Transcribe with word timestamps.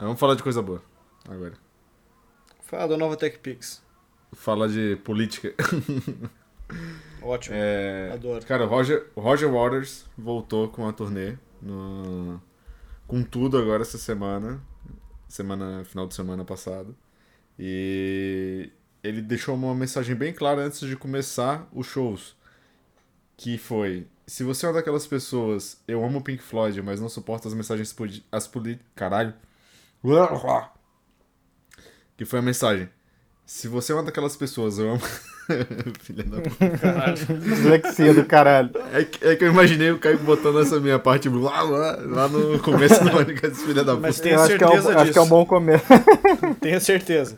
Vamos 0.00 0.18
falar 0.18 0.34
de 0.34 0.42
coisa 0.42 0.62
boa 0.62 0.82
agora. 1.28 1.52
Fala 2.62 2.88
da 2.88 2.96
nova 2.96 3.16
TechPix. 3.16 3.82
Fala 4.32 4.68
de 4.68 4.96
política. 5.04 5.54
Ótimo. 7.20 7.56
É, 7.58 8.10
Adoro. 8.12 8.44
Cara, 8.46 8.64
o 8.64 8.68
Roger, 8.68 9.10
o 9.14 9.20
Roger 9.20 9.50
Waters 9.50 10.06
voltou 10.16 10.68
com 10.68 10.88
a 10.88 10.92
turnê. 10.92 11.36
No, 11.60 12.40
com 13.06 13.22
tudo 13.22 13.58
agora 13.58 13.82
essa 13.82 13.98
semana. 13.98 14.60
Semana, 15.28 15.84
final 15.84 16.06
de 16.06 16.14
semana 16.14 16.44
passada. 16.44 16.94
E 17.58 18.70
ele 19.02 19.20
deixou 19.20 19.54
uma 19.54 19.74
mensagem 19.74 20.16
bem 20.16 20.32
clara 20.32 20.62
antes 20.62 20.80
de 20.80 20.96
começar 20.96 21.68
os 21.72 21.86
shows. 21.86 22.34
Que 23.36 23.58
foi: 23.58 24.06
se 24.26 24.44
você 24.44 24.64
é 24.64 24.68
uma 24.68 24.76
daquelas 24.76 25.06
pessoas, 25.06 25.82
eu 25.86 26.04
amo 26.04 26.22
Pink 26.22 26.42
Floyd, 26.42 26.80
mas 26.82 27.00
não 27.00 27.08
suporto 27.08 27.48
as 27.48 27.54
mensagens 27.54 27.94
as 28.32 28.46
poli 28.46 28.80
Caralho. 28.94 29.34
Que 32.16 32.24
foi 32.24 32.38
a 32.38 32.42
mensagem. 32.42 32.88
Se 33.46 33.66
você 33.66 33.92
é 33.92 33.94
uma 33.94 34.04
daquelas 34.04 34.36
pessoas, 34.36 34.78
eu 34.78 34.90
amo. 34.90 35.02
Filha 36.00 36.22
da 36.22 36.40
puta. 36.40 37.34
Dislexia 37.34 38.14
do 38.14 38.24
caralho. 38.24 38.70
É 38.92 39.04
que, 39.04 39.26
é 39.26 39.36
que 39.36 39.44
eu 39.44 39.50
imaginei 39.50 39.90
o 39.90 39.98
Caio 39.98 40.18
botando 40.18 40.60
essa 40.60 40.78
minha 40.78 40.98
parte 40.98 41.28
lá, 41.28 41.62
lá, 41.62 41.98
lá 42.00 42.28
no 42.28 42.58
começo 42.60 43.02
do 43.02 43.10
podcast, 43.10 43.58
filha 43.64 43.82
da 43.82 43.94
puta. 43.94 44.06
Mas 44.06 44.20
tenho 44.20 44.36
Eu 44.36 44.42
acho 44.42 44.56
que, 44.56 44.62
é 44.62 44.66
um, 44.66 44.70
certeza 44.70 45.00
acho 45.00 45.12
que 45.12 45.18
é 45.18 45.22
um 45.22 45.28
bom 45.28 45.46
começo. 45.46 45.84
Tenho 46.60 46.80
certeza. 46.80 47.36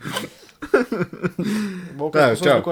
Bom 1.94 2.10
que 2.10 2.18
Tá, 2.18 2.36
tchau. 2.36 2.62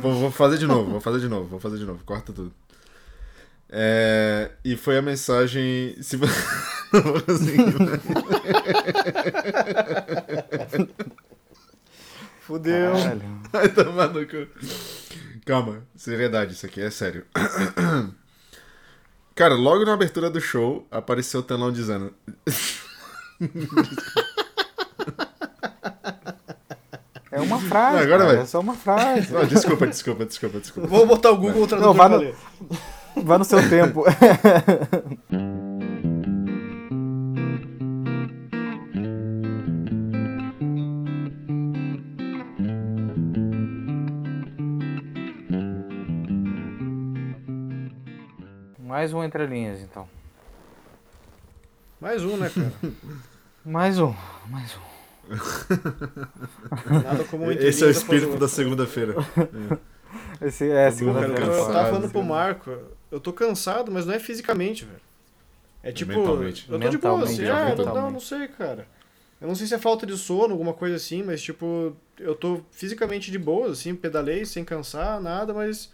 Vou, 0.00 0.14
vou 0.14 0.30
fazer 0.30 0.58
de 0.58 0.66
novo, 0.66 0.92
vou 0.92 1.00
fazer 1.00 1.20
de 1.20 1.28
novo, 1.28 1.48
vou 1.48 1.60
fazer 1.60 1.78
de 1.78 1.84
novo, 1.84 2.02
corta 2.04 2.32
tudo. 2.32 2.52
É, 3.68 4.50
e 4.64 4.76
foi 4.76 4.96
a 4.96 5.02
mensagem. 5.02 5.96
Se 6.00 6.16
você. 6.16 6.32
Não 6.92 7.02
vou 7.02 7.20
conseguir? 7.22 7.74
Fudeu. 12.40 12.92
Caralho. 12.92 13.22
Vai 13.52 13.68
tomar 13.68 14.08
no 14.08 14.26
cu. 14.26 14.46
Calma, 15.44 15.82
seriedade, 15.96 16.52
isso 16.52 16.66
aqui 16.66 16.80
é 16.80 16.90
sério. 16.90 17.24
Cara, 19.34 19.54
logo 19.54 19.84
na 19.84 19.94
abertura 19.94 20.30
do 20.30 20.40
show 20.40 20.86
apareceu 20.90 21.40
o 21.40 21.42
telão 21.42 21.70
dizendo. 21.72 22.14
É 27.30 27.40
uma 27.40 27.60
frase. 27.60 27.96
Não, 27.96 28.02
agora 28.04 28.18
cara, 28.24 28.34
vai. 28.34 28.42
É 28.42 28.46
só 28.46 28.60
uma 28.60 28.74
frase. 28.74 29.32
Não, 29.32 29.44
desculpa, 29.44 29.86
desculpa, 29.86 30.24
desculpa, 30.24 30.58
desculpa. 30.60 30.88
Vou 30.88 31.06
botar 31.06 31.30
o 31.32 31.36
Google 31.36 31.66
Tradutor 31.66 31.94
Não, 31.96 32.08
no- 32.08 32.16
ler. 32.18 32.34
Vai 33.16 33.38
no 33.38 33.44
seu 33.46 33.66
tempo. 33.68 34.04
Mais 49.06 49.14
um 49.14 49.22
entre 49.22 49.46
linhas, 49.46 49.80
então. 49.80 50.08
Mais 52.00 52.24
um, 52.24 52.36
né, 52.36 52.50
cara? 52.52 52.72
Mais 53.64 54.00
um, 54.00 54.12
mais 54.48 54.76
um. 54.76 54.80
Nada 57.04 57.24
como 57.24 57.44
um 57.44 57.52
Esse 57.52 57.84
é 57.84 57.86
o 57.86 57.90
espírito 57.90 58.36
da 58.36 58.48
segunda-feira. 58.48 59.14
Esse 60.40 60.70
é 60.70 60.86
a 60.86 60.90
Todo 60.90 60.98
segunda 60.98 61.20
mundo 61.20 61.34
Cara, 61.34 61.52
eu, 61.52 61.66
tava 61.66 61.88
falando 61.88 62.10
pro 62.10 62.22
Marco, 62.22 62.78
eu 63.10 63.18
tô 63.18 63.32
cansado, 63.32 63.90
mas 63.92 64.06
não 64.06 64.14
é 64.14 64.18
fisicamente, 64.18 64.84
velho. 64.84 65.00
É 65.84 65.92
tipo. 65.92 66.12
mentalmente. 66.12 66.66
Eu 66.68 66.80
tô 66.80 66.88
de 66.88 66.98
boa, 66.98 67.24
assim. 67.24 67.44
Ah, 67.44 67.74
não, 67.76 67.84
não, 67.94 68.10
não 68.12 68.20
sei, 68.20 68.48
cara. 68.48 68.88
Eu 69.40 69.46
não 69.48 69.54
sei 69.54 69.68
se 69.68 69.74
é 69.74 69.78
falta 69.78 70.04
de 70.06 70.16
sono, 70.16 70.52
alguma 70.52 70.72
coisa 70.72 70.96
assim, 70.96 71.22
mas 71.22 71.42
tipo, 71.42 71.96
eu 72.18 72.34
tô 72.34 72.60
fisicamente 72.72 73.30
de 73.30 73.38
boa, 73.38 73.70
assim, 73.70 73.94
pedalei 73.94 74.44
sem 74.44 74.64
cansar, 74.64 75.20
nada, 75.20 75.54
mas. 75.54 75.92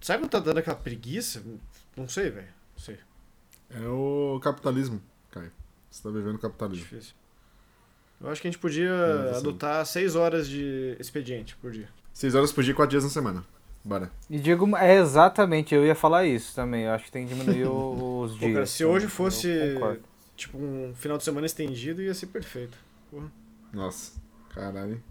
Sabe 0.00 0.22
quando 0.22 0.30
tá 0.30 0.40
dando 0.40 0.58
aquela 0.58 0.76
preguiça? 0.76 1.42
Não 1.98 2.08
sei, 2.08 2.30
velho. 2.30 2.48
Não 2.76 2.82
sei. 2.84 2.98
É 3.70 3.80
o 3.88 4.40
capitalismo, 4.42 5.00
Caio. 5.30 5.50
Você 5.90 6.02
tá 6.02 6.10
vivendo 6.10 6.38
capitalismo. 6.38 6.84
Difícil. 6.84 7.14
Eu 8.20 8.28
acho 8.30 8.40
que 8.40 8.48
a 8.48 8.50
gente 8.50 8.60
podia 8.60 8.90
você- 9.30 9.38
adotar 9.38 9.84
seis 9.86 10.14
horas 10.16 10.48
de 10.48 10.96
expediente 10.98 11.56
por 11.56 11.70
dia. 11.70 11.88
Seis 12.12 12.34
horas 12.34 12.50
por 12.52 12.64
dia, 12.64 12.74
quatro 12.74 12.90
dias 12.90 13.04
na 13.04 13.10
semana. 13.10 13.44
Bora. 13.84 14.10
E 14.28 14.38
digo, 14.38 14.76
é 14.76 14.96
exatamente, 14.98 15.74
eu 15.74 15.84
ia 15.86 15.94
falar 15.94 16.24
isso 16.26 16.54
também. 16.54 16.84
Eu 16.84 16.90
acho 16.92 17.04
que 17.04 17.12
tem 17.12 17.26
que 17.26 17.34
diminuir 17.34 17.66
o- 17.66 18.22
os 18.24 18.32
Pô, 18.32 18.38
dias. 18.38 18.52
cara, 18.54 18.66
se 18.66 18.84
hoje 18.84 19.06
fosse 19.06 19.48
tipo 20.36 20.58
um 20.58 20.92
final 20.94 21.16
de 21.16 21.24
semana 21.24 21.46
estendido, 21.46 22.02
ia 22.02 22.12
ser 22.14 22.26
perfeito. 22.26 22.76
Nossa, 23.72 24.12
caralho. 24.54 25.02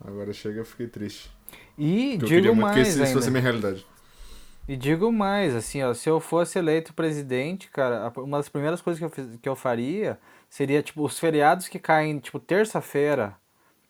Agora 0.00 0.32
chega, 0.32 0.60
eu 0.60 0.64
fiquei 0.64 0.86
triste. 0.86 1.30
E 1.76 2.10
Porque 2.18 2.24
eu 2.24 2.28
queria 2.28 2.42
digo 2.42 2.54
muito 2.56 2.74
que 2.74 2.80
isso, 2.82 3.02
isso 3.02 3.12
fosse 3.14 3.28
a 3.28 3.30
minha 3.30 3.42
realidade. 3.42 3.84
E 4.68 4.76
digo 4.76 5.10
mais, 5.10 5.54
assim, 5.56 5.82
ó, 5.82 5.94
se 5.94 6.08
eu 6.10 6.20
fosse 6.20 6.58
eleito 6.58 6.92
presidente, 6.92 7.70
cara, 7.70 8.12
uma 8.18 8.36
das 8.36 8.50
primeiras 8.50 8.82
coisas 8.82 8.98
que 8.98 9.04
eu, 9.04 9.10
fiz- 9.10 9.38
que 9.40 9.48
eu 9.48 9.56
faria 9.56 10.18
seria, 10.50 10.82
tipo, 10.82 11.02
os 11.02 11.18
feriados 11.18 11.68
que 11.68 11.78
caem, 11.78 12.18
tipo, 12.18 12.38
terça-feira, 12.38 13.34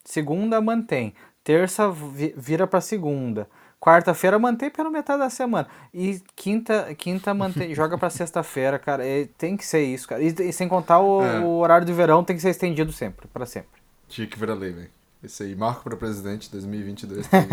segunda 0.05 0.61
mantém, 0.61 1.15
terça 1.43 1.91
vi- 1.91 2.33
vira 2.37 2.65
pra 2.67 2.81
segunda, 2.81 3.49
quarta-feira 3.81 4.39
mantém 4.39 4.71
pela 4.71 4.89
metade 4.89 5.19
da 5.19 5.29
semana, 5.31 5.67
e 5.93 6.21
quinta, 6.37 6.95
quinta 6.95 7.35
mantém, 7.35 7.75
joga 7.75 7.99
pra 7.99 8.09
sexta-feira, 8.09 8.79
cara, 8.79 9.05
é, 9.05 9.27
tem 9.37 9.57
que 9.57 9.67
ser 9.67 9.83
isso, 9.83 10.07
cara, 10.09 10.23
e, 10.23 10.29
e 10.29 10.53
sem 10.53 10.69
contar 10.69 11.01
o, 11.01 11.25
É. 11.25 11.41
o 11.41 11.57
horário 11.59 11.87
de 11.87 11.93
verão 11.93 12.23
tem 12.23 12.37
que 12.37 12.43
ser 12.43 12.51
estendido 12.51 12.93
sempre, 12.93 13.27
pra 13.29 13.47
sempre. 13.47 13.81
Tinha 14.09 14.27
que 14.29 14.39
virar 14.39 14.55
lei, 14.55 14.73
velho. 14.73 14.91
Esse 15.25 15.43
aí, 15.43 15.57
marco 15.57 15.83
pra 15.83 15.97
presidente 15.97 16.49
2022. 16.53 17.27
Tá 17.27 17.39
aí. 17.39 17.49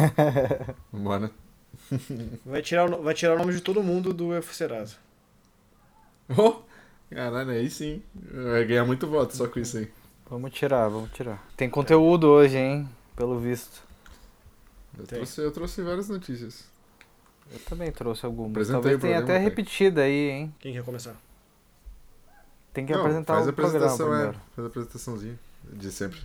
Vai 2.45 2.61
tirar, 2.61 2.91
o 2.91 3.01
vai 3.01 3.13
tirar 3.13 3.35
o 3.35 3.39
nome 3.39 3.53
de 3.53 3.61
todo 3.61 3.83
mundo 3.83 4.13
do 4.13 4.29
UF 4.37 4.55
Serasa. 4.55 4.95
Oh, 6.37 6.61
caralho, 7.09 7.51
aí 7.51 7.69
sim. 7.69 8.01
Vai 8.13 8.65
ganhar 8.65 8.85
muito 8.85 9.07
voto 9.07 9.35
só 9.35 9.47
com 9.47 9.59
isso 9.59 9.77
aí. 9.77 9.91
Vamos 10.29 10.51
tirar, 10.51 10.87
vamos 10.87 11.11
tirar. 11.11 11.45
Tem 11.55 11.69
conteúdo 11.69 12.27
hoje, 12.27 12.57
hein, 12.57 12.89
pelo 13.15 13.37
visto. 13.37 13.83
Eu 14.97 15.05
trouxe, 15.05 15.41
eu 15.41 15.51
trouxe 15.51 15.81
várias 15.81 16.09
notícias. 16.09 16.65
Eu 17.51 17.59
também 17.59 17.91
trouxe 17.91 18.25
algumas. 18.25 18.51
Apresentei 18.51 18.73
Talvez 18.81 19.01
tenha 19.01 19.17
programa, 19.17 19.39
até 19.39 19.43
repetida 19.43 20.01
aí, 20.01 20.29
hein? 20.29 20.55
Quem 20.59 20.73
quer 20.73 20.83
começar? 20.83 21.15
Tem 22.73 22.85
que 22.85 22.93
Não, 22.93 23.01
apresentar 23.01 23.35
faz 23.35 23.47
a 23.47 23.51
o 23.51 23.53
programa 23.53 23.77
apresentação, 23.77 24.13
é. 24.13 24.17
primeiro. 24.17 24.41
Faz 24.55 24.65
a 24.65 24.69
apresentaçãozinha 24.69 25.39
de 25.71 25.91
sempre. 25.91 26.19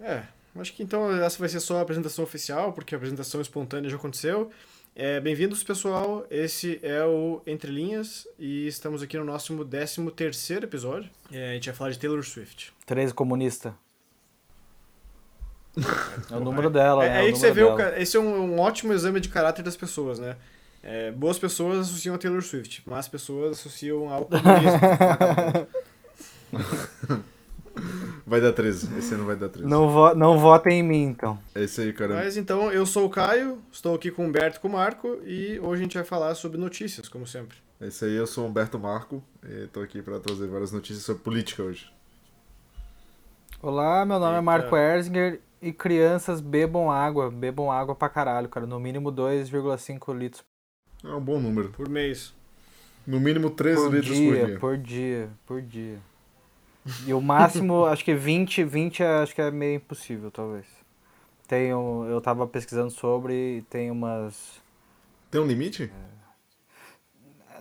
É, 0.00 0.24
acho 0.56 0.72
que 0.74 0.82
então 0.82 1.10
essa 1.22 1.38
vai 1.38 1.48
ser 1.48 1.60
só 1.60 1.78
a 1.78 1.82
apresentação 1.82 2.24
oficial, 2.24 2.72
porque 2.72 2.94
a 2.94 2.98
apresentação 2.98 3.40
espontânea 3.40 3.90
já 3.90 3.96
aconteceu. 3.96 4.50
É, 4.94 5.18
Bem-vindos, 5.20 5.62
pessoal. 5.64 6.26
Esse 6.30 6.78
é 6.82 7.02
o 7.04 7.40
Entre 7.46 7.70
Linhas 7.72 8.28
e 8.38 8.66
estamos 8.66 9.02
aqui 9.02 9.16
no 9.16 9.24
nosso 9.24 9.64
13 9.64 10.10
terceiro 10.10 10.66
episódio. 10.66 11.08
É, 11.32 11.50
a 11.50 11.54
gente 11.54 11.66
vai 11.70 11.74
falar 11.74 11.90
de 11.90 11.98
Taylor 11.98 12.22
Swift. 12.22 12.72
13 12.86 13.14
comunista. 13.14 13.74
É 16.30 16.36
o 16.36 16.40
número 16.40 16.68
dela, 16.68 17.02
É, 17.04 17.08
né? 17.08 17.14
é 17.16 17.20
aí 17.20 17.30
o 17.30 17.32
que 17.32 17.38
você 17.38 17.50
vê, 17.50 17.62
o, 17.64 17.78
esse 17.96 18.14
é 18.16 18.20
um, 18.20 18.54
um 18.54 18.60
ótimo 18.60 18.92
exame 18.92 19.20
de 19.20 19.30
caráter 19.30 19.62
das 19.62 19.74
pessoas, 19.74 20.18
né? 20.18 20.36
É, 20.82 21.10
boas 21.12 21.38
pessoas 21.38 21.78
associam 21.88 22.14
a 22.14 22.18
Taylor 22.18 22.42
Swift, 22.42 22.82
más 22.86 23.08
pessoas 23.08 23.58
associam 23.58 24.10
ao 24.12 24.26
comunismo. 24.26 24.80
Vai 28.32 28.40
dar 28.40 28.54
13. 28.54 28.98
Esse 28.98 29.12
ano 29.12 29.26
vai 29.26 29.36
dar 29.36 29.50
13. 29.50 29.68
Não, 29.68 29.90
vo 29.90 30.14
não 30.14 30.38
votem 30.38 30.78
em 30.78 30.82
mim, 30.82 31.02
então. 31.02 31.38
É 31.54 31.64
isso 31.64 31.82
aí, 31.82 31.92
cara. 31.92 32.14
Mas 32.14 32.38
então, 32.38 32.72
eu 32.72 32.86
sou 32.86 33.04
o 33.04 33.10
Caio, 33.10 33.58
estou 33.70 33.94
aqui 33.94 34.10
com 34.10 34.24
o 34.24 34.26
Humberto 34.26 34.56
e 34.56 34.60
com 34.60 34.68
o 34.68 34.72
Marco 34.72 35.18
e 35.26 35.60
hoje 35.60 35.82
a 35.82 35.84
gente 35.84 35.98
vai 35.98 36.04
falar 36.04 36.34
sobre 36.34 36.56
notícias, 36.56 37.10
como 37.10 37.26
sempre. 37.26 37.58
É 37.78 37.88
isso 37.88 38.06
aí, 38.06 38.14
eu 38.14 38.26
sou 38.26 38.46
o 38.46 38.48
Humberto 38.48 38.78
Marco 38.78 39.22
e 39.46 39.66
tô 39.66 39.80
aqui 39.80 40.00
pra 40.00 40.18
trazer 40.18 40.46
várias 40.46 40.72
notícias 40.72 41.04
sobre 41.04 41.22
política 41.22 41.62
hoje. 41.62 41.92
Olá, 43.60 44.06
meu 44.06 44.18
nome 44.18 44.32
é 44.32 44.36
Eita. 44.36 44.42
Marco 44.42 44.76
Erzinger 44.78 45.40
e 45.60 45.70
crianças 45.70 46.40
bebam 46.40 46.90
água. 46.90 47.30
Bebam 47.30 47.70
água 47.70 47.94
pra 47.94 48.08
caralho, 48.08 48.48
cara. 48.48 48.64
No 48.64 48.80
mínimo 48.80 49.12
2,5 49.12 50.16
litros 50.16 50.42
É 51.04 51.08
um 51.08 51.20
bom 51.20 51.38
número. 51.38 51.68
Por 51.68 51.86
mês. 51.86 52.32
No 53.06 53.20
mínimo 53.20 53.50
13 53.50 53.82
por 53.82 53.92
litros 53.92 54.16
dia, 54.16 54.30
por 54.30 54.46
dia. 54.46 54.58
por 54.58 54.78
dia, 54.78 55.28
por 55.44 55.60
dia. 55.60 56.11
E 57.06 57.12
o 57.14 57.20
máximo, 57.20 57.84
acho 57.86 58.04
que 58.04 58.14
20, 58.14 58.64
20 58.64 59.02
é- 59.02 59.22
acho 59.22 59.34
que 59.34 59.40
é 59.42 59.50
meio 59.50 59.76
impossível, 59.76 60.30
talvez. 60.30 60.66
Tenho, 61.48 62.06
eu 62.08 62.20
tava 62.20 62.46
pesquisando 62.46 62.90
sobre 62.90 63.58
e 63.58 63.62
tem 63.62 63.90
umas 63.90 64.60
Tem 65.30 65.40
um 65.40 65.46
limite? 65.46 65.90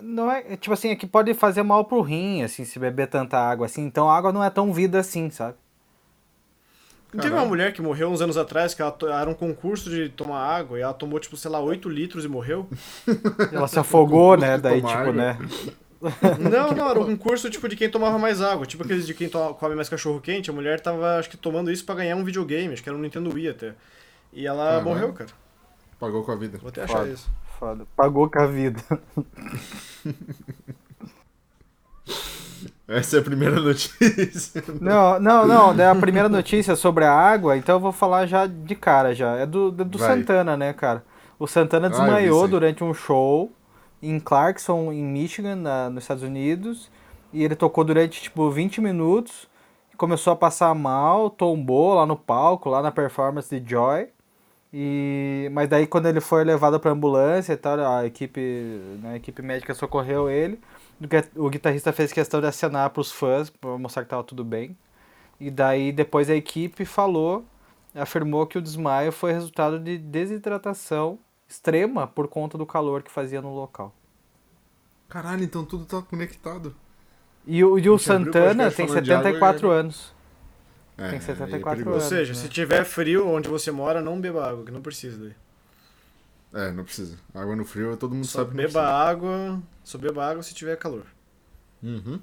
Não 0.01 0.31
é, 0.31 0.57
tipo 0.57 0.73
assim, 0.73 0.89
é 0.89 0.95
que 0.95 1.05
pode 1.05 1.33
fazer 1.33 1.61
mal 1.63 1.85
pro 1.85 2.01
rim, 2.01 2.41
assim, 2.41 2.65
se 2.65 2.79
beber 2.79 3.07
tanta 3.07 3.37
água 3.37 3.65
assim. 3.67 3.83
Então 3.83 4.09
a 4.09 4.17
água 4.17 4.31
não 4.31 4.43
é 4.43 4.49
tão 4.49 4.73
vida 4.73 4.99
assim, 4.99 5.29
sabe? 5.29 5.57
Não 7.13 7.19
teve 7.19 7.35
uma 7.35 7.45
mulher 7.45 7.73
que 7.73 7.81
morreu 7.81 8.09
uns 8.09 8.21
anos 8.21 8.37
atrás, 8.37 8.73
que 8.73 8.81
ela 8.81 8.91
to- 8.91 9.07
era 9.07 9.29
um 9.29 9.33
concurso 9.33 9.89
de 9.89 10.07
tomar 10.09 10.39
água, 10.39 10.79
e 10.79 10.81
ela 10.81 10.93
tomou, 10.93 11.19
tipo, 11.19 11.35
sei 11.35 11.51
lá, 11.51 11.59
8 11.59 11.89
litros 11.89 12.23
e 12.23 12.27
morreu? 12.27 12.67
Ela 13.51 13.67
se 13.67 13.79
afogou, 13.79 14.35
né? 14.37 14.57
Daí, 14.57 14.81
tipo, 14.81 15.09
água. 15.09 15.13
né? 15.13 15.37
Não, 16.39 16.71
não, 16.71 16.89
era 16.89 16.99
um 17.01 17.05
concurso 17.05 17.49
tipo 17.49 17.67
de 17.69 17.75
quem 17.75 17.89
tomava 17.89 18.17
mais 18.17 18.41
água, 18.41 18.65
tipo 18.65 18.83
aqueles 18.83 19.05
de 19.05 19.13
quem 19.13 19.29
to- 19.29 19.55
come 19.59 19.75
mais 19.75 19.87
cachorro 19.89 20.19
quente. 20.19 20.49
A 20.49 20.53
mulher 20.53 20.79
tava, 20.79 21.17
acho 21.19 21.29
que, 21.29 21.37
tomando 21.37 21.71
isso 21.71 21.85
pra 21.85 21.95
ganhar 21.95 22.15
um 22.15 22.23
videogame, 22.23 22.73
acho 22.73 22.81
que 22.81 22.89
era 22.89 22.97
um 22.97 23.01
Nintendo 23.01 23.33
Wii 23.33 23.49
até. 23.49 23.73
E 24.33 24.47
ela 24.47 24.81
morreu, 24.81 25.13
cara. 25.13 25.29
Pagou 25.99 26.23
com 26.23 26.31
a 26.31 26.35
vida. 26.35 26.57
Vou 26.57 26.69
até 26.69 26.83
achar 26.83 26.99
Foda. 26.99 27.09
isso. 27.09 27.29
Foda. 27.59 27.85
Pagou 27.95 28.29
com 28.29 28.39
a 28.39 28.47
vida. 28.47 28.81
Essa 32.87 33.17
é 33.17 33.19
a 33.19 33.23
primeira 33.23 33.59
notícia. 33.59 34.61
Não, 34.81 35.17
não, 35.19 35.47
não. 35.47 35.73
daí 35.75 35.87
A 35.87 35.95
primeira 35.95 36.27
notícia 36.27 36.75
sobre 36.75 37.05
a 37.05 37.13
água, 37.13 37.55
então 37.55 37.75
eu 37.75 37.79
vou 37.79 37.91
falar 37.93 38.25
já 38.25 38.45
de 38.45 38.75
cara 38.75 39.15
já. 39.15 39.37
É 39.37 39.45
do, 39.45 39.71
do 39.71 39.97
Vai. 39.97 40.09
Santana, 40.17 40.57
né, 40.57 40.73
cara? 40.73 41.03
O 41.39 41.47
Santana 41.47 41.87
Ah, 41.87 41.89
desmaiou 41.89 42.43
aí. 42.43 42.49
durante 42.49 42.83
um 42.83 42.93
show 42.93 43.49
em 44.01 44.19
Clarkson, 44.19 44.91
em 44.91 45.03
Michigan, 45.03 45.55
na- 45.55 45.89
nos 45.89 46.03
Estados 46.03 46.23
Unidos. 46.23 46.89
E 47.33 47.43
ele 47.43 47.55
tocou 47.55 47.83
durante, 47.83 48.21
tipo, 48.21 48.49
20 48.49 48.81
minutos. 48.81 49.47
Começou 49.97 50.33
a 50.33 50.35
passar 50.35 50.73
mal, 50.75 51.29
tombou 51.29 51.93
lá 51.93 52.05
no 52.05 52.15
palco, 52.17 52.69
lá 52.69 52.81
na 52.81 52.91
performance 52.91 53.57
de 53.59 53.69
Joy. 53.69 54.07
E, 54.73 55.49
mas 55.53 55.67
daí 55.69 55.85
quando 55.85 56.07
ele 56.07 56.21
foi 56.21 56.43
levado 56.43 56.79
pra 56.79 56.91
ambulância 56.91 57.53
e 57.53 57.57
tal, 57.57 57.79
a 57.79 58.05
equipe, 58.05 58.39
né, 59.01 59.13
a 59.13 59.15
equipe 59.17 59.41
médica 59.41 59.73
socorreu 59.73 60.29
ele. 60.29 60.59
O 61.01 61.07
gui- 61.07 61.29
O 61.35 61.49
guitarrista 61.49 61.91
fez 61.91 62.11
questão 62.13 62.39
de 62.41 62.47
acenar 62.47 62.89
pros 62.91 63.11
fãs 63.11 63.49
pra 63.49 63.77
mostrar 63.77 64.03
que 64.03 64.09
tava 64.09 64.23
tudo 64.23 64.43
bem. 64.43 64.75
E 65.39 65.51
daí 65.51 65.91
depois 65.91 66.29
a 66.29 66.35
equipe 66.35 66.85
falou, 66.85 67.43
afirmou 67.95 68.47
que 68.47 68.57
o 68.57 68.61
desmaio 68.61 69.11
foi 69.11 69.33
resultado 69.33 69.79
de 69.79 69.97
desidratação 69.97 71.19
extrema 71.51 72.07
por 72.07 72.27
conta 72.27 72.57
do 72.57 72.65
calor 72.65 73.03
que 73.03 73.11
fazia 73.11 73.41
no 73.41 73.53
local. 73.53 73.93
Caralho, 75.09 75.43
então 75.43 75.65
tudo 75.65 75.85
tá 75.85 76.01
conectado. 76.01 76.73
E 77.45 77.63
o, 77.63 77.77
e 77.77 77.89
o 77.89 77.97
Santana 77.97 78.71
tem 78.71 78.87
falando 78.87 79.03
de 79.03 79.11
água 79.11 79.29
e 79.29 79.33
74 79.33 79.69
anos. 79.69 80.13
É, 80.97 81.09
Tem 81.09 81.09
aí 81.09 81.15
é 81.15 81.19
74 81.19 81.69
perigoso. 81.69 81.89
Ou 81.89 81.95
anos. 81.95 82.07
seja, 82.07 82.33
né? 82.33 82.39
se 82.39 82.47
tiver 82.47 82.85
frio 82.85 83.27
onde 83.27 83.49
você 83.49 83.71
mora, 83.71 84.01
não 84.01 84.19
beba 84.21 84.47
água, 84.47 84.63
que 84.63 84.71
não 84.71 84.81
precisa 84.81 85.17
daí. 85.17 85.35
É, 86.53 86.71
não 86.71 86.83
precisa. 86.83 87.17
Água 87.33 87.55
no 87.55 87.65
frio, 87.65 87.97
todo 87.97 88.13
mundo 88.13 88.27
Só 88.27 88.39
sabe 88.39 88.55
beba 88.55 88.83
água, 88.83 89.61
só 89.83 89.97
beba 89.97 90.25
água 90.25 90.43
se 90.43 90.53
tiver 90.53 90.77
calor. 90.77 91.05
Uhum. 91.81 92.19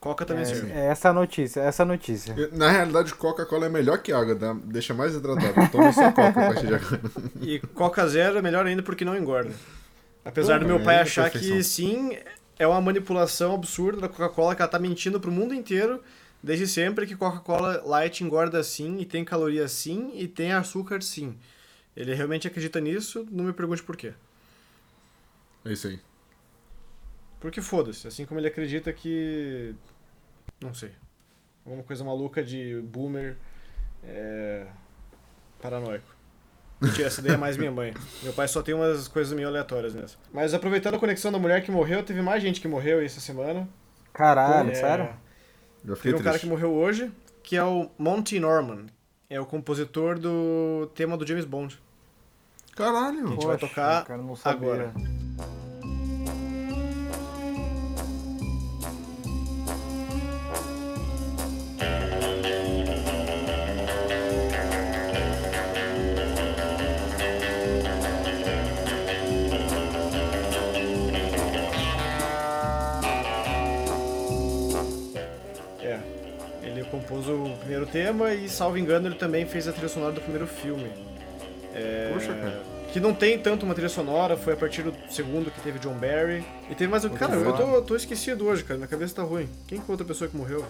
Coca 0.00 0.24
também 0.24 0.44
serve. 0.44 0.70
É, 0.70 0.80
é 0.80 0.84
essa 0.86 1.12
notícia, 1.12 1.60
essa 1.60 1.82
a 1.82 1.86
notícia. 1.86 2.34
Na 2.52 2.70
realidade, 2.70 3.12
Coca-Cola 3.14 3.66
é 3.66 3.68
melhor 3.68 3.98
que 3.98 4.12
água, 4.12 4.34
dá- 4.34 4.56
deixa 4.64 4.94
mais 4.94 5.14
hidratado. 5.14 5.54
Toma 5.72 5.92
só 5.92 6.12
Coca 6.12 6.28
a 6.28 6.32
partir 6.32 6.66
de 6.68 6.74
agora. 6.74 7.00
E 7.40 7.58
Coca 7.74 8.06
Zero 8.06 8.38
é 8.38 8.42
melhor 8.42 8.64
ainda 8.64 8.82
porque 8.82 9.04
não 9.04 9.16
engorda. 9.16 9.52
Apesar 10.24 10.58
Pô, 10.58 10.64
do 10.64 10.66
meu 10.68 10.76
é 10.78 10.84
pai 10.84 10.94
ainda 10.96 11.02
achar 11.08 11.30
que 11.30 11.62
sim, 11.64 12.16
é 12.58 12.66
uma 12.66 12.80
manipulação 12.80 13.54
absurda 13.54 14.02
da 14.02 14.08
Coca-Cola, 14.08 14.54
que 14.54 14.62
ela 14.62 14.70
tá 14.70 14.78
mentindo 14.78 15.18
pro 15.18 15.32
mundo 15.32 15.52
inteiro, 15.52 16.00
desde 16.40 16.68
sempre, 16.68 17.06
que 17.06 17.16
Coca-Cola 17.16 17.82
Light 17.84 18.22
engorda 18.22 18.62
sim, 18.62 18.98
e 19.00 19.04
tem 19.04 19.24
caloria 19.24 19.66
sim, 19.66 20.12
e 20.14 20.28
tem 20.28 20.52
açúcar 20.52 21.02
sim. 21.02 21.36
Ele 21.96 22.14
realmente 22.14 22.46
acredita 22.46 22.80
nisso, 22.80 23.26
não 23.32 23.44
me 23.44 23.52
pergunte 23.52 23.82
por 23.82 23.96
quê. 23.96 24.12
É 25.64 25.72
isso 25.72 25.88
aí. 25.88 25.98
Porque 27.40 27.60
foda-se, 27.60 28.06
assim 28.08 28.24
como 28.26 28.40
ele 28.40 28.48
acredita 28.48 28.92
que. 28.92 29.74
Não 30.60 30.74
sei. 30.74 30.90
Alguma 31.64 31.84
coisa 31.84 32.02
maluca 32.04 32.42
de 32.42 32.80
boomer 32.82 33.36
é, 34.02 34.66
paranoico. 35.60 36.16
Mentira, 36.80 37.08
essa 37.08 37.20
daí 37.20 37.32
é 37.34 37.36
mais 37.36 37.56
minha 37.56 37.70
mãe. 37.72 37.92
Meu 38.22 38.32
pai 38.32 38.46
só 38.48 38.62
tem 38.62 38.74
umas 38.74 39.08
coisas 39.08 39.32
meio 39.32 39.48
aleatórias 39.48 39.94
nessa. 39.94 40.16
Mas 40.32 40.54
aproveitando 40.54 40.94
a 40.94 40.98
conexão 40.98 41.30
da 41.32 41.38
mulher 41.38 41.62
que 41.62 41.70
morreu, 41.70 42.02
teve 42.02 42.22
mais 42.22 42.40
gente 42.42 42.60
que 42.60 42.68
morreu 42.68 43.00
aí 43.00 43.06
essa 43.06 43.20
semana. 43.20 43.68
Caralho, 44.12 44.70
É, 44.70 44.74
sério? 44.74 45.08
Fiquei 45.96 46.12
Teve 46.12 46.14
um 46.16 46.18
cara 46.18 46.38
que 46.38 46.46
triste. 46.46 46.46
morreu 46.48 46.72
hoje, 46.72 47.10
que 47.42 47.56
é 47.56 47.64
o 47.64 47.90
Monty 47.98 48.38
Norman. 48.38 48.86
É 49.28 49.40
o 49.40 49.46
compositor 49.46 50.18
do 50.18 50.88
tema 50.94 51.16
do 51.16 51.26
James 51.26 51.44
Bond. 51.44 51.80
Caralho. 52.74 53.28
gente 53.28 53.46
vai 53.46 53.58
tocar 53.58 54.04
cara, 54.04 54.22
não 54.22 54.36
sabia. 54.36 54.72
agora. 54.72 54.94
Compôs 77.08 77.26
o 77.26 77.56
primeiro 77.58 77.86
tema 77.86 78.34
e, 78.34 78.48
salvo 78.48 78.76
engano, 78.76 79.08
ele 79.08 79.14
também 79.14 79.46
fez 79.46 79.66
a 79.66 79.72
trilha 79.72 79.88
sonora 79.88 80.12
do 80.12 80.20
primeiro 80.20 80.46
filme. 80.46 80.90
É, 81.74 82.10
Poxa, 82.12 82.34
cara. 82.34 82.62
Que 82.92 83.00
não 83.00 83.14
tem 83.14 83.38
tanto 83.38 83.64
uma 83.64 83.74
trilha 83.74 83.88
sonora, 83.88 84.36
foi 84.36 84.52
a 84.52 84.56
partir 84.56 84.82
do 84.82 84.94
segundo 85.10 85.50
que 85.50 85.60
teve 85.60 85.78
John 85.78 85.94
Barry. 85.94 86.44
E 86.70 86.74
teve 86.74 86.90
mais 86.90 87.04
um. 87.04 87.10
Cara, 87.10 87.34
eu 87.34 87.52
tô, 87.52 87.82
tô 87.82 87.96
esquecido 87.96 88.46
hoje, 88.46 88.62
cara. 88.64 88.76
Minha 88.76 88.88
cabeça 88.88 89.14
tá 89.14 89.22
ruim. 89.22 89.48
Quem 89.66 89.78
que 89.78 89.84
foi 89.86 89.94
outra 89.94 90.06
pessoa 90.06 90.28
que 90.28 90.36
morreu? 90.36 90.64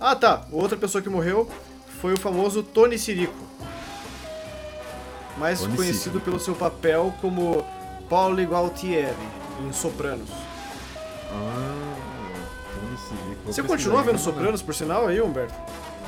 Ah, 0.00 0.14
tá. 0.14 0.46
Outra 0.52 0.76
pessoa 0.76 1.02
que 1.02 1.08
morreu 1.08 1.48
foi 2.00 2.12
o 2.12 2.18
famoso 2.18 2.62
Tony 2.62 2.98
Sirico. 2.98 3.34
Mais 5.38 5.60
Tony 5.60 5.76
conhecido 5.76 6.02
Sirico. 6.02 6.24
pelo 6.24 6.40
seu 6.40 6.54
papel 6.54 7.12
como 7.20 7.64
Paul 8.08 8.34
Gualtieri 8.36 9.14
em 9.66 9.72
Sopranos. 9.72 10.30
Ah, 11.32 11.95
Vou 13.44 13.52
Você 13.52 13.62
continua 13.62 14.02
vendo 14.02 14.12
não 14.14 14.18
Sopranos, 14.18 14.62
por 14.62 14.74
sinal, 14.74 15.06
aí, 15.06 15.20
Humberto? 15.20 15.54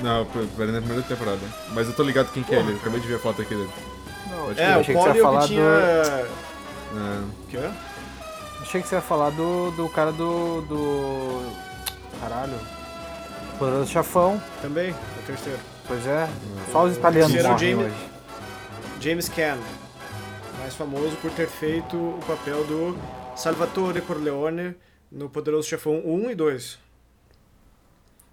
Não, 0.00 0.18
eu 0.20 0.26
parei 0.56 0.72
na 0.72 0.78
primeira 0.80 1.02
temporada. 1.02 1.40
Mas 1.72 1.88
eu 1.88 1.94
tô 1.94 2.02
ligado 2.02 2.30
quem 2.32 2.42
que 2.42 2.54
é 2.54 2.58
ele. 2.58 2.72
Eu 2.72 2.76
acabei 2.76 3.00
de 3.00 3.06
ver 3.08 3.14
a 3.16 3.18
foto 3.18 3.42
aqui 3.42 3.54
dele. 3.54 3.70
Pode 4.44 4.60
É, 4.60 4.74
eu 4.74 4.76
o 4.76 4.80
achei 4.80 4.94
que 4.94 5.00
você 5.02 5.20
Paul 5.20 5.34
ia 5.34 5.38
é 5.38 5.40
que 5.40 5.40
do- 5.40 5.46
tinha... 5.46 6.26
Quê? 7.50 7.58
Achei 8.62 8.82
que 8.82 8.88
você 8.88 8.94
ia 8.96 9.00
falar 9.00 9.30
do, 9.30 9.70
do 9.72 9.88
cara 9.88 10.12
do. 10.12 10.62
do. 10.62 11.42
Caralho. 12.20 12.54
Poderoso 13.58 13.90
Chafão. 13.90 14.40
Também, 14.62 14.90
o 14.92 15.26
terceiro. 15.26 15.58
Pois 15.86 16.06
é. 16.06 16.28
Só 16.70 16.84
os 16.84 16.96
italianos 16.96 17.30
Esse 17.30 17.38
era 17.38 17.48
o 17.48 17.52
morrem 17.52 17.70
Jamie- 17.72 17.84
hoje. 17.86 18.08
James 19.00 19.28
Caan, 19.28 19.58
mais 20.60 20.74
famoso 20.74 21.16
por 21.22 21.30
ter 21.30 21.46
feito 21.48 21.96
o 21.96 22.18
papel 22.26 22.64
do 22.64 22.96
Salvatore 23.36 24.00
Corleone 24.00 24.74
no 25.10 25.28
Poderoso 25.30 25.68
Chefão 25.68 26.02
1 26.04 26.30
e 26.30 26.34
2. 26.34 26.78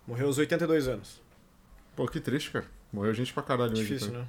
Morreu 0.08 0.28
aos 0.28 0.38
82 0.38 0.88
anos. 0.88 1.22
pô, 1.96 2.06
que 2.08 2.20
triste, 2.20 2.52
cara. 2.52 2.66
Morreu 2.92 3.14
gente 3.14 3.34
pra 3.34 3.42
caralho 3.44 3.72
hoje. 3.72 3.82
Difícil, 3.84 4.12
cara. 4.12 4.24
né? 4.24 4.28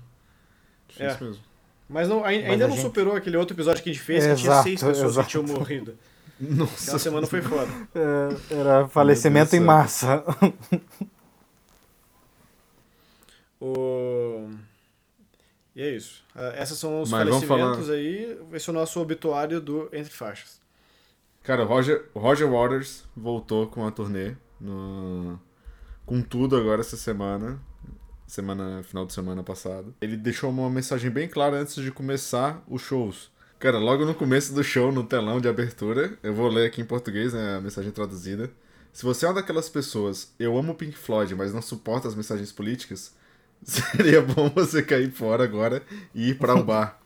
Difícil 0.88 1.10
É. 1.10 1.24
mesmo. 1.30 1.42
Mas, 1.88 2.08
não, 2.08 2.24
ai- 2.24 2.42
Mas 2.42 2.50
ainda 2.52 2.64
a 2.64 2.68
não 2.68 2.74
gente- 2.76 2.84
superou 2.86 3.14
aquele 3.14 3.36
outro 3.36 3.54
episódio 3.54 3.82
que 3.82 3.90
a 3.90 3.92
gente 3.92 4.02
fez, 4.02 4.26
que 4.26 4.34
tinha 4.36 4.62
seis 4.62 4.80
pessoas 4.82 5.12
exato. 5.12 5.26
que 5.26 5.30
tinham 5.32 5.44
morrido. 5.44 5.96
Aquela 6.40 6.56
Nossa. 6.56 6.98
semana 6.98 7.26
foi 7.26 7.40
foda. 7.42 7.70
É, 7.94 8.54
era 8.54 8.88
falecimento 8.88 9.54
em 9.56 9.60
massa. 9.60 10.22
O... 13.60 14.50
E 15.74 15.82
é 15.82 15.90
isso. 15.96 16.24
Ah, 16.34 16.52
Essas 16.56 16.78
são 16.78 17.00
os 17.02 17.10
Mas 17.10 17.26
falecimentos 17.28 17.90
aí. 17.90 18.38
Esse 18.52 18.68
é 18.68 18.72
o 18.72 18.74
nosso 18.74 19.00
obituário 19.00 19.60
do 19.60 19.88
Entre 19.92 20.12
Faixas. 20.12 20.60
Cara, 21.42 21.62
o 21.62 21.66
Roger, 21.66 22.06
o 22.12 22.18
Roger 22.18 22.50
Waters 22.50 23.04
voltou 23.16 23.66
com 23.68 23.86
a 23.86 23.90
turnê. 23.90 24.34
No... 24.60 25.40
Com 26.06 26.22
tudo 26.22 26.56
agora 26.56 26.82
essa 26.82 26.96
semana. 26.96 27.60
Semana, 28.28 28.80
final 28.84 29.04
de 29.04 29.12
semana 29.12 29.42
passada. 29.42 29.92
Ele 30.00 30.16
deixou 30.16 30.50
uma 30.50 30.70
mensagem 30.70 31.10
bem 31.10 31.28
clara 31.28 31.60
antes 31.60 31.74
de 31.74 31.90
começar 31.90 32.62
os 32.68 32.80
shows. 32.80 33.30
Cara, 33.58 33.78
logo 33.78 34.04
no 34.04 34.14
começo 34.14 34.54
do 34.54 34.62
show, 34.62 34.92
no 34.92 35.02
telão 35.02 35.40
de 35.40 35.48
abertura, 35.48 36.16
eu 36.22 36.32
vou 36.32 36.48
ler 36.48 36.66
aqui 36.66 36.80
em 36.80 36.84
português, 36.84 37.32
né, 37.32 37.56
a 37.56 37.60
mensagem 37.60 37.90
traduzida. 37.90 38.50
Se 38.92 39.04
você 39.04 39.26
é 39.26 39.28
uma 39.28 39.34
daquelas 39.34 39.68
pessoas, 39.68 40.32
eu 40.38 40.56
amo 40.56 40.76
Pink 40.76 40.96
Floyd, 40.96 41.34
mas 41.34 41.52
não 41.52 41.60
suporta 41.60 42.06
as 42.06 42.14
mensagens 42.14 42.52
políticas, 42.52 43.12
seria 43.64 44.22
bom 44.22 44.48
você 44.50 44.82
cair 44.82 45.10
fora 45.10 45.42
agora 45.42 45.82
e 46.14 46.30
ir 46.30 46.38
para 46.38 46.54
o 46.54 46.62
bar. 46.62 47.00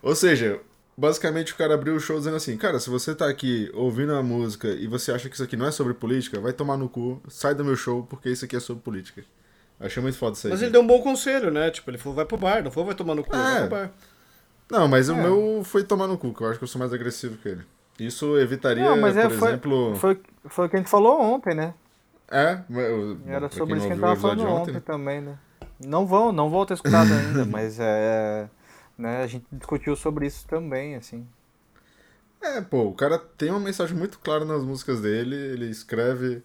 Ou 0.00 0.14
seja, 0.14 0.60
basicamente 0.96 1.52
o 1.52 1.56
cara 1.56 1.74
abriu 1.74 1.94
o 1.94 2.00
show 2.00 2.18
dizendo 2.18 2.36
assim, 2.36 2.56
cara, 2.56 2.78
se 2.78 2.88
você 2.90 3.14
tá 3.14 3.28
aqui 3.28 3.70
ouvindo 3.74 4.14
a 4.14 4.22
música 4.22 4.68
e 4.68 4.86
você 4.86 5.12
acha 5.12 5.28
que 5.28 5.34
isso 5.34 5.44
aqui 5.44 5.56
não 5.56 5.66
é 5.66 5.70
sobre 5.70 5.94
política, 5.94 6.40
vai 6.40 6.52
tomar 6.52 6.76
no 6.76 6.88
cu, 6.88 7.20
sai 7.28 7.54
do 7.54 7.64
meu 7.64 7.76
show 7.76 8.02
porque 8.08 8.28
isso 8.30 8.44
aqui 8.44 8.56
é 8.56 8.60
sobre 8.60 8.82
política. 8.82 9.24
Achei 9.80 10.02
muito 10.02 10.16
foda 10.16 10.36
isso 10.36 10.46
aí. 10.46 10.52
Mas 10.52 10.62
ele 10.62 10.70
deu 10.70 10.80
um 10.80 10.86
bom 10.86 11.00
conselho, 11.02 11.50
né? 11.50 11.70
Tipo, 11.70 11.90
ele 11.90 11.98
falou, 11.98 12.14
vai 12.14 12.24
pro 12.24 12.36
bar, 12.36 12.62
não 12.62 12.70
falou, 12.70 12.86
vai 12.86 12.94
tomar 12.94 13.14
no 13.16 13.24
cu, 13.24 13.34
É. 13.34 13.38
vai 13.38 13.60
pro 13.60 13.68
bar. 13.70 13.90
Não, 14.70 14.86
mas 14.88 15.08
o 15.08 15.12
É. 15.14 15.16
meu 15.22 15.62
foi 15.64 15.82
tomar 15.82 16.06
no 16.06 16.16
cu, 16.16 16.32
que 16.32 16.40
eu 16.42 16.48
acho 16.48 16.58
que 16.58 16.64
eu 16.64 16.68
sou 16.68 16.78
mais 16.78 16.92
agressivo 16.92 17.36
que 17.38 17.48
ele. 17.48 17.62
Isso 17.98 18.38
evitaria, 18.38 18.84
Não, 18.84 18.96
mas 19.00 19.16
é, 19.16 19.28
por 19.28 19.32
foi, 19.38 19.48
exemplo... 19.48 19.96
foi, 19.96 20.20
foi 20.46 20.66
o 20.66 20.68
que 20.68 20.76
a 20.76 20.78
gente 20.78 20.88
falou 20.90 21.20
ontem, 21.20 21.54
né? 21.54 21.74
É, 22.30 22.58
eu- 22.70 23.18
Era 23.26 23.48
pra 23.48 23.58
sobre 23.58 23.74
quem 23.74 23.76
isso 23.78 23.86
que 23.86 23.92
a 23.92 23.96
gente 23.96 24.00
tava 24.00 24.12
o 24.14 24.16
falando 24.16 24.46
ontem 24.46 24.80
também, 24.80 25.20
né? 25.20 25.36
Não 25.84 26.06
vão, 26.06 26.32
não 26.32 26.48
vou 26.48 26.64
ter 26.64 26.74
escutado 26.74 27.10
ainda, 27.12 27.44
mas 27.44 27.78
é. 27.80 28.48
Né, 28.96 29.22
a 29.22 29.26
gente 29.26 29.46
discutiu 29.50 29.96
sobre 29.96 30.26
isso 30.26 30.46
também, 30.46 30.94
assim. 30.94 31.26
É, 32.40 32.60
pô, 32.60 32.88
o 32.88 32.94
cara 32.94 33.18
tem 33.18 33.50
uma 33.50 33.60
mensagem 33.60 33.96
muito 33.96 34.18
clara 34.18 34.44
nas 34.44 34.64
músicas 34.64 35.00
dele, 35.00 35.36
ele 35.36 35.66
escreve, 35.70 36.42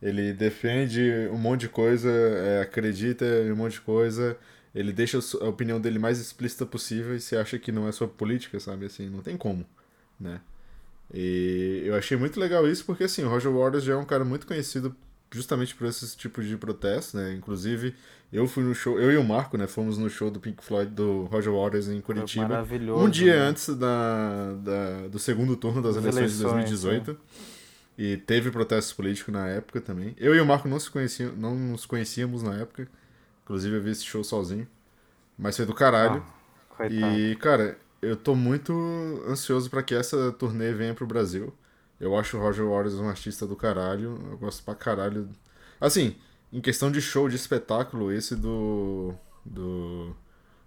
ele 0.00 0.32
defende 0.32 1.00
um 1.32 1.38
monte 1.38 1.62
de 1.62 1.68
coisa, 1.70 2.10
é, 2.10 2.60
acredita 2.60 3.24
em 3.24 3.50
um 3.52 3.56
monte 3.56 3.72
de 3.72 3.80
coisa, 3.80 4.38
ele 4.74 4.92
deixa 4.92 5.18
a 5.40 5.48
opinião 5.48 5.80
dele 5.80 5.98
mais 5.98 6.18
explícita 6.20 6.66
possível 6.66 7.16
e 7.16 7.20
você 7.20 7.36
acha 7.36 7.58
que 7.58 7.72
não 7.72 7.88
é 7.88 7.92
sua 7.92 8.06
política, 8.06 8.60
sabe? 8.60 8.86
Assim, 8.86 9.08
não 9.08 9.22
tem 9.22 9.36
como, 9.36 9.66
né? 10.20 10.40
E 11.12 11.82
eu 11.86 11.94
achei 11.96 12.16
muito 12.16 12.38
legal 12.38 12.68
isso 12.68 12.84
porque, 12.84 13.04
assim, 13.04 13.24
o 13.24 13.28
Roger 13.30 13.50
Waters 13.50 13.84
já 13.84 13.94
é 13.94 13.96
um 13.96 14.04
cara 14.04 14.24
muito 14.24 14.46
conhecido 14.46 14.94
justamente 15.30 15.74
por 15.74 15.86
esses 15.86 16.14
tipos 16.14 16.46
de 16.46 16.56
protestos, 16.56 17.14
né? 17.14 17.32
Inclusive, 17.34 17.94
eu 18.32 18.46
fui 18.46 18.62
no 18.62 18.74
show, 18.74 18.98
eu 18.98 19.10
e 19.10 19.16
o 19.16 19.24
Marco, 19.24 19.56
né, 19.56 19.66
fomos 19.66 19.96
no 19.98 20.08
show 20.10 20.30
do 20.30 20.38
Pink 20.38 20.62
Floyd 20.62 20.90
do 20.90 21.24
Roger 21.24 21.52
Waters 21.52 21.88
em 21.88 22.00
Curitiba. 22.00 22.48
Maravilhoso. 22.48 23.04
Um 23.04 23.08
dia 23.08 23.36
né? 23.36 23.40
antes 23.48 23.68
da, 23.76 24.52
da, 24.54 25.08
do 25.08 25.18
segundo 25.18 25.56
turno 25.56 25.82
das, 25.82 25.94
Das 25.94 26.04
eleições, 26.04 26.38
de 26.38 26.44
eleições, 26.44 27.04
2018. 27.04 27.20
E 27.98 28.16
teve 28.16 28.50
protestos 28.50 28.92
políticos 28.92 29.34
na 29.34 29.48
época 29.48 29.80
também. 29.80 30.14
Eu 30.18 30.34
e 30.34 30.40
o 30.40 30.46
Marco 30.46 30.68
não, 30.68 30.78
se 30.78 30.88
conheciam, 30.88 31.32
não 31.34 31.56
nos 31.56 31.84
conhecíamos 31.84 32.42
na 32.44 32.54
época. 32.54 32.88
Inclusive, 33.44 33.76
eu 33.76 33.82
vi 33.82 33.90
esse 33.90 34.04
show 34.04 34.22
sozinho. 34.22 34.68
Mas 35.36 35.56
foi 35.56 35.66
do 35.66 35.74
caralho. 35.74 36.24
Ah. 36.78 36.86
E, 36.88 37.34
cara, 37.36 37.76
eu 38.00 38.14
tô 38.14 38.36
muito 38.36 38.72
ansioso 39.26 39.68
pra 39.68 39.82
que 39.82 39.94
essa 39.94 40.30
turnê 40.32 40.72
venha 40.72 40.94
pro 40.94 41.06
Brasil. 41.06 41.52
Eu 42.00 42.16
acho 42.16 42.36
o 42.36 42.40
Roger 42.40 42.64
Waters 42.66 42.94
um 42.94 43.08
artista 43.08 43.46
do 43.46 43.56
caralho. 43.56 44.18
Eu 44.30 44.38
gosto 44.38 44.62
pra 44.62 44.74
caralho. 44.74 45.28
Assim, 45.80 46.14
em 46.52 46.60
questão 46.60 46.90
de 46.90 47.00
show, 47.00 47.28
de 47.28 47.36
espetáculo, 47.36 48.12
esse 48.12 48.36
do. 48.36 49.14
do. 49.44 50.14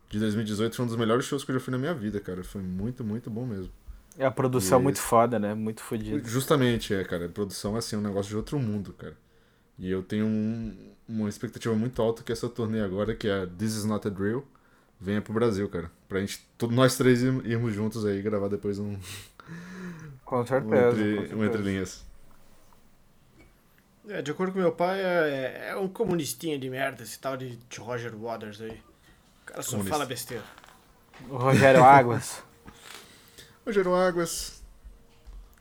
de 0.09 0.19
2018 0.19 0.75
foi 0.75 0.83
um 0.85 0.87
dos 0.87 0.97
melhores 0.97 1.25
shows 1.25 1.43
que 1.43 1.51
eu 1.51 1.55
já 1.57 1.61
fui 1.61 1.71
na 1.71 1.77
minha 1.77 1.93
vida, 1.93 2.19
cara. 2.19 2.43
Foi 2.43 2.61
muito, 2.61 3.03
muito 3.03 3.29
bom 3.29 3.45
mesmo. 3.45 3.71
É 4.17 4.25
a 4.25 4.31
produção 4.31 4.79
E 4.79 4.83
muito 4.83 4.97
esse- 4.97 5.05
foda, 5.05 5.39
né? 5.39 5.53
Muito 5.53 5.81
fodida. 5.81 6.21
Justamente, 6.27 6.93
é, 6.93 7.03
cara. 7.05 7.25
A 7.27 7.29
produção 7.29 7.77
assim, 7.77 7.95
é 7.95 7.99
um 7.99 8.01
negócio 8.01 8.29
de 8.29 8.35
outro 8.35 8.59
mundo, 8.59 8.91
cara. 8.93 9.15
E 9.79 9.89
eu 9.89 10.03
tenho 10.03 10.25
um- 10.25 10.93
uma 11.07 11.29
expectativa 11.29 11.73
muito 11.75 12.01
alta 12.01 12.21
que 12.23 12.31
essa 12.31 12.49
turnê 12.49 12.81
agora, 12.81 13.15
que 13.15 13.27
é 13.29 13.45
This 13.45 13.77
Is 13.77 13.85
Not 13.85 14.05
a 14.07 14.11
Drill, 14.11 14.45
venha 14.99 15.21
pro 15.21 15.33
Brasil, 15.33 15.67
cara. 15.69 15.89
Pra 16.09 16.19
gente, 16.19 16.45
todo- 16.57 16.73
nós 16.75 16.97
três 16.97 17.23
ir- 17.23 17.45
irmos 17.45 17.73
juntos 17.73 18.05
aí 18.05 18.21
gravar 18.21 18.49
depois 18.49 18.77
um, 18.79 18.97
Com 20.31 20.39
um, 20.39 20.45
certeza. 20.45 20.75
entre, 20.91 21.03
com 21.03 21.19
um 21.19 21.27
certeza. 21.27 21.45
entre 21.45 21.61
linhas. 21.61 22.05
É, 24.07 24.21
de 24.21 24.31
acordo 24.31 24.53
com 24.53 24.59
meu 24.59 24.71
pai, 24.71 25.01
é, 25.01 25.67
é 25.71 25.75
um 25.75 25.89
comunistinha 25.89 26.57
de 26.57 26.69
merda, 26.69 27.03
esse 27.03 27.19
tal 27.19 27.35
de 27.35 27.59
Roger 27.77 28.15
Waters 28.15 28.61
aí. 28.61 28.81
O 29.43 29.45
cara 29.47 29.61
só 29.61 29.71
Comunista. 29.71 29.93
fala 29.93 30.05
besteira. 30.05 30.43
O 31.29 31.35
Rogério 31.35 31.83
Águas. 31.83 32.41
Rogério 33.65 33.93
Águas. 33.93 34.63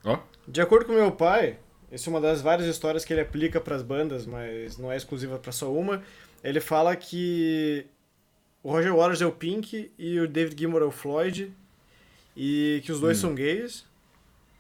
Ó, 0.05 0.19
De 0.47 0.61
acordo 0.61 0.87
com 0.87 0.93
meu 0.93 1.11
pai, 1.11 1.59
essa 1.91 2.09
é 2.09 2.11
uma 2.11 2.21
das 2.21 2.41
várias 2.41 2.69
histórias 2.69 3.05
que 3.05 3.13
ele 3.13 3.21
aplica 3.23 3.61
para 3.61 3.75
as 3.75 3.83
bandas, 3.83 4.25
mas 4.25 4.79
não 4.79 4.91
é 4.93 4.97
exclusiva 4.97 5.37
para 5.37 5.51
só 5.51 5.71
uma. 5.73 6.01
Ele 6.45 6.61
fala 6.61 6.95
que 6.95 7.85
o 8.63 8.71
Roger 8.71 8.95
Waters 8.95 9.21
é 9.21 9.27
o 9.27 9.33
Pink 9.33 9.93
e 9.99 10.21
o 10.21 10.29
David 10.29 10.57
Gilmour 10.61 10.83
é 10.83 10.85
o 10.87 10.91
Floyd 10.93 11.53
e 12.37 12.81
que 12.85 12.93
os 12.93 13.01
dois 13.01 13.19
Hum. 13.19 13.21
são 13.21 13.35
gays 13.35 13.90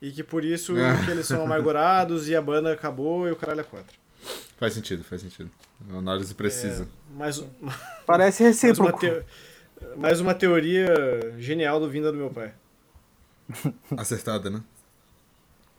e 0.00 0.10
que 0.10 0.22
por 0.22 0.44
isso 0.44 0.74
Ah. 0.76 1.04
que 1.04 1.10
eles 1.10 1.26
são 1.26 1.42
amargurados 1.42 2.28
e 2.28 2.34
a 2.36 2.40
banda 2.42 2.72
acabou 2.72 3.28
e 3.28 3.32
o 3.32 3.36
caralho 3.36 3.60
é 3.60 3.64
quatro. 3.64 3.98
faz 4.58 4.74
sentido, 4.74 5.02
faz 5.04 5.22
sentido. 5.22 5.50
Uma 5.88 5.98
análise 5.98 6.34
precisa. 6.34 6.86
Mais, 7.16 7.42
Parece 8.06 8.42
mais, 8.42 8.62
uma 8.62 8.68
recíproco. 8.90 8.98
teo- 9.00 9.24
mais 9.96 10.20
uma 10.20 10.34
teoria 10.34 11.34
genial 11.38 11.80
do 11.80 11.88
vinda 11.88 12.12
do 12.12 12.18
meu 12.18 12.28
pai. 12.30 12.52
Acertada, 13.96 14.50
né? 14.50 14.62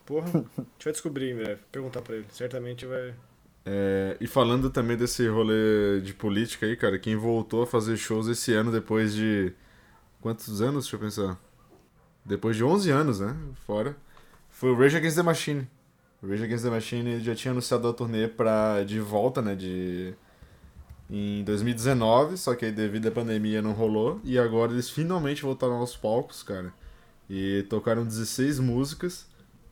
Porra, 0.04 0.26
a 0.28 0.62
gente 0.62 0.84
vai 0.84 0.92
descobrir 0.92 1.30
em 1.30 1.36
breve. 1.36 1.60
Perguntar 1.70 2.02
pra 2.02 2.16
ele. 2.16 2.26
Certamente 2.32 2.84
vai. 2.84 3.14
É, 3.64 4.16
e 4.20 4.26
falando 4.26 4.68
também 4.70 4.96
desse 4.96 5.28
rolê 5.28 6.00
de 6.02 6.12
política 6.12 6.66
aí, 6.66 6.76
cara, 6.76 6.98
quem 6.98 7.14
voltou 7.14 7.62
a 7.62 7.66
fazer 7.66 7.96
shows 7.96 8.26
esse 8.26 8.52
ano 8.52 8.72
depois 8.72 9.14
de. 9.14 9.52
Quantos 10.20 10.60
anos? 10.60 10.84
Deixa 10.84 10.96
eu 10.96 11.00
pensar. 11.00 11.38
Depois 12.24 12.56
de 12.56 12.64
11 12.64 12.90
anos, 12.90 13.20
né? 13.20 13.36
Fora. 13.66 13.96
Foi 14.62 14.70
o 14.70 14.76
Rage 14.76 14.96
Against 14.96 15.16
the 15.16 15.24
Machine. 15.24 15.66
O 16.22 16.28
Rage 16.28 16.44
Against 16.44 16.62
the 16.62 16.70
Machine 16.70 17.18
já 17.18 17.34
tinha 17.34 17.50
anunciado 17.50 17.88
a 17.88 17.92
turnê 17.92 18.28
pra, 18.28 18.84
de 18.84 19.00
volta, 19.00 19.42
né? 19.42 19.56
De, 19.56 20.14
em 21.10 21.42
2019, 21.42 22.36
só 22.36 22.54
que 22.54 22.66
aí 22.66 22.70
devido 22.70 23.08
à 23.08 23.10
pandemia 23.10 23.60
não 23.60 23.72
rolou. 23.72 24.20
E 24.22 24.38
agora 24.38 24.70
eles 24.70 24.88
finalmente 24.88 25.42
voltaram 25.42 25.78
aos 25.78 25.96
palcos, 25.96 26.44
cara. 26.44 26.72
E 27.28 27.66
tocaram 27.68 28.04
16 28.04 28.60
músicas. 28.60 29.26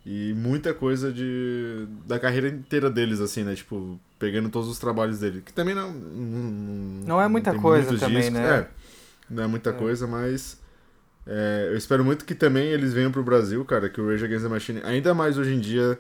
E 0.05 0.35
muita 0.35 0.75
coisa 0.75 1.13
de 1.13 1.87
da 2.05 2.19
carreira 2.19 2.49
inteira 2.49 2.91
deles, 2.91 3.21
assim, 3.21 3.45
né? 3.45 3.55
Tipo, 3.55 3.97
pegando 4.19 4.49
todos 4.49 4.69
os 4.69 4.81
trabalhos 4.81 5.21
dele. 5.21 5.41
Que 5.41 5.53
também 5.53 5.73
não. 5.73 5.93
Não, 5.93 7.07
Não 7.07 7.21
é 7.23 7.29
muita 7.29 7.53
tem 7.53 7.61
coisa 7.61 7.97
também, 7.97 8.29
né? 8.29 8.41
É, 8.59 8.69
não 9.31 9.45
é 9.45 9.47
muita 9.47 9.71
É. 9.71 9.73
coisa, 9.73 10.09
mas. 10.09 10.59
É, 11.27 11.69
eu 11.71 11.77
espero 11.77 12.05
muito 12.05 12.25
que 12.25 12.35
também 12.35 12.69
eles 12.69 12.93
venham 12.93 13.13
pro 13.13 13.23
Brasil, 13.23 13.65
cara. 13.65 13.89
Que 13.91 14.01
o 14.01 14.09
Rage 14.09 14.25
Against 14.25 14.43
the 14.45 14.49
Machine, 14.49 14.81
ainda 14.85 15.15
mais 15.15 15.39
hoje 15.39 15.55
em 15.55 15.61
dia, 15.61 15.99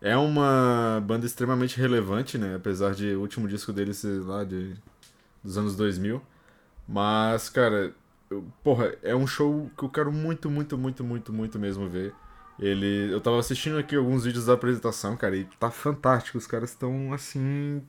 é 0.00 0.16
uma 0.16 1.02
banda 1.06 1.26
extremamente 1.26 1.78
relevante, 1.78 2.38
né? 2.38 2.56
Apesar 2.56 2.94
de 2.94 3.14
o 3.16 3.20
último 3.20 3.48
disco 3.48 3.72
deles 3.72 3.98
ser 3.98 4.20
lá 4.22 4.44
de, 4.44 4.74
dos 5.42 5.58
anos 5.58 5.76
2000. 5.76 6.22
Mas, 6.88 7.48
cara, 7.50 7.92
eu- 8.30 8.44
porra, 8.64 8.94
é 9.02 9.14
um 9.16 9.26
show 9.26 9.70
que 9.76 9.84
eu 9.84 9.88
quero 9.90 10.12
muito, 10.12 10.50
muito, 10.50 10.78
muito, 10.78 11.04
muito, 11.04 11.32
muito 11.32 11.58
mesmo 11.58 11.88
ver. 11.88 12.14
Ele, 12.58 13.12
eu 13.12 13.20
tava 13.20 13.38
assistindo 13.38 13.78
aqui 13.78 13.96
alguns 13.96 14.24
vídeos 14.24 14.46
da 14.46 14.54
apresentação, 14.54 15.16
cara, 15.16 15.36
e 15.36 15.44
tá 15.60 15.70
fantástico. 15.70 16.38
Os 16.38 16.46
caras 16.46 16.70
estão 16.70 17.12
assim 17.12 17.82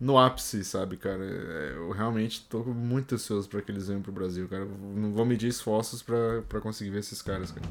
no 0.00 0.18
ápice, 0.18 0.62
sabe, 0.64 0.96
cara? 0.96 1.24
É, 1.24 1.72
Eu 1.76 1.90
realmente 1.90 2.46
tô 2.48 2.58
muito 2.64 3.14
ansioso 3.14 3.48
pra 3.48 3.62
que 3.62 3.70
eles 3.70 3.88
venham 3.88 4.02
pro 4.02 4.12
Brasil, 4.12 4.46
cara. 4.48 4.66
Não 4.94 5.12
vou 5.12 5.24
medir 5.24 5.48
esforços 5.48 6.02
pra, 6.02 6.42
pra 6.48 6.60
conseguir 6.60 6.90
ver 6.90 7.00
esses 7.00 7.22
caras, 7.22 7.50
cara. 7.50 7.66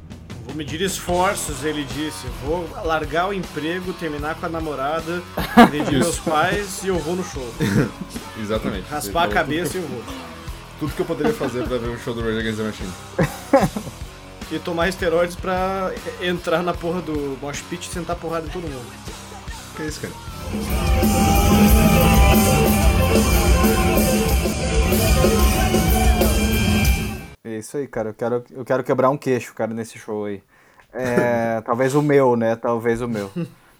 Vou 0.45 0.55
medir 0.55 0.81
esforços, 0.81 1.63
ele 1.63 1.83
disse. 1.83 2.27
Vou 2.43 2.67
largar 2.83 3.29
o 3.29 3.33
emprego, 3.33 3.93
terminar 3.93 4.35
com 4.35 4.45
a 4.45 4.49
namorada, 4.49 5.21
agredir 5.55 5.99
meus 5.99 6.19
pais 6.19 6.83
e 6.83 6.87
eu 6.87 6.97
vou 6.99 7.15
no 7.15 7.23
show. 7.23 7.47
Exatamente. 8.41 8.87
Raspar 8.89 9.09
a 9.09 9.21
falou 9.21 9.33
cabeça 9.33 9.77
e 9.77 9.81
eu 9.81 9.87
vou. 9.87 10.01
Tudo, 10.01 10.15
tudo 10.79 10.93
que 10.93 11.01
eu 11.01 11.05
poderia 11.05 11.33
fazer 11.33 11.67
pra 11.67 11.77
ver 11.77 11.89
um 11.89 11.97
show 11.97 12.13
do 12.13 12.21
Rage 12.21 12.39
Against 12.39 12.57
the 12.57 12.63
Machine. 12.63 13.95
E 14.51 14.59
tomar 14.59 14.87
esteroides 14.87 15.35
pra 15.35 15.91
entrar 16.21 16.61
na 16.61 16.71
porra 16.71 17.01
do 17.01 17.35
mosh 17.41 17.61
pit 17.61 17.89
e 17.89 17.91
sentar 17.91 18.15
porrada 18.15 18.45
em 18.45 18.49
todo 18.49 18.61
mundo. 18.61 18.85
Que 19.75 19.81
é 19.81 19.87
isso, 19.87 20.01
cara? 20.01 20.13
É 27.43 27.57
isso 27.57 27.77
aí, 27.77 27.87
cara. 27.87 28.09
Eu 28.09 28.13
quero, 28.13 28.43
eu 28.51 28.65
quero 28.65 28.83
quebrar 28.83 29.09
um 29.09 29.17
queixo, 29.17 29.53
cara, 29.53 29.73
nesse 29.73 29.97
show 29.97 30.25
aí. 30.25 30.43
É, 30.93 31.61
talvez 31.65 31.95
o 31.95 32.01
meu, 32.01 32.35
né? 32.35 32.55
Talvez 32.55 33.01
o 33.01 33.07
meu. 33.07 33.31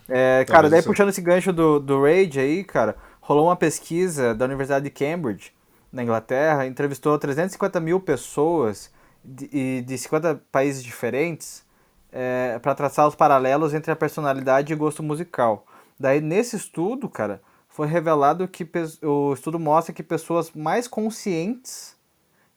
É, 0.08 0.46
cara, 0.46 0.70
daí 0.70 0.82
puxando 0.82 1.10
esse 1.10 1.22
gancho 1.22 1.52
do, 1.52 1.80
do 1.80 2.04
Rage 2.04 2.40
aí, 2.40 2.64
cara, 2.64 2.96
rolou 3.20 3.48
uma 3.48 3.56
pesquisa 3.56 4.36
da 4.36 4.46
Universidade 4.46 4.84
de 4.86 4.92
Cambridge, 4.92 5.52
na 5.92 6.04
Inglaterra, 6.04 6.68
entrevistou 6.68 7.18
350 7.18 7.80
mil 7.80 8.00
pessoas 8.00 8.92
de, 9.24 9.82
de 9.82 9.98
50 9.98 10.42
países 10.52 10.84
diferentes 10.84 11.64
é, 12.12 12.60
para 12.60 12.76
traçar 12.76 13.08
os 13.08 13.16
paralelos 13.16 13.74
entre 13.74 13.92
a 13.92 13.96
personalidade 13.96 14.72
e 14.72 14.76
gosto 14.76 15.02
musical. 15.02 15.66
Daí, 16.00 16.22
nesse 16.22 16.56
estudo, 16.56 17.10
cara, 17.10 17.42
foi 17.76 17.88
revelado 17.88 18.48
que 18.48 18.66
o 19.04 19.34
estudo 19.34 19.60
mostra 19.60 19.94
que 19.94 20.02
pessoas 20.02 20.50
mais 20.54 20.88
conscientes 20.88 21.94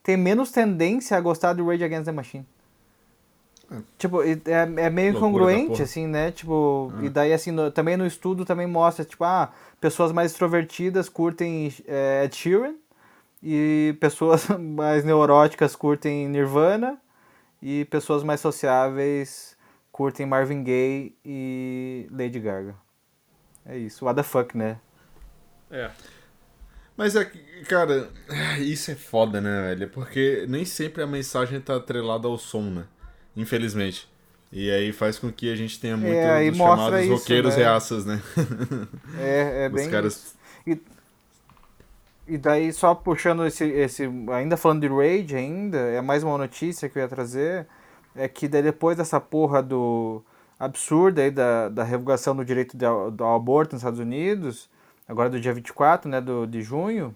têm 0.00 0.16
menos 0.16 0.52
tendência 0.52 1.16
a 1.16 1.20
gostar 1.20 1.54
do 1.54 1.66
Rage 1.66 1.82
Against 1.82 2.04
the 2.04 2.12
Machine. 2.12 2.46
Tipo, 3.98 4.22
e- 4.22 4.40
é, 4.46 4.62
é 4.86 4.90
meio 4.90 5.12
Loucura 5.12 5.18
incongruente, 5.18 5.68
porra. 5.72 5.82
assim, 5.82 6.06
né? 6.06 6.30
Tipo, 6.30 6.92
Ah. 6.96 7.04
e 7.04 7.08
daí, 7.10 7.32
assim, 7.32 7.50
no- 7.50 7.68
também 7.70 7.96
no 7.96 8.06
estudo 8.06 8.44
também 8.44 8.66
mostra, 8.68 9.04
tipo, 9.04 9.24
ah, 9.24 9.50
pessoas 9.80 10.12
mais 10.12 10.30
extrovertidas 10.30 11.08
curtem 11.08 11.74
é, 11.86 12.22
Ed 12.24 12.34
Sheeran 12.36 12.74
e 13.42 13.96
pessoas 14.00 14.46
mais 14.56 15.04
neuróticas 15.04 15.74
curtem 15.74 16.28
Nirvana 16.28 16.96
e 17.60 17.84
pessoas 17.86 18.22
mais 18.22 18.40
sociáveis 18.40 19.56
curtem 19.90 20.24
Marvin 20.26 20.62
Gaye 20.62 21.12
e 21.24 22.06
Lady 22.12 22.38
Gaga. 22.38 22.76
É 23.66 23.76
isso, 23.76 24.04
what 24.04 24.16
the 24.16 24.22
fuck, 24.22 24.56
né? 24.56 24.78
É. 25.70 25.90
Mas 26.96 27.14
é 27.14 27.24
que, 27.24 27.38
cara, 27.64 28.08
isso 28.58 28.90
é 28.90 28.94
foda, 28.94 29.40
né, 29.40 29.68
velho? 29.68 29.88
Porque 29.90 30.46
nem 30.48 30.64
sempre 30.64 31.02
a 31.02 31.06
mensagem 31.06 31.60
tá 31.60 31.76
atrelada 31.76 32.26
ao 32.26 32.36
som, 32.38 32.62
né? 32.62 32.84
Infelizmente. 33.36 34.08
E 34.50 34.70
aí 34.70 34.92
faz 34.92 35.18
com 35.18 35.30
que 35.30 35.52
a 35.52 35.56
gente 35.56 35.78
tenha 35.78 35.96
muito 35.96 36.14
É, 36.14 36.30
aí 36.30 36.50
dos 36.50 36.58
mostra 36.58 36.86
chamados 36.86 37.04
isso, 37.04 37.14
roqueiros 37.14 37.56
né? 37.56 37.62
reaças, 37.62 38.04
né? 38.06 38.22
É, 39.18 39.64
é 39.64 39.68
Os 39.68 39.74
bem 39.74 39.90
caras. 39.90 40.34
E 42.26 42.36
daí, 42.36 42.72
só 42.72 42.94
puxando 42.94 43.46
esse, 43.46 43.64
esse. 43.64 44.04
Ainda 44.32 44.56
falando 44.56 44.82
de 44.82 44.88
Rage, 44.88 45.34
ainda, 45.34 45.78
é 45.78 46.00
mais 46.02 46.22
uma 46.22 46.36
notícia 46.36 46.88
que 46.88 46.98
eu 46.98 47.02
ia 47.02 47.08
trazer. 47.08 47.66
é 48.14 48.28
que 48.28 48.46
daí 48.46 48.62
depois 48.62 48.96
dessa 48.98 49.18
porra 49.20 49.62
do 49.62 50.22
absurda 50.58 51.22
aí 51.22 51.30
da, 51.30 51.68
da 51.68 51.84
revogação 51.84 52.36
do 52.36 52.44
direito 52.44 52.76
de, 52.76 52.84
do 53.12 53.24
aborto 53.24 53.74
nos 53.74 53.80
Estados 53.82 54.00
Unidos, 54.00 54.68
agora 55.08 55.30
do 55.30 55.40
dia 55.40 55.52
24 55.52 56.08
né, 56.08 56.20
do, 56.20 56.46
de 56.46 56.62
junho, 56.62 57.14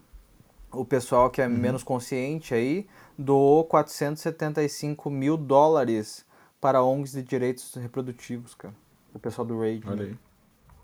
o 0.73 0.85
pessoal 0.85 1.31
que 1.31 1.43
é 1.43 1.47
uhum. 1.47 1.53
menos 1.53 1.83
consciente 1.83 2.55
aí 2.55 2.87
doou 3.17 3.65
475 3.65 5.11
mil 5.11 5.37
dólares 5.37 6.25
para 6.61 6.83
ONGs 6.83 7.13
de 7.13 7.23
direitos 7.23 7.75
reprodutivos, 7.75 8.55
cara. 8.55 8.75
O 9.13 9.19
pessoal 9.19 9.47
do 9.47 9.61
Rage. 9.61 9.83
Olha 9.87 10.05
né? 10.05 10.11
aí. 10.11 10.17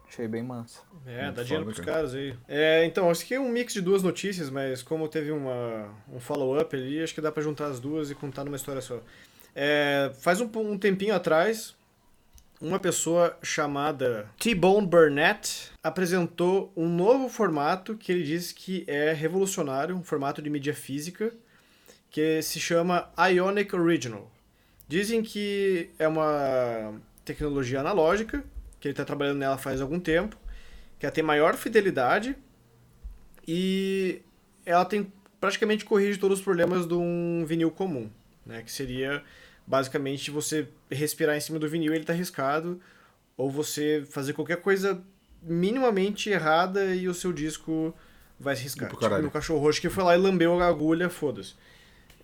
Achei 0.09 0.27
bem 0.27 0.43
massa. 0.43 0.81
É, 1.07 1.25
Muito 1.25 1.37
dá 1.37 1.43
dinheiro 1.43 1.65
pros 1.67 1.79
cara. 1.81 1.93
caras 1.93 2.15
aí. 2.15 2.35
É, 2.49 2.85
então, 2.85 3.11
acho 3.11 3.27
que 3.27 3.35
é 3.35 3.41
um 3.41 3.49
mix 3.49 3.75
de 3.75 3.81
duas 3.81 4.03
notícias, 4.03 4.49
mas 4.49 4.83
como 4.83 5.07
teve 5.07 5.31
uma, 5.31 5.91
um 6.11 6.19
follow-up 6.19 6.75
ali, 6.75 7.03
acho 7.03 7.15
que 7.15 7.21
dá 7.21 7.31
para 7.31 7.43
juntar 7.43 7.67
as 7.67 7.79
duas 7.79 8.11
e 8.11 8.15
contar 8.15 8.45
numa 8.45 8.57
história 8.57 8.81
só. 8.81 9.01
É, 9.55 10.11
faz 10.21 10.41
um, 10.41 10.51
um 10.57 10.79
tempinho 10.79 11.15
atrás, 11.15 11.77
uma 12.61 12.79
pessoa 12.79 13.37
chamada 13.43 14.29
T-Bone 14.39 14.87
Burnett 14.87 15.71
apresentou 15.83 16.73
um 16.77 16.89
novo 16.89 17.29
formato 17.29 17.97
que 17.97 18.11
ele 18.11 18.25
diz 18.25 18.53
que 18.53 18.85
é 18.87 19.13
revolucionário, 19.13 19.97
um 19.97 20.03
formato 20.03 20.43
de 20.43 20.51
mídia 20.51 20.75
física, 20.75 21.33
que 22.11 22.43
se 22.43 22.59
chama 22.59 23.11
Ionic 23.19 23.75
Original. 23.75 24.31
Dizem 24.89 25.23
que 25.23 25.91
é 25.99 26.09
uma 26.09 27.01
tecnologia 27.25 27.81
analógica, 27.81 28.43
que 28.81 28.89
ele 28.89 28.93
está 28.93 29.05
trabalhando 29.05 29.39
nela 29.39 29.59
faz 29.59 29.81
algum 29.81 30.01
tempo, 30.01 30.37
que 30.99 31.07
ela 31.07 31.13
tem 31.13 31.23
maior 31.23 31.55
fidelidade 31.57 32.37
e 33.47 34.23
ela 34.65 34.85
tem 34.85 35.13
praticamente 35.41 35.85
corrige 35.85 36.19
todos 36.19 36.39
os 36.39 36.45
problemas 36.45 36.87
de 36.87 36.95
um 36.95 37.45
vinil 37.47 37.71
comum, 37.71 38.11
né? 38.45 38.63
Que 38.63 38.73
seria 38.73 39.23
basicamente 39.69 40.31
você 40.31 40.67
respirar 40.91 41.37
em 41.37 41.41
cima 41.41 41.59
do 41.59 41.69
vinil 41.69 41.93
ele 41.93 42.03
está 42.03 42.15
riscado, 42.15 42.81
ou 43.37 43.51
você 43.51 44.03
fazer 44.11 44.33
qualquer 44.33 44.57
coisa 44.57 45.01
minimamente 45.43 46.31
errada 46.31 46.95
e 46.95 47.07
o 47.07 47.15
seu 47.15 47.33
disco 47.33 47.95
vai 48.41 48.57
se 48.57 48.63
riscar. 48.63 48.89
Tipo 48.89 49.27
o 49.27 49.31
cachorro 49.31 49.61
roxo 49.61 49.81
que 49.81 49.91
foi 49.91 50.03
lá 50.03 50.17
e 50.17 50.19
lambeu 50.19 50.59
a 50.59 50.67
agulha, 50.67 51.11
foda-se. 51.11 51.55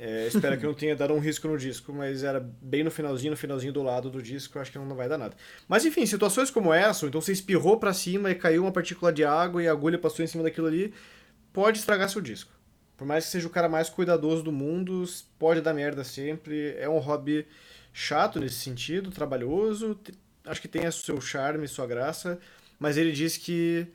É, 0.01 0.27
espero 0.27 0.59
que 0.59 0.67
não 0.67 0.75
tenha 0.75 0.97
dado 0.97 1.15
um 1.15 1.21
risco 1.21 1.47
no 1.47 1.57
disco, 1.57 1.93
mas 1.93 2.25
era 2.25 2.41
bem 2.41 2.83
no 2.83 2.91
finalzinho, 2.91 3.31
no 3.31 3.37
finalzinho 3.37 3.73
do 3.73 3.83
lado 3.83 4.11
do 4.11 4.21
disco, 4.21 4.59
acho 4.59 4.73
que 4.73 4.79
não 4.79 4.97
vai 4.97 5.09
dar 5.09 5.19
nada. 5.19 5.37
Mas 5.69 5.85
enfim, 5.85 6.05
situações 6.05 6.51
como 6.51 6.73
essa, 6.73 7.07
então 7.07 7.21
você 7.21 7.31
espirrou 7.31 7.79
para 7.79 7.93
cima 7.93 8.31
e 8.31 8.35
caiu 8.35 8.63
uma 8.63 8.73
partícula 8.73 9.13
de 9.13 9.25
água 9.25 9.63
e 9.63 9.69
a 9.69 9.73
agulha 9.73 9.99
passou 9.99 10.25
em 10.25 10.29
cima 10.29 10.43
daquilo 10.43 10.67
ali, 10.67 10.93
pode 11.53 11.79
estragar 11.79 12.09
seu 12.09 12.21
disco. 12.21 12.51
Por 12.97 13.07
mais 13.07 13.25
que 13.25 13.33
seja 13.33 13.47
o 13.47 13.51
cara 13.51 13.69
mais 13.69 13.91
cuidadoso 13.91 14.43
do 14.43 14.53
mundo, 14.53 15.05
pode 15.39 15.61
dar 15.61 15.75
merda 15.75 16.05
sempre. 16.05 16.75
É 16.79 16.89
um 16.89 16.99
hobby 16.99 17.47
chato 17.93 18.41
nesse 18.41 18.57
sentido, 18.57 19.11
trabalhoso, 19.11 19.99
acho 20.45 20.61
que 20.61 20.69
tem 20.69 20.91
seu 20.91 21.21
charme, 21.21 21.67
sua 21.69 21.87
graça, 21.87 22.39
mas 22.79 22.97
ele 22.97 23.13
diz 23.13 23.37
que 23.37 23.87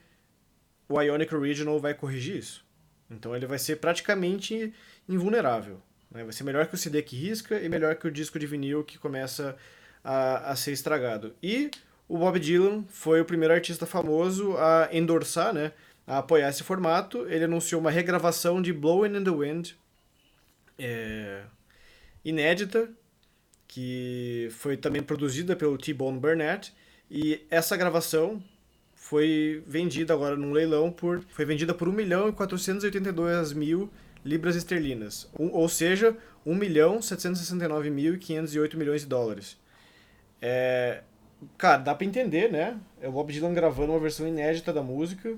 o 0.87 0.99
Ionic 0.99 1.33
Original 1.35 1.79
vai 1.79 1.93
corrigir 1.93 2.37
isso. 2.37 2.65
Então 3.11 3.35
ele 3.35 3.45
vai 3.45 3.59
ser 3.59 3.77
praticamente 3.77 4.73
invulnerável. 5.07 5.81
Né? 6.11 6.23
Vai 6.23 6.33
ser 6.33 6.43
melhor 6.43 6.67
que 6.67 6.75
o 6.75 6.77
CD 6.77 7.01
que 7.01 7.15
risca 7.15 7.59
e 7.59 7.69
melhor 7.69 7.95
que 7.95 8.07
o 8.07 8.11
disco 8.11 8.39
de 8.39 8.47
vinil 8.47 8.83
que 8.83 8.97
começa 8.97 9.55
a, 10.03 10.51
a 10.51 10.55
ser 10.55 10.71
estragado. 10.71 11.35
E 11.41 11.69
o 12.07 12.17
Bob 12.17 12.39
Dylan 12.39 12.83
foi 12.87 13.21
o 13.21 13.25
primeiro 13.25 13.53
artista 13.53 13.85
famoso 13.85 14.57
a 14.57 14.89
endorçar, 14.91 15.53
né, 15.53 15.71
a 16.09 16.17
apoiar 16.17 16.49
esse 16.49 16.63
formato. 16.63 17.25
Ele 17.29 17.45
anunciou 17.45 17.79
uma 17.79 17.91
regravação 17.91 18.61
de 18.61 18.73
Blowing 18.73 19.15
in 19.15 19.23
the 19.23 19.29
Wind, 19.29 19.71
é, 20.77 21.43
inédita, 22.25 22.89
que 23.67 24.49
foi 24.51 24.75
também 24.75 25.03
produzida 25.03 25.55
pelo 25.55 25.77
T-Bone 25.77 26.19
Burnett. 26.19 26.73
E 27.09 27.45
essa 27.49 27.77
gravação 27.77 28.43
foi 28.95 29.63
vendida 29.67 30.13
agora 30.13 30.35
num 30.35 30.51
leilão 30.51 30.91
por. 30.91 31.23
Foi 31.29 31.45
vendida 31.45 31.73
por 31.73 31.87
1 31.87 31.91
milhão 31.91 32.27
e 32.27 32.31
482 32.33 33.53
mil 33.53 33.89
libras 34.25 34.55
esterlinas, 34.55 35.29
um, 35.39 35.49
ou 35.53 35.69
seja, 35.69 36.15
1 36.45 36.53
milhão 36.53 37.01
769 37.01 37.89
mil 37.89 38.15
e 38.15 38.17
508 38.17 38.77
milhões 38.77 39.01
de 39.01 39.07
dólares. 39.07 39.57
É, 40.41 41.03
cara, 41.57 41.77
dá 41.77 41.95
pra 41.95 42.05
entender, 42.05 42.51
né? 42.51 42.77
É 42.99 43.07
o 43.07 43.11
Bob 43.11 43.31
Dylan 43.31 43.53
gravando 43.53 43.93
uma 43.93 43.99
versão 43.99 44.27
inédita 44.27 44.73
da 44.73 44.83
música, 44.83 45.37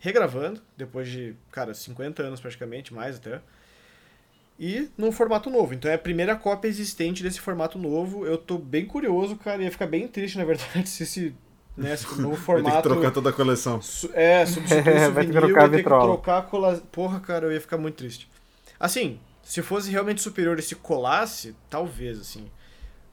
regravando, 0.00 0.60
depois 0.76 1.08
de, 1.08 1.34
cara, 1.52 1.72
50 1.72 2.22
anos 2.22 2.40
praticamente, 2.40 2.92
mais 2.92 3.16
até. 3.16 3.40
E 4.58 4.90
num 4.96 5.12
formato 5.12 5.48
novo. 5.48 5.72
Então 5.72 5.90
é 5.90 5.94
a 5.94 5.98
primeira 5.98 6.34
cópia 6.34 6.68
existente 6.68 7.22
desse 7.22 7.40
formato 7.40 7.78
novo. 7.78 8.26
Eu 8.26 8.36
tô 8.36 8.58
bem 8.58 8.84
curioso, 8.84 9.36
cara. 9.36 9.62
Ia 9.62 9.70
ficar 9.70 9.86
bem 9.86 10.08
triste, 10.08 10.36
na 10.36 10.44
verdade, 10.44 10.88
se 10.88 11.02
esse 11.04 11.34
né? 11.76 11.94
novo 12.18 12.36
formato. 12.36 12.64
Vai 12.72 12.82
ter 12.82 12.88
que 12.88 12.94
trocar 12.94 13.10
toda 13.10 13.30
a 13.30 13.32
coleção. 13.32 13.80
É, 14.12 14.44
substituir 14.46 14.88
é, 14.88 15.08
vai 15.08 15.26
ter 15.26 15.32
que 15.32 15.38
trocar, 15.38 15.70
ter 15.70 15.76
que 15.78 15.82
trocar 15.82 16.38
a 16.38 16.42
cola... 16.42 16.82
Porra, 16.92 17.20
cara, 17.20 17.46
eu 17.46 17.52
ia 17.52 17.60
ficar 17.60 17.78
muito 17.78 17.96
triste. 17.96 18.28
Assim, 18.78 19.18
se 19.42 19.62
fosse 19.62 19.90
realmente 19.90 20.20
superior 20.20 20.58
e 20.58 20.62
se 20.62 20.74
colasse, 20.74 21.54
talvez, 21.70 22.20
assim. 22.20 22.50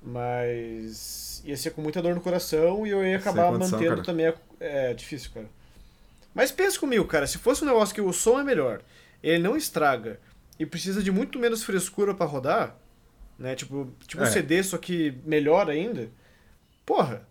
Mas 0.02 1.41
ia 1.45 1.56
ser 1.56 1.71
com 1.71 1.82
muita 1.82 2.02
dor 2.02 2.13
no 2.13 2.21
coração 2.21 2.86
e 2.86 2.89
eu 2.89 3.06
ia 3.06 3.17
acabar 3.17 3.52
condição, 3.52 3.71
mantendo 3.71 3.95
cara. 3.95 4.06
também. 4.06 4.28
A... 4.28 4.34
É 4.60 4.93
difícil, 4.93 5.32
cara. 5.34 5.47
Mas 6.38 6.52
pensa 6.52 6.80
comigo, 6.80 7.04
cara, 7.06 7.26
se 7.26 7.39
fosse 7.39 7.63
um 7.63 7.65
negócio 7.65 7.95
que 7.95 8.00
o 8.00 8.13
som 8.13 8.39
é 8.39 8.43
melhor, 8.43 8.84
ele 9.23 9.41
não 9.41 9.58
estraga 9.58 10.19
e 10.60 10.67
precisa 10.67 11.02
de 11.02 11.12
muito 11.12 11.39
menos 11.39 11.63
frescura 11.63 12.13
para 12.13 12.28
rodar, 12.28 12.76
né? 13.39 13.56
Tipo, 13.56 13.91
tipo 14.06 14.21
é. 14.21 14.28
um 14.28 14.32
CD, 14.32 14.62
só 14.62 14.78
que 14.78 15.17
melhor 15.26 15.67
ainda. 15.67 16.12
Porra, 16.86 17.28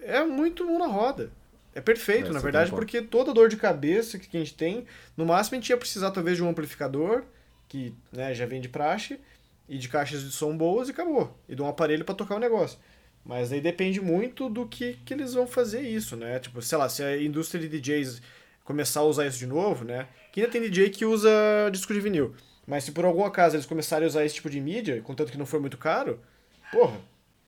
é 0.00 0.24
muito 0.24 0.66
mão 0.66 0.80
na 0.80 0.88
roda. 0.88 1.30
É 1.72 1.80
perfeito, 1.80 2.30
é, 2.30 2.32
na 2.32 2.40
verdade, 2.40 2.72
porque 2.72 3.00
toda 3.00 3.32
dor 3.32 3.48
de 3.48 3.56
cabeça 3.56 4.18
que 4.18 4.36
a 4.36 4.40
gente 4.40 4.54
tem, 4.54 4.84
no 5.16 5.24
máximo 5.24 5.54
a 5.54 5.60
gente 5.60 5.70
ia 5.70 5.76
precisar 5.76 6.10
talvez 6.10 6.36
de 6.36 6.42
um 6.42 6.48
amplificador, 6.48 7.22
que 7.68 7.94
né, 8.10 8.34
já 8.34 8.46
vem 8.46 8.60
de 8.60 8.68
praxe, 8.68 9.20
e 9.68 9.78
de 9.78 9.88
caixas 9.88 10.24
de 10.24 10.32
som 10.32 10.56
boas 10.56 10.88
e 10.88 10.90
acabou. 10.90 11.38
E 11.48 11.54
de 11.54 11.62
um 11.62 11.68
aparelho 11.68 12.04
para 12.04 12.16
tocar 12.16 12.34
o 12.34 12.40
negócio. 12.40 12.80
Mas 13.24 13.52
aí 13.52 13.60
depende 13.60 14.00
muito 14.00 14.48
do 14.48 14.66
que, 14.66 14.94
que 15.04 15.14
eles 15.14 15.34
vão 15.34 15.46
fazer 15.46 15.82
isso, 15.82 16.16
né? 16.16 16.40
Tipo, 16.40 16.60
sei 16.60 16.76
lá, 16.76 16.88
se 16.88 17.04
a 17.04 17.16
indústria 17.22 17.60
de 17.60 17.78
DJs 17.78 18.20
começar 18.70 19.00
a 19.00 19.04
usar 19.04 19.26
isso 19.26 19.38
de 19.38 19.46
novo, 19.46 19.84
né? 19.84 20.06
Que 20.30 20.40
ainda 20.40 20.52
tem 20.52 20.62
DJ 20.62 20.90
que 20.90 21.04
usa 21.04 21.28
disco 21.72 21.92
de 21.92 22.00
vinil. 22.00 22.34
Mas 22.66 22.84
se 22.84 22.92
por 22.92 23.04
algum 23.04 23.24
acaso 23.24 23.56
eles 23.56 23.66
começarem 23.66 24.04
a 24.04 24.08
usar 24.08 24.24
esse 24.24 24.36
tipo 24.36 24.48
de 24.48 24.60
mídia, 24.60 25.02
contanto 25.02 25.32
que 25.32 25.38
não 25.38 25.44
for 25.44 25.60
muito 25.60 25.76
caro, 25.76 26.20
porra, 26.70 26.96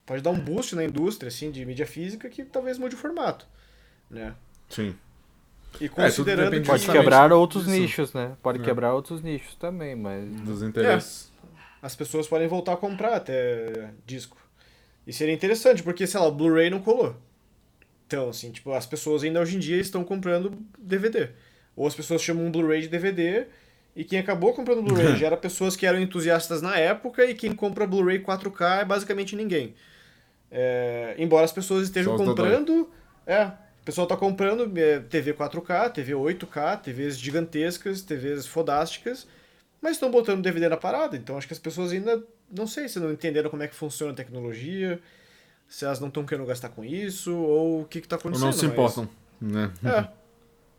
pode 0.04 0.20
dar 0.20 0.30
um 0.30 0.38
boost 0.38 0.74
na 0.74 0.84
indústria 0.84 1.28
assim 1.28 1.52
de 1.52 1.64
mídia 1.64 1.86
física 1.86 2.28
que 2.28 2.44
talvez 2.44 2.76
mude 2.76 2.96
o 2.96 2.98
formato, 2.98 3.46
né? 4.10 4.34
Sim. 4.68 4.96
E 5.80 5.84
é, 5.84 5.88
considerando 5.88 6.56
é, 6.56 6.60
que 6.60 6.66
pode 6.66 6.86
quebrar 6.86 7.32
outros 7.32 7.66
disso. 7.66 7.78
nichos, 7.78 8.12
né? 8.12 8.36
Pode 8.42 8.60
é. 8.60 8.64
quebrar 8.64 8.94
outros 8.94 9.22
nichos 9.22 9.54
também, 9.54 9.94
mas 9.94 10.28
dos 10.40 10.60
interesses. 10.60 11.30
É. 11.38 11.86
As 11.86 11.94
pessoas 11.94 12.26
podem 12.26 12.48
voltar 12.48 12.72
a 12.72 12.76
comprar 12.76 13.14
até 13.14 13.90
disco. 14.04 14.36
E 15.06 15.12
seria 15.12 15.34
interessante, 15.34 15.82
porque 15.82 16.04
sei 16.04 16.18
lá, 16.20 16.26
o 16.26 16.32
Blu-ray 16.32 16.68
não 16.68 16.80
colou. 16.80 17.16
Então, 18.12 18.28
assim, 18.28 18.50
tipo, 18.50 18.70
as 18.72 18.84
pessoas 18.84 19.22
ainda 19.22 19.40
hoje 19.40 19.56
em 19.56 19.58
dia 19.58 19.78
estão 19.78 20.04
comprando 20.04 20.52
DVD. 20.78 21.30
Ou 21.74 21.86
as 21.86 21.94
pessoas 21.94 22.20
chamam 22.20 22.44
um 22.44 22.50
Blu-ray 22.50 22.82
de 22.82 22.88
DVD 22.88 23.46
e 23.96 24.04
quem 24.04 24.18
acabou 24.18 24.52
comprando 24.52 24.82
Blu-ray 24.82 25.16
já 25.16 25.28
era 25.28 25.36
pessoas 25.36 25.74
que 25.74 25.86
eram 25.86 25.98
entusiastas 25.98 26.60
na 26.60 26.76
época 26.76 27.24
e 27.24 27.34
quem 27.34 27.54
compra 27.54 27.86
Blu-ray 27.86 28.22
4K 28.22 28.82
é 28.82 28.84
basicamente 28.84 29.34
ninguém. 29.34 29.74
É, 30.50 31.14
embora 31.16 31.46
as 31.46 31.52
pessoas 31.52 31.84
estejam 31.84 32.14
comprando. 32.14 32.90
É, 33.26 33.46
o 33.46 33.84
pessoal 33.84 34.04
está 34.04 34.16
comprando 34.16 34.70
é, 34.78 35.00
TV 35.00 35.32
4K, 35.32 35.92
TV 35.92 36.12
8K, 36.12 36.82
TVs 36.82 37.18
gigantescas, 37.18 38.02
TVs 38.02 38.46
fodásticas, 38.46 39.26
mas 39.80 39.92
estão 39.92 40.10
botando 40.10 40.42
DVD 40.42 40.68
na 40.68 40.76
parada. 40.76 41.16
Então 41.16 41.38
acho 41.38 41.46
que 41.46 41.54
as 41.54 41.58
pessoas 41.58 41.92
ainda, 41.92 42.22
não 42.50 42.66
sei 42.66 42.90
se 42.90 43.00
não 43.00 43.10
entenderam 43.10 43.48
como 43.48 43.62
é 43.62 43.68
que 43.68 43.74
funciona 43.74 44.12
a 44.12 44.14
tecnologia, 44.14 45.00
se 45.72 45.86
elas 45.86 45.98
não 45.98 46.08
estão 46.08 46.26
querendo 46.26 46.46
gastar 46.46 46.68
com 46.68 46.84
isso, 46.84 47.34
ou 47.34 47.80
o 47.80 47.84
que 47.86 47.98
está 47.98 48.16
acontecendo. 48.16 48.44
Ou 48.44 48.52
não 48.52 48.58
se 48.58 48.66
importam, 48.66 49.08
né? 49.40 49.72
É. 49.82 50.06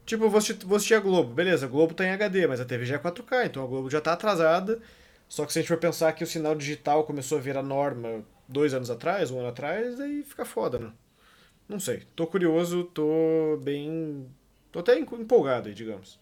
Tipo, 0.05 0.29
vou 0.29 0.37
assistir, 0.37 0.63
vou 0.65 0.75
assistir 0.75 0.93
a 0.93 0.99
Globo. 0.99 1.33
Beleza, 1.33 1.65
a 1.65 1.69
Globo 1.69 1.95
tá 1.95 2.05
em 2.05 2.11
HD, 2.11 2.45
mas 2.45 2.59
a 2.59 2.65
TV 2.65 2.85
já 2.85 2.95
é 2.95 2.99
4K, 2.99 3.47
então 3.47 3.63
a 3.63 3.67
Globo 3.67 3.89
já 3.89 3.99
tá 3.99 4.13
atrasada. 4.13 4.79
Só 5.27 5.47
que 5.47 5.51
se 5.51 5.57
a 5.57 5.61
gente 5.63 5.69
for 5.69 5.77
pensar 5.77 6.13
que 6.13 6.23
o 6.23 6.27
sinal 6.27 6.53
digital 6.53 7.05
começou 7.05 7.39
a 7.39 7.41
virar 7.41 7.63
norma 7.63 8.23
dois 8.47 8.71
anos 8.73 8.91
atrás, 8.91 9.31
um 9.31 9.39
ano 9.39 9.47
atrás, 9.47 9.99
aí 9.99 10.23
fica 10.23 10.45
foda, 10.45 10.77
né? 10.77 10.91
Não 11.67 11.79
sei. 11.79 12.03
Tô 12.15 12.27
curioso, 12.27 12.83
tô 12.83 13.59
bem. 13.63 14.27
tô 14.71 14.79
até 14.79 14.99
empolgado 14.99 15.69
aí, 15.69 15.73
digamos. 15.73 16.19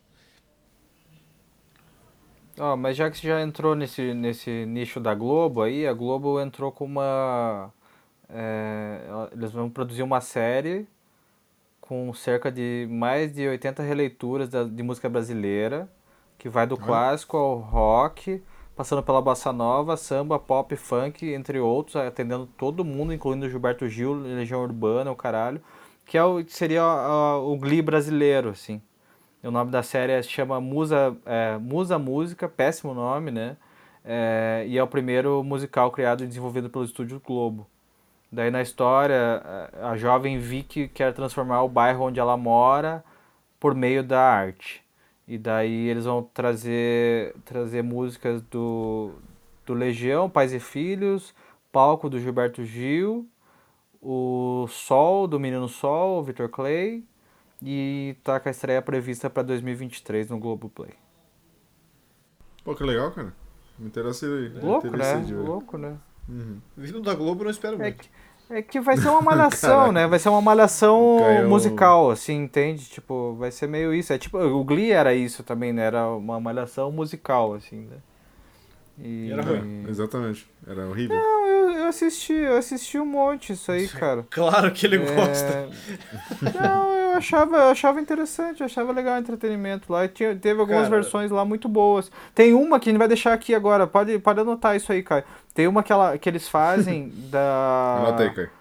Oh, 2.58 2.78
mas 2.78 2.96
já 2.96 3.12
que 3.12 3.18
você 3.18 3.28
já 3.28 3.42
entrou 3.42 3.76
nesse, 3.76 4.14
nesse 4.14 4.66
nicho 4.66 5.02
da 5.02 5.14
Globo 5.14 5.62
aí, 5.62 5.86
a 5.86 5.92
Globo 5.92 6.40
entrou 6.40 6.72
com 6.72 6.86
uma. 6.86 7.74
É, 8.34 9.02
eles 9.34 9.52
vão 9.52 9.70
produzir 9.70 10.04
uma 10.04 10.22
série 10.22 10.88
com 11.92 12.14
cerca 12.14 12.50
de 12.50 12.88
mais 12.90 13.34
de 13.34 13.46
80 13.48 13.84
releituras 13.84 14.48
da, 14.48 14.64
de 14.64 14.82
música 14.82 15.10
brasileira, 15.10 15.90
que 16.38 16.48
vai 16.48 16.66
do 16.66 16.78
clássico 16.78 17.36
ao 17.36 17.60
rock, 17.60 18.42
passando 18.76 19.04
pela 19.04 19.22
bossa 19.22 19.52
nova, 19.52 19.98
samba, 19.98 20.40
pop, 20.40 20.74
funk, 20.78 21.30
entre 21.34 21.60
outros, 21.60 21.98
atendendo 21.98 22.48
todo 22.58 22.86
mundo, 22.86 23.14
incluindo 23.14 23.50
Gilberto 23.50 23.90
Gil, 23.90 24.14
Legião 24.14 24.64
Urbana, 24.64 25.12
o 25.12 25.16
caralho, 25.16 25.62
que 26.06 26.18
é 26.18 26.24
o, 26.24 26.42
seria 26.48 26.84
o, 26.84 27.54
o 27.54 27.58
Glee 27.58 27.82
brasileiro, 27.82 28.50
assim. 28.50 28.82
O 29.44 29.52
nome 29.52 29.70
da 29.70 29.84
série 29.84 30.22
se 30.24 30.30
chama 30.30 30.62
Musa, 30.62 31.18
é, 31.26 31.58
Musa 31.58 32.00
Música, 32.00 32.48
péssimo 32.48 32.94
nome, 32.94 33.32
né? 33.32 33.58
É, 34.06 34.64
e 34.68 34.78
é 34.78 34.84
o 34.84 34.88
primeiro 34.88 35.44
musical 35.44 35.92
criado 35.92 36.24
e 36.24 36.28
desenvolvido 36.28 36.70
pelo 36.70 36.86
Estúdio 36.86 37.20
Globo. 37.20 37.68
Daí 38.32 38.50
na 38.50 38.62
história, 38.62 39.44
a 39.82 39.98
jovem 39.98 40.40
Vicky 40.40 40.88
quer 40.88 41.14
transformar 41.14 41.64
o 41.64 41.68
bairro 41.68 42.06
onde 42.06 42.20
ela 42.20 42.38
mora 42.38 43.04
por 43.60 43.76
meio 43.76 44.02
da 44.02 44.22
arte. 44.22 44.82
E 45.28 45.38
daí 45.38 45.90
eles 45.90 46.06
vão 46.06 46.24
trazer, 46.24 47.36
trazer 47.44 47.82
músicas 47.82 48.42
do, 48.44 49.12
do 49.66 49.74
Legião, 49.74 50.30
Pais 50.30 50.54
e 50.54 50.60
Filhos, 50.60 51.36
Palco 51.72 52.10
do 52.10 52.20
Gilberto 52.20 52.64
Gil, 52.64 53.28
o 54.02 54.66
Sol, 54.70 55.28
do 55.28 55.40
Menino 55.40 55.68
Sol, 55.68 56.24
Victor 56.24 56.50
Clay, 56.50 57.04
e 57.62 58.16
tá 58.24 58.40
com 58.40 58.48
a 58.50 58.52
estreia 58.52 58.82
prevista 58.82 59.30
para 59.30 59.44
2023 59.44 60.30
no 60.30 60.40
Globoplay. 60.40 60.94
Pô, 62.64 62.76
que 62.76 62.84
legal, 62.84 63.12
cara. 63.12 63.34
Me 63.78 63.88
interessei 63.88 64.30
aí. 64.30 64.50
Louco, 64.60 64.90
né? 64.90 65.26
Louco, 65.32 65.78
né? 65.78 65.98
Uhum. 66.32 66.62
Vindo 66.78 67.02
da 67.02 67.14
Globo, 67.14 67.44
não 67.44 67.52
espero 67.52 67.76
é 67.76 67.80
muito. 67.80 67.98
Que, 67.98 68.10
é 68.54 68.62
que 68.62 68.80
vai 68.80 68.96
ser 68.96 69.10
uma 69.10 69.22
malhação, 69.22 69.92
né? 69.92 70.08
Vai 70.08 70.18
ser 70.18 70.30
uma 70.30 70.42
malhação 70.42 71.18
Caiu... 71.20 71.50
musical, 71.50 72.10
assim, 72.10 72.44
entende? 72.44 72.86
Tipo, 72.86 73.36
vai 73.36 73.52
ser 73.52 73.68
meio 73.68 73.94
isso. 73.94 74.14
É 74.14 74.18
tipo, 74.18 74.38
o 74.38 74.64
Glee 74.64 74.92
era 74.92 75.14
isso 75.14 75.44
também, 75.44 75.74
né? 75.74 75.84
Era 75.84 76.08
uma 76.08 76.40
malhação 76.40 76.92
musical, 76.92 77.54
assim, 77.54 77.82
né? 77.82 77.98
E... 78.98 79.32
era 79.32 79.42
ruim. 79.42 79.84
É, 79.86 79.90
exatamente. 79.90 80.50
Era 80.66 80.88
horrível. 80.88 81.18
Não, 81.18 81.41
eu, 81.72 81.88
assisti, 81.88 82.34
eu 82.34 82.58
assisti 82.58 83.00
um 83.00 83.06
monte 83.06 83.54
isso 83.54 83.72
aí, 83.72 83.88
cara. 83.88 84.26
Claro 84.30 84.72
que 84.72 84.86
ele 84.86 84.98
é... 84.98 85.16
gosta. 85.16 85.70
Não, 86.60 86.94
eu 86.96 87.18
achava, 87.18 87.58
eu 87.58 87.70
achava 87.70 88.02
interessante, 88.02 88.62
eu 88.62 88.66
achava 88.66 88.92
legal 88.92 89.16
o 89.16 89.20
entretenimento 89.20 89.92
lá. 89.92 90.06
E 90.06 90.10
tinha, 90.10 90.36
teve 90.36 90.60
algumas 90.60 90.84
cara... 90.84 90.96
versões 90.96 91.32
lá 91.32 91.44
muito 91.44 91.68
boas. 91.68 92.12
Tem 92.34 92.54
uma 92.54 92.80
que 92.80 92.90
a 92.90 92.92
gente 92.92 93.00
vai 93.00 93.08
deixar 93.08 93.34
aqui 93.34 93.56
agora, 93.56 93.88
pode, 93.88 94.18
pode 94.20 94.40
anotar 94.40 94.76
isso 94.76 94.92
aí, 94.92 95.02
cara. 95.04 95.26
Tem 95.54 95.68
uma 95.68 95.84
que, 95.84 95.92
ela, 95.92 96.18
que 96.18 96.30
eles 96.30 96.48
fazem 96.48 97.12
da. 97.30 98.04
Anotei, 98.08 98.30
cara. 98.30 98.52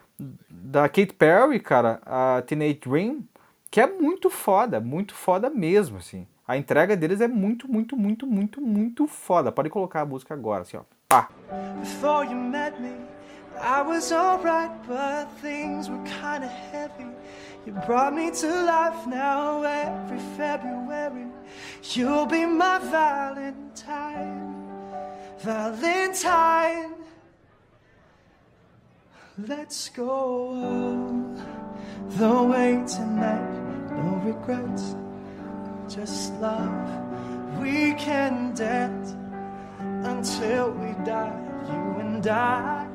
Da 0.51 0.89
Kate 0.89 1.15
Perry, 1.15 1.59
cara, 1.59 2.01
a 2.05 2.43
Teenage 2.47 2.81
Dream, 2.87 3.25
que 3.71 3.81
é 3.81 3.87
muito 3.87 4.29
foda, 4.31 4.81
muito 4.81 5.15
foda 5.15 5.49
mesmo, 5.51 5.99
assim. 5.99 6.27
A 6.47 6.57
entrega 6.57 6.97
deles 6.97 7.21
é 7.21 7.29
muito, 7.29 7.71
muito, 7.71 7.97
muito, 7.97 8.27
muito, 8.27 8.61
muito 8.61 9.07
foda. 9.07 9.53
Pode 9.53 9.71
colocar 9.71 10.01
a 10.01 10.07
música 10.07 10.35
agora, 10.35 10.63
assim, 10.63 10.77
ó. 10.77 10.83
Pá. 11.11 11.29
Before 11.81 12.25
you 12.25 12.37
met 12.37 12.81
me, 12.81 12.95
I 13.61 13.83
was 13.83 14.13
alright, 14.13 14.71
but 14.87 15.29
things 15.43 15.91
were 15.91 16.05
kinda 16.05 16.47
heavy. 16.47 17.11
You 17.67 17.73
brought 17.85 18.15
me 18.15 18.31
to 18.31 18.49
life 18.63 19.07
now 19.09 19.63
every 19.63 20.21
February. 20.37 21.27
You'll 21.83 22.27
be 22.27 22.47
my 22.47 22.79
Valentine. 22.79 24.55
Valentine. 25.41 26.95
Let's 29.37 29.89
go 29.89 30.11
all 30.65 31.37
the 32.21 32.43
way 32.53 32.85
tonight. 32.87 33.53
No 33.91 34.23
regrets 34.25 34.95
just 35.89 36.33
love. 36.35 36.89
We 37.61 37.95
can 37.95 38.55
dance 38.55 39.17
until 40.05 40.73
we 40.73 40.93
die. 41.05 41.33
You 41.69 42.01
and 42.01 42.27
I 42.27 42.87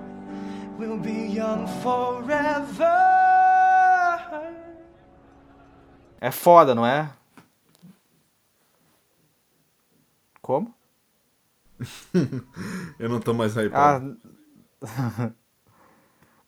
will 0.77 0.97
be 0.97 1.27
young 1.27 1.67
forever. 1.81 3.15
É 6.19 6.31
foda, 6.31 6.73
não 6.73 6.85
é? 6.85 7.09
Como? 10.41 10.73
eu 12.99 13.09
não 13.09 13.19
tô 13.19 13.33
mais 13.33 13.55
hypado. 13.55 14.17
Ah, 14.81 15.31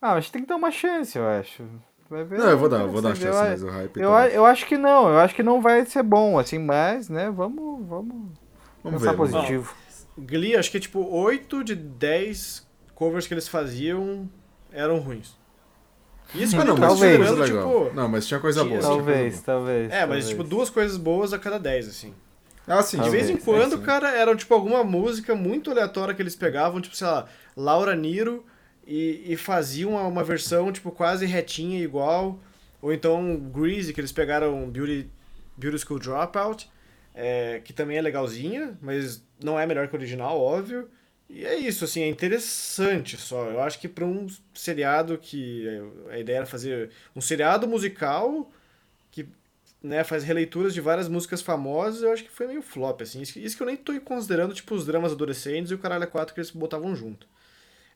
ah, 0.00 0.14
mas 0.14 0.30
tem 0.30 0.42
que 0.42 0.48
dar 0.48 0.56
uma 0.56 0.70
chance, 0.70 1.16
eu 1.16 1.28
acho. 1.28 1.64
Vai 2.08 2.24
ver. 2.24 2.38
Não, 2.38 2.48
eu 2.48 2.58
vou 2.58 2.68
dar, 2.68 2.86
vou 2.86 3.02
dar 3.02 3.10
uma 3.10 3.14
chance, 3.14 3.38
mas 3.38 3.62
o 3.62 3.68
hype. 3.68 4.00
Eu, 4.00 4.10
tá 4.10 4.28
eu 4.28 4.44
acho 4.46 4.66
que 4.66 4.78
não, 4.78 5.08
eu 5.08 5.18
acho 5.18 5.34
que 5.34 5.42
não 5.42 5.60
vai 5.60 5.84
ser 5.84 6.02
bom, 6.02 6.38
assim, 6.38 6.58
mas, 6.58 7.08
né, 7.08 7.30
vamos, 7.30 7.86
vamos, 7.86 8.32
vamos 8.82 9.00
pensar 9.00 9.12
ver, 9.12 9.16
positivo. 9.16 9.74
Glee, 10.18 10.56
acho 10.56 10.70
que 10.70 10.80
tipo 10.80 11.06
8 11.06 11.64
de 11.64 11.74
10 11.74 12.66
covers 12.94 13.26
que 13.26 13.34
eles 13.34 13.48
faziam 13.48 14.28
eram 14.72 14.98
ruins. 14.98 15.36
Isso 16.34 16.56
hum, 16.56 16.64
não, 16.64 16.76
mas 16.76 16.88
talvez. 16.88 17.16
Coisa 17.16 17.44
tipo, 17.44 17.90
não, 17.94 18.08
mas 18.08 18.26
tinha 18.26 18.40
coisa 18.40 18.64
boa. 18.64 18.80
Talvez, 18.80 19.34
tipo, 19.34 19.46
talvez. 19.46 19.90
É, 19.90 20.04
mas 20.04 20.28
tipo 20.28 20.44
duas 20.44 20.68
coisas 20.68 20.96
boas 20.96 21.32
a 21.32 21.38
cada 21.38 21.58
10, 21.58 21.88
assim. 21.88 22.14
Ah, 22.66 22.82
sim. 22.82 23.00
De 23.00 23.08
vez 23.08 23.30
em 23.30 23.36
quando, 23.38 23.76
é, 23.76 23.78
cara, 23.78 24.10
eram 24.10 24.36
tipo 24.36 24.52
alguma 24.52 24.84
música 24.84 25.34
muito 25.34 25.70
aleatória 25.70 26.14
que 26.14 26.20
eles 26.20 26.36
pegavam, 26.36 26.82
tipo, 26.82 26.94
sei 26.94 27.06
lá, 27.06 27.26
Laura 27.56 27.96
Niro 27.96 28.44
e, 28.86 29.32
e 29.32 29.36
faziam 29.36 29.92
uma, 29.92 30.02
uma 30.02 30.22
versão, 30.22 30.70
tipo, 30.70 30.90
quase 30.90 31.24
retinha 31.24 31.82
igual. 31.82 32.38
Ou 32.82 32.92
então 32.92 33.36
Greasy, 33.36 33.94
que 33.94 34.00
eles 34.00 34.12
pegaram 34.12 34.68
Beauty, 34.68 35.10
Beauty 35.56 35.78
School 35.78 35.98
Dropout, 35.98 36.70
é, 37.14 37.60
que 37.64 37.72
também 37.72 37.96
é 37.96 38.02
legalzinha, 38.02 38.78
mas 38.82 39.26
não 39.42 39.58
é 39.58 39.66
melhor 39.66 39.88
que 39.88 39.94
o 39.94 39.98
original, 39.98 40.40
óbvio. 40.40 40.88
E 41.28 41.44
é 41.44 41.56
isso, 41.56 41.84
assim, 41.84 42.02
é 42.02 42.08
interessante 42.08 43.16
só. 43.16 43.50
Eu 43.50 43.60
acho 43.60 43.78
que 43.78 43.88
para 43.88 44.04
um 44.04 44.26
seriado 44.54 45.18
que 45.18 45.66
a 46.10 46.18
ideia 46.18 46.38
era 46.38 46.46
fazer 46.46 46.90
um 47.14 47.20
seriado 47.20 47.68
musical 47.68 48.50
que 49.10 49.28
né, 49.82 50.02
faz 50.04 50.24
releituras 50.24 50.72
de 50.72 50.80
várias 50.80 51.06
músicas 51.06 51.42
famosas, 51.42 52.02
eu 52.02 52.12
acho 52.12 52.24
que 52.24 52.30
foi 52.30 52.46
meio 52.46 52.62
flop, 52.62 53.02
assim. 53.02 53.20
Isso, 53.20 53.56
que 53.56 53.62
eu 53.62 53.66
nem 53.66 53.76
tô 53.76 53.98
considerando, 54.00 54.54
tipo, 54.54 54.74
os 54.74 54.86
dramas 54.86 55.12
adolescentes 55.12 55.70
e 55.70 55.74
o 55.74 55.78
Caralho 55.78 56.06
4 56.06 56.34
que 56.34 56.40
eles 56.40 56.50
botavam 56.50 56.96
junto. 56.96 57.26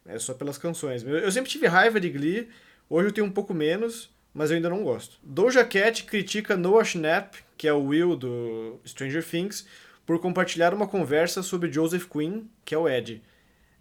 É 0.04 0.18
só 0.18 0.34
pelas 0.34 0.58
canções. 0.58 1.02
Eu, 1.02 1.30
sempre 1.32 1.50
tive 1.50 1.66
raiva 1.66 1.98
de 1.98 2.10
Glee, 2.10 2.48
hoje 2.90 3.08
eu 3.08 3.12
tenho 3.12 3.26
um 3.26 3.32
pouco 3.32 3.54
menos, 3.54 4.10
mas 4.34 4.50
eu 4.50 4.56
ainda 4.56 4.68
não 4.68 4.82
gosto. 4.82 5.18
Doja 5.22 5.64
Cat 5.64 6.04
critica 6.04 6.56
Noah 6.56 6.84
Schnapp, 6.84 7.38
que 7.56 7.66
é 7.66 7.72
o 7.72 7.84
Will 7.84 8.14
do 8.16 8.80
Stranger 8.84 9.24
Things, 9.24 9.66
por 10.06 10.18
compartilhar 10.18 10.74
uma 10.74 10.86
conversa 10.86 11.42
sobre 11.42 11.72
Joseph 11.72 12.06
Quinn, 12.06 12.42
que 12.64 12.74
é 12.74 12.78
o 12.78 12.88
Ed. 12.88 13.22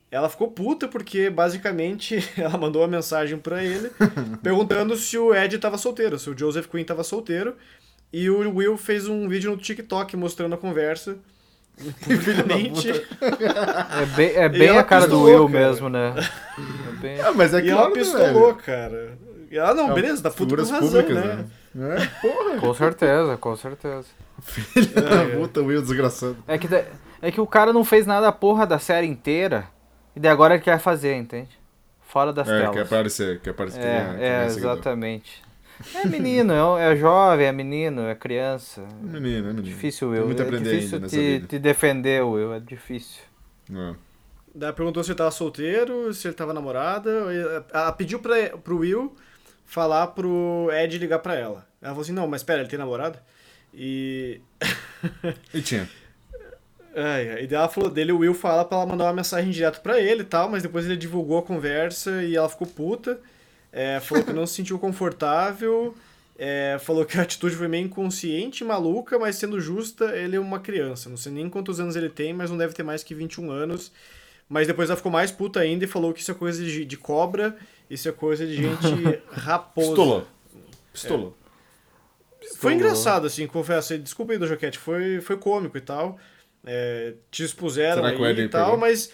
Ela 0.10 0.30
ficou 0.30 0.52
puta 0.52 0.88
porque, 0.88 1.30
basicamente, 1.30 2.18
ela 2.38 2.58
mandou 2.58 2.82
uma 2.82 2.88
mensagem 2.88 3.38
para 3.38 3.64
ele 3.64 3.90
perguntando 4.44 4.96
se 4.96 5.18
o 5.18 5.34
Ed 5.34 5.56
estava 5.56 5.78
solteiro, 5.78 6.20
se 6.20 6.30
o 6.30 6.38
Joseph 6.38 6.68
Quinn 6.68 6.82
estava 6.82 7.04
solteiro. 7.04 7.56
E 8.14 8.30
o 8.30 8.56
Will 8.56 8.78
fez 8.78 9.08
um 9.08 9.30
vídeo 9.30 9.52
no 9.52 9.58
TikTok 9.58 10.18
mostrando 10.18 10.54
a 10.54 10.58
conversa. 10.58 11.18
Publicamente. 12.04 12.90
é 12.92 14.06
bem, 14.16 14.36
é 14.36 14.50
bem 14.50 14.78
a 14.78 14.84
cara 14.84 15.08
do 15.08 15.24
Will 15.24 15.48
cara. 15.48 15.60
mesmo, 15.60 15.90
né? 15.90 16.14
É 16.90 17.00
bem... 17.00 17.22
ah, 17.22 17.32
mas 17.32 17.54
é 17.54 17.62
e 17.62 17.70
ela 17.70 17.88
né, 17.88 17.94
pistolou, 17.94 18.54
cara. 18.56 19.18
E 19.52 19.58
ela, 19.58 19.74
não, 19.74 19.92
é, 19.92 19.94
beleza, 19.94 20.24
tá 20.24 20.32
puta 20.32 20.56
com 20.56 20.62
razão, 20.62 20.80
públicas, 20.80 21.14
né? 21.14 21.46
né? 21.76 21.98
É, 21.98 22.06
porra. 22.26 22.58
Com 22.58 22.74
certeza, 22.74 23.38
com 23.38 23.56
certeza. 23.58 24.06
Filha 24.42 24.92
é, 24.96 25.02
da 25.02 25.38
puta, 25.38 25.62
Will 25.62 25.82
desgraçado. 25.82 26.38
É 26.48 26.58
que, 26.58 26.68
é 27.22 27.32
que 27.32 27.42
o 27.42 27.46
cara 27.46 27.74
não 27.74 27.84
fez 27.84 28.08
nada 28.08 28.30
a 28.30 28.32
porra 28.32 28.66
da 28.66 28.80
série 28.80 29.08
inteira. 29.08 29.66
E 30.16 30.22
daí 30.22 30.32
agora 30.32 30.54
ele 30.54 30.64
quer 30.64 30.80
fazer, 30.80 31.16
entende? 31.16 31.50
Fora 32.00 32.32
das 32.32 32.48
é, 32.48 32.60
telas. 32.60 32.76
quer 32.76 32.82
aparecer, 32.84 33.40
quer 33.42 33.50
aparecer. 33.50 33.82
É, 33.82 34.18
é 34.20 34.46
exatamente. 34.46 35.44
É 35.96 36.06
menino, 36.06 36.54
é, 36.78 36.94
é 36.94 36.96
jovem, 36.96 37.48
é 37.48 37.52
menino, 37.52 38.04
é 38.04 38.16
criança. 38.16 38.88
Menino, 39.02 39.50
é 39.50 39.54
menino. 39.54 39.64
Difícil, 39.64 40.12
Will. 40.12 40.28
Muito 40.28 40.42
é 40.42 40.46
difícil 40.46 41.02
te, 41.08 41.44
te, 41.46 41.60
defender, 41.60 42.24
Will. 42.24 42.54
É 42.54 42.60
difícil. 42.60 43.22
É. 43.70 43.96
Daí 44.56 44.72
perguntou 44.72 45.04
se 45.04 45.12
ele 45.12 45.18
tava 45.18 45.32
solteiro, 45.32 46.14
se 46.14 46.28
ele 46.28 46.36
tava 46.36 46.54
namorada. 46.54 47.10
Ela 47.74 47.92
pediu 47.92 48.20
pra, 48.20 48.36
pro 48.64 48.78
Will 48.78 49.14
falar 49.72 50.08
pro 50.08 50.70
Ed 50.74 50.98
ligar 50.98 51.20
pra 51.20 51.34
ela. 51.34 51.66
Ela 51.82 51.92
falou 51.92 52.02
assim, 52.02 52.12
não, 52.12 52.28
mas 52.28 52.44
pera, 52.44 52.60
ele 52.60 52.70
tem 52.70 52.78
namorada? 52.78 53.24
E... 53.74 54.42
e 55.54 55.62
tinha. 55.62 55.90
É, 56.94 57.42
e 57.42 57.48
daí 57.48 57.58
ela 57.58 57.70
falou 57.70 57.90
dele, 57.90 58.12
o 58.12 58.18
Will 58.18 58.34
fala 58.34 58.66
pra 58.66 58.80
ela 58.80 58.86
mandar 58.86 59.06
uma 59.06 59.14
mensagem 59.14 59.50
direto 59.50 59.80
pra 59.80 59.98
ele 59.98 60.24
e 60.24 60.26
tal, 60.26 60.50
mas 60.50 60.62
depois 60.62 60.86
ele 60.86 60.98
divulgou 60.98 61.38
a 61.38 61.42
conversa 61.42 62.22
e 62.22 62.36
ela 62.36 62.50
ficou 62.50 62.68
puta. 62.68 63.18
É, 63.72 64.02
falou 64.02 64.26
que 64.26 64.34
não 64.34 64.46
se 64.46 64.56
sentiu 64.56 64.78
confortável. 64.78 65.96
É, 66.38 66.78
falou 66.82 67.06
que 67.06 67.18
a 67.18 67.22
atitude 67.22 67.56
foi 67.56 67.70
meio 67.70 67.86
inconsciente, 67.86 68.66
maluca, 68.66 69.18
mas 69.18 69.38
sendo 69.38 69.62
justa, 69.62 70.18
ele 70.18 70.36
é 70.36 70.40
uma 70.40 70.60
criança. 70.60 71.10
Não 71.10 71.16
sei 71.16 71.32
nem 71.32 71.50
quantos 71.50 71.80
anos 71.80 71.96
ele 71.96 72.10
tem, 72.10 72.34
mas 72.34 72.50
não 72.50 72.58
deve 72.58 72.74
ter 72.74 72.84
mais 72.84 73.04
que 73.04 73.16
21 73.16 73.50
anos. 73.50 73.90
Mas 74.50 74.68
depois 74.68 74.90
ela 74.90 74.98
ficou 74.98 75.12
mais 75.12 75.32
puta 75.32 75.62
ainda 75.62 75.86
e 75.86 75.88
falou 75.88 76.12
que 76.14 76.20
isso 76.20 76.30
é 76.30 76.34
coisa 76.34 76.62
de, 76.62 76.84
de 76.84 76.98
cobra, 76.98 77.56
isso 77.94 78.08
é 78.10 78.12
coisa 78.12 78.46
de 78.46 78.56
gente 78.56 79.22
raposa. 79.32 79.88
Pistolou. 79.90 80.28
Pistolou. 80.94 81.38
É. 82.42 82.56
Foi 82.58 82.74
engraçado, 82.74 83.28
assim, 83.28 83.46
confesso. 83.48 83.98
Desculpa 83.98 84.34
aí 84.34 84.38
do 84.40 84.48
Joquete, 84.48 84.78
foi, 84.78 85.22
foi 85.22 85.38
cômico 85.38 85.78
e 85.78 85.82
tal. 85.82 86.18
é, 86.66 87.14
te 87.30 87.44
expuseram 87.44 88.04
Será 88.04 88.28
aí 88.28 88.40
e 88.40 88.50
tal, 88.50 88.66
pegou? 88.66 88.80
mas 88.80 89.12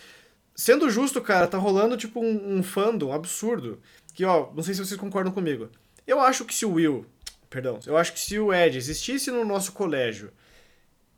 sendo 0.56 0.90
justo, 0.90 1.22
cara, 1.22 1.48
tá 1.48 1.58
rolando 1.58 1.96
tipo 1.98 2.20
um, 2.20 2.58
um 2.58 2.64
fandom 2.64 3.12
absurdo. 3.14 3.80
Que, 4.14 4.26
ó, 4.26 4.50
não 4.56 4.64
sei 4.64 4.74
se 4.74 4.84
vocês 4.86 5.00
concordam 5.00 5.32
comigo. 5.32 5.70
Eu 6.06 6.20
acho 6.20 6.44
que 6.46 6.54
se 6.56 6.66
o 6.66 6.74
Will, 6.74 7.06
perdão, 7.50 7.80
eu 7.86 7.96
acho 7.98 8.14
que 8.14 8.20
se 8.20 8.40
o 8.40 8.54
Ed 8.54 8.78
existisse 8.78 9.30
no 9.30 9.46
nosso 9.46 9.74
colégio, 9.74 10.32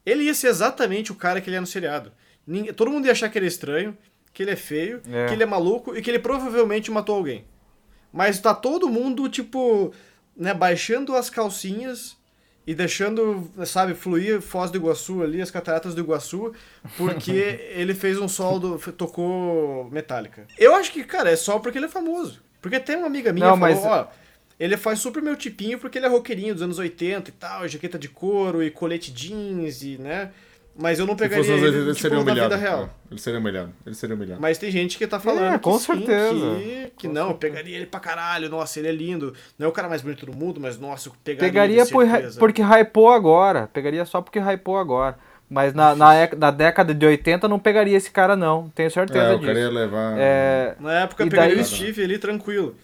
ele 0.05 0.23
ia 0.23 0.33
ser 0.33 0.47
exatamente 0.47 1.11
o 1.11 1.15
cara 1.15 1.39
que 1.39 1.49
ele 1.49 1.57
é 1.57 1.59
no 1.61 1.67
seriado. 1.67 2.11
Ninguém- 2.45 2.73
todo 2.73 2.91
mundo 2.91 3.05
ia 3.05 3.11
achar 3.11 3.29
que 3.29 3.37
ele 3.37 3.45
é 3.45 3.47
estranho, 3.47 3.95
que 4.33 4.43
ele 4.43 4.51
é 4.51 4.55
feio, 4.55 5.01
É. 5.11 5.27
que 5.27 5.33
ele 5.33 5.43
é 5.43 5.45
maluco 5.45 5.95
e 5.97 6.01
que 6.01 6.09
ele 6.09 6.19
provavelmente 6.19 6.89
matou 6.91 7.15
alguém. 7.15 7.45
Mas 8.11 8.39
tá 8.39 8.53
todo 8.53 8.89
mundo, 8.89 9.27
tipo, 9.29 9.93
né, 10.35 10.53
baixando 10.53 11.15
as 11.15 11.29
calcinhas 11.29 12.17
e 12.65 12.73
deixando, 12.75 13.49
sabe, 13.65 13.93
fluir 13.95 14.41
Foz 14.41 14.69
do 14.71 14.77
Iguaçu 14.77 15.23
ali, 15.23 15.41
as 15.41 15.49
cataratas 15.51 15.93
do 15.95 16.01
Iguaçu, 16.01 16.53
porque 16.97 17.31
ele 17.73 17.93
fez 17.93 18.17
um 18.19 18.27
sol, 18.27 18.59
do, 18.59 18.77
tocou 18.93 19.89
Metallica. 19.91 20.45
Eu 20.57 20.75
acho 20.75 20.91
que, 20.91 21.03
cara, 21.03 21.29
é 21.31 21.35
só 21.35 21.59
porque 21.59 21.77
ele 21.77 21.85
é 21.85 21.89
famoso. 21.89 22.41
Porque 22.61 22.79
tem 22.79 22.97
uma 22.97 23.07
amiga 23.07 23.31
minha 23.33 23.47
Não, 23.47 23.53
que 23.53 23.59
falou, 23.59 23.75
mas- 23.75 23.85
ó, 23.85 24.11
ele 24.59 24.75
faz 24.77 24.99
super 24.99 25.21
meu 25.23 25.35
tipinho 25.35 25.79
porque 25.79 25.97
ele 25.97 26.05
é 26.05 26.09
roqueirinho 26.09 26.53
dos 26.53 26.61
anos 26.63 26.77
80 26.79 27.29
e 27.29 27.33
tal, 27.33 27.67
jaqueta 27.67 27.97
de 27.97 28.09
couro 28.09 28.61
e 28.61 28.69
colete 28.69 29.11
jeans 29.11 29.81
e, 29.81 29.97
né, 29.97 30.31
mas 30.81 30.97
eu 30.99 31.05
não 31.05 31.13
Se 31.13 31.19
pegaria 31.19 31.43
fosse 31.43 31.51
ele, 31.57 31.65
80, 31.65 31.77
ele 31.77 31.87
tipo, 31.93 31.99
seria 32.01 32.17
na 32.17 32.23
humilhado. 32.23 32.49
vida 32.55 32.55
real. 32.69 32.83
É, 32.83 32.89
ele 33.11 33.19
seria 33.19 33.39
humilhado. 33.39 33.69
Ele 33.85 33.95
seria 33.95 34.15
humilhado. 34.15 34.41
Mas 34.41 34.57
tem 34.57 34.71
gente 34.71 34.97
que 34.97 35.05
tá 35.05 35.19
falando 35.19 35.43
É, 35.53 35.57
que 35.57 35.63
com 35.63 35.77
sim, 35.77 35.85
certeza. 35.85 36.55
que, 36.57 36.91
que 36.97 37.07
Com 37.07 37.13
não, 37.13 37.21
eu 37.23 37.27
certeza. 37.31 37.53
pegaria 37.53 37.75
ele 37.77 37.85
pra 37.85 37.99
caralho, 37.99 38.49
nossa, 38.49 38.79
ele 38.79 38.87
é 38.87 38.91
lindo. 38.91 39.33
Não 39.57 39.65
é 39.67 39.69
o 39.69 39.73
cara 39.73 39.89
mais 39.89 40.01
bonito 40.01 40.25
do 40.25 40.33
mundo, 40.35 40.59
mas 40.59 40.79
nossa, 40.79 41.09
eu 41.09 41.13
pegaria, 41.23 41.49
Pegaria 41.51 41.85
por, 41.85 42.05
porque 42.39 42.61
hypou 42.61 43.11
agora. 43.11 43.67
Pegaria 43.73 44.05
só 44.05 44.21
porque 44.21 44.39
hypou 44.39 44.77
agora. 44.77 45.17
Mas 45.51 45.73
na, 45.73 45.95
na, 45.95 46.11
na 46.37 46.51
década 46.51 46.93
de 46.93 47.03
80 47.05 47.47
não 47.47 47.57
pegaria 47.57 47.97
esse 47.97 48.11
cara, 48.11 48.35
não. 48.35 48.69
Tenho 48.69 48.91
certeza 48.91 49.19
É, 49.19 49.29
o 49.33 49.39
disso. 49.39 49.47
cara 49.47 49.59
ia 49.59 49.69
levar. 49.69 50.15
É, 50.19 50.75
Na 50.79 50.93
época 51.01 51.23
eu 51.23 51.27
pegaria 51.27 51.55
daí- 51.55 51.63
o 51.63 51.67
Steve 51.67 52.03
ali 52.03 52.19
tranquilo. 52.19 52.75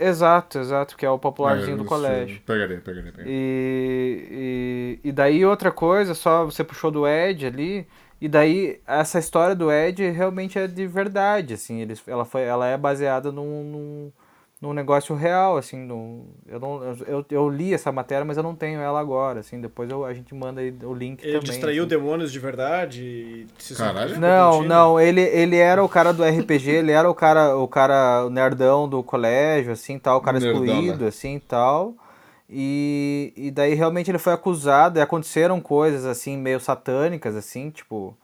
Exato, 0.00 0.58
exato, 0.58 0.96
que 0.96 1.04
é 1.04 1.10
o 1.10 1.18
popularzinho 1.18 1.76
do 1.76 1.84
colégio. 1.84 2.40
Pegaria, 2.46 2.80
pegaria, 2.80 3.12
pegaria. 3.12 3.32
E, 3.32 4.98
e, 5.02 5.08
e 5.08 5.12
daí 5.12 5.44
outra 5.44 5.70
coisa, 5.70 6.14
só 6.14 6.44
você 6.44 6.62
puxou 6.62 6.90
do 6.90 7.06
Ed 7.06 7.46
ali, 7.46 7.86
e 8.20 8.28
daí 8.28 8.80
essa 8.86 9.18
história 9.18 9.54
do 9.54 9.70
Ed 9.70 10.10
realmente 10.10 10.58
é 10.58 10.66
de 10.66 10.86
verdade, 10.86 11.54
assim, 11.54 11.80
eles, 11.80 12.02
ela, 12.06 12.24
foi, 12.24 12.42
ela 12.42 12.66
é 12.66 12.76
baseada 12.76 13.30
num, 13.30 13.62
num, 13.64 14.12
num 14.60 14.72
negócio 14.72 15.14
real, 15.14 15.56
assim, 15.56 15.76
num, 15.78 16.26
eu, 16.46 16.58
não, 16.58 16.82
eu, 17.06 17.24
eu 17.30 17.48
li 17.48 17.72
essa 17.72 17.92
matéria, 17.92 18.24
mas 18.24 18.36
eu 18.36 18.42
não 18.42 18.56
tenho 18.56 18.80
ela 18.80 18.98
agora, 18.98 19.38
assim, 19.38 19.60
depois 19.60 19.88
eu, 19.88 20.04
a 20.04 20.12
gente 20.12 20.34
manda 20.34 20.60
aí 20.60 20.74
o 20.82 20.92
link 20.92 21.22
Ele 21.22 21.34
também. 21.34 21.50
distraiu 21.50 21.84
assim. 21.84 21.88
demônios 21.90 22.32
de 22.32 22.40
verdade 22.40 23.02
e 23.04 23.46
se 23.62 23.76
Caralho. 23.76 24.18
Não, 24.18 24.62
não, 24.64 25.00
ele, 25.00 25.20
ele 25.20 25.56
era 25.56 25.82
o 25.82 25.88
cara 25.88 26.12
do 26.12 26.24
RPG, 26.24 26.70
ele 26.70 26.90
era 26.90 27.08
o 27.08 27.14
cara, 27.14 27.56
o 27.56 27.68
cara 27.68 28.24
o 28.26 28.30
nerdão 28.30 28.88
do 28.88 29.00
colégio, 29.00 29.70
assim, 29.72 29.96
tal, 29.96 30.18
o 30.18 30.20
cara 30.20 30.40
Nerdão, 30.40 30.60
excluído, 30.64 31.02
né? 31.04 31.08
assim, 31.08 31.38
tal. 31.46 31.94
E, 32.50 33.32
e 33.36 33.50
daí 33.52 33.74
realmente 33.74 34.10
ele 34.10 34.18
foi 34.18 34.32
acusado 34.32 34.98
e 34.98 35.02
aconteceram 35.02 35.60
coisas, 35.60 36.04
assim, 36.04 36.36
meio 36.36 36.58
satânicas, 36.58 37.36
assim, 37.36 37.70
tipo, 37.70 38.16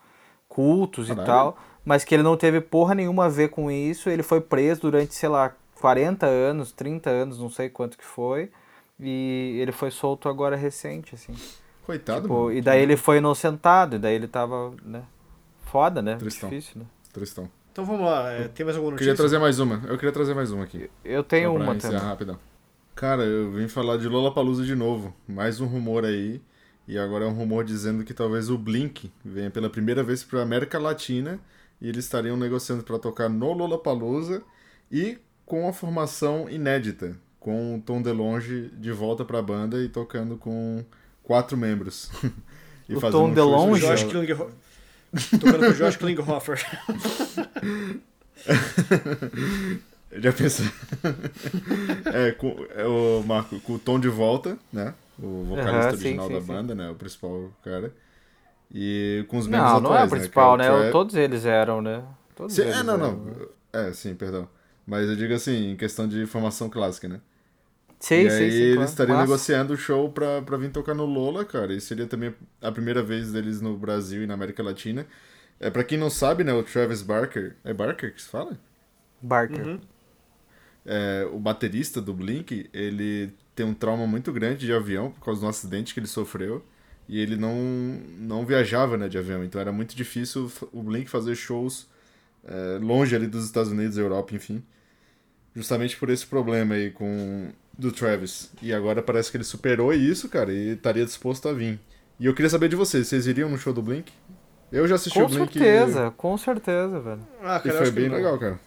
cultos 0.48 1.08
Caralho. 1.08 1.22
e 1.22 1.26
tal, 1.26 1.56
mas 1.84 2.02
que 2.04 2.12
ele 2.14 2.22
não 2.24 2.36
teve 2.36 2.60
porra 2.60 2.94
nenhuma 2.94 3.26
a 3.26 3.28
ver 3.28 3.50
com 3.50 3.70
isso, 3.70 4.08
ele 4.08 4.22
foi 4.22 4.40
preso 4.40 4.80
durante, 4.80 5.14
sei 5.14 5.28
lá, 5.28 5.52
40 5.80 6.26
anos, 6.26 6.72
30 6.72 7.10
anos, 7.10 7.38
não 7.38 7.50
sei 7.50 7.68
quanto 7.68 7.96
que 7.98 8.04
foi, 8.04 8.50
e 8.98 9.58
ele 9.60 9.72
foi 9.72 9.90
solto 9.90 10.28
agora 10.28 10.56
recente, 10.56 11.14
assim. 11.14 11.34
Coitado, 11.84 12.22
Tipo, 12.22 12.34
mano. 12.44 12.52
e 12.52 12.60
daí 12.62 12.80
ele 12.82 12.96
foi 12.96 13.18
inocentado, 13.18 13.96
e 13.96 13.98
daí 13.98 14.14
ele 14.14 14.28
tava, 14.28 14.72
né? 14.82 15.02
Foda, 15.66 16.00
né? 16.00 16.16
Tristão. 16.16 16.48
Difícil, 16.48 16.80
né? 16.80 16.86
Tristão. 17.12 17.50
Então 17.72 17.84
vamos 17.84 18.02
lá, 18.06 18.30
é, 18.30 18.48
tem 18.48 18.64
mais 18.64 18.76
alguma 18.76 18.90
Eu 18.90 18.92
notícia? 18.92 19.12
queria 19.12 19.16
trazer 19.16 19.38
mais 19.38 19.58
uma. 19.58 19.82
Eu 19.88 19.96
queria 19.96 20.12
trazer 20.12 20.32
mais 20.34 20.50
uma 20.52 20.62
aqui. 20.64 20.88
Eu 21.04 21.24
tenho 21.24 21.50
Só 21.50 21.56
pra 21.58 21.64
uma 21.64 21.74
também. 21.76 21.98
rapidão. 21.98 22.38
Cara, 22.94 23.24
eu 23.24 23.50
vim 23.50 23.66
falar 23.66 23.96
de 23.96 24.06
Lollapalooza 24.08 24.64
de 24.64 24.76
novo. 24.76 25.12
Mais 25.26 25.60
um 25.60 25.66
rumor 25.66 26.04
aí. 26.04 26.40
E 26.86 26.96
agora 26.96 27.24
é 27.24 27.28
um 27.28 27.32
rumor 27.32 27.64
dizendo 27.64 28.04
que 28.04 28.14
talvez 28.14 28.48
o 28.50 28.56
Blink 28.56 29.10
venha 29.24 29.50
pela 29.50 29.68
primeira 29.68 30.04
vez 30.04 30.22
para 30.22 30.42
América 30.42 30.78
Latina 30.78 31.40
e 31.80 31.88
eles 31.88 32.04
estariam 32.04 32.36
negociando 32.36 32.84
para 32.84 32.98
tocar 32.98 33.28
no 33.28 33.52
Lollapalooza 33.52 34.42
e 34.92 35.18
com 35.46 35.68
a 35.68 35.72
formação 35.72 36.48
inédita, 36.48 37.16
com 37.40 37.76
o 37.76 37.80
Tom 37.80 38.00
DeLonge 38.02 38.70
de 38.74 38.92
volta 38.92 39.24
para 39.24 39.38
a 39.38 39.42
banda 39.42 39.82
e 39.82 39.88
tocando 39.88 40.36
com 40.36 40.84
quatro 41.22 41.56
membros. 41.56 42.10
e 42.88 42.94
O 42.96 43.00
Tom 43.00 43.28
um 43.28 43.34
DeLonge? 43.34 43.80
Josh. 43.80 44.04
Tocando 45.38 45.66
com 45.66 45.70
o 45.70 45.74
Josh 45.74 45.96
Klinghoffer. 45.96 46.58
Já 50.16 50.32
pensou? 50.32 50.66
é, 52.12 52.32
com, 52.32 52.56
é 52.74 52.86
o 52.86 53.22
Marco, 53.24 53.58
com 53.60 53.74
o 53.74 53.78
Tom 53.78 53.98
de 53.98 54.08
volta, 54.08 54.58
né? 54.72 54.94
O 55.18 55.44
vocalista 55.44 55.88
Aham, 55.88 55.96
sim, 55.96 56.18
original 56.18 56.26
sim, 56.28 56.34
da 56.34 56.40
sim. 56.40 56.46
banda, 56.46 56.74
né? 56.74 56.90
O 56.90 56.94
principal 56.94 57.50
cara. 57.62 57.92
E 58.72 59.24
com 59.28 59.38
os 59.38 59.46
membros 59.46 59.72
Não, 59.72 59.80
não 59.80 59.94
é 59.96 60.02
atuais, 60.02 60.08
o 60.10 60.10
principal, 60.10 60.56
né? 60.56 60.68
né? 60.68 60.70
é 60.70 60.72
o 60.72 60.80
Tra- 60.82 60.90
Todos 60.90 61.14
eles 61.16 61.44
eram, 61.44 61.80
né? 61.82 62.04
Todos 62.34 62.54
Sim, 62.54 62.62
eles 62.62 62.76
é, 62.76 62.82
não, 62.82 62.94
eram, 62.94 63.12
não. 63.16 63.24
né? 63.24 63.46
É, 63.72 63.92
sim, 63.92 64.14
perdão. 64.14 64.48
Mas 64.86 65.08
eu 65.08 65.16
digo 65.16 65.34
assim, 65.34 65.72
em 65.72 65.76
questão 65.76 66.06
de 66.08 66.26
formação 66.26 66.68
clássica, 66.70 67.08
né? 67.08 67.20
Sim, 68.00 68.26
e 68.26 68.30
sim, 68.30 68.44
aí 68.44 68.50
sim. 68.52 68.56
eles 68.58 68.74
claro. 68.74 68.88
estariam 68.90 69.16
Massa. 69.16 69.26
negociando 69.26 69.74
o 69.74 69.76
show 69.76 70.10
pra, 70.12 70.42
pra 70.42 70.56
vir 70.58 70.70
tocar 70.70 70.94
no 70.94 71.06
Lola, 71.06 71.44
cara. 71.44 71.72
E 71.72 71.80
seria 71.80 72.06
também 72.06 72.34
a 72.60 72.70
primeira 72.70 73.02
vez 73.02 73.32
deles 73.32 73.60
no 73.60 73.76
Brasil 73.78 74.22
e 74.22 74.26
na 74.26 74.34
América 74.34 74.62
Latina. 74.62 75.06
É, 75.60 75.70
pra 75.70 75.84
quem 75.84 75.98
não 75.98 76.10
sabe, 76.10 76.44
né? 76.44 76.52
O 76.52 76.62
Travis 76.62 77.02
Barker. 77.02 77.56
É 77.64 77.72
Barker 77.72 78.14
que 78.14 78.20
se 78.22 78.28
fala? 78.28 78.58
Barker. 79.20 79.66
Uhum. 79.66 79.80
é, 80.84 81.28
o 81.32 81.38
baterista 81.38 82.00
do 82.00 82.12
Blink, 82.14 82.68
ele 82.72 83.32
tem 83.54 83.64
um 83.64 83.74
trauma 83.74 84.06
muito 84.06 84.32
grande 84.32 84.66
de 84.66 84.72
avião 84.72 85.10
por 85.10 85.24
causa 85.24 85.40
do 85.40 85.48
acidente 85.48 85.94
que 85.94 86.00
ele 86.00 86.06
sofreu. 86.06 86.64
E 87.08 87.20
ele 87.20 87.36
não, 87.36 87.54
não 88.18 88.46
viajava 88.46 88.96
né, 88.96 89.08
de 89.08 89.18
avião, 89.18 89.44
então 89.44 89.60
era 89.60 89.70
muito 89.72 89.94
difícil 89.94 90.50
o 90.72 90.82
Blink 90.82 91.10
fazer 91.10 91.34
shows 91.34 91.86
é, 92.44 92.78
longe 92.80 93.14
ali 93.16 93.26
dos 93.26 93.44
Estados 93.44 93.70
Unidos, 93.72 93.98
Europa, 93.98 94.34
enfim. 94.34 94.62
Justamente 95.54 95.96
por 95.96 96.10
esse 96.10 96.26
problema 96.26 96.74
aí 96.74 96.90
com 96.90 97.48
do 97.76 97.92
Travis. 97.92 98.50
E 98.62 98.72
agora 98.72 99.02
parece 99.02 99.30
que 99.30 99.36
ele 99.36 99.44
superou 99.44 99.92
isso, 99.92 100.28
cara, 100.28 100.52
e 100.52 100.70
estaria 100.70 101.04
disposto 101.04 101.48
a 101.48 101.52
vir. 101.52 101.78
E 102.18 102.26
eu 102.26 102.34
queria 102.34 102.50
saber 102.50 102.68
de 102.68 102.76
vocês, 102.76 103.06
vocês 103.08 103.26
iriam 103.26 103.48
no 103.48 103.58
show 103.58 103.72
do 103.72 103.82
Blink? 103.82 104.12
Eu 104.72 104.86
já 104.88 104.94
assisti 104.96 105.18
Com 105.18 105.26
o 105.26 105.28
Blink 105.28 105.52
certeza, 105.52 106.12
com 106.16 106.36
certeza, 106.38 107.00
velho. 107.00 107.20
Ah, 107.42 107.60
e 107.64 107.68
cara, 107.68 107.78
eu 107.78 107.82
foi 107.82 107.90
bem 107.92 108.08
legal, 108.08 108.38
cara. 108.38 108.58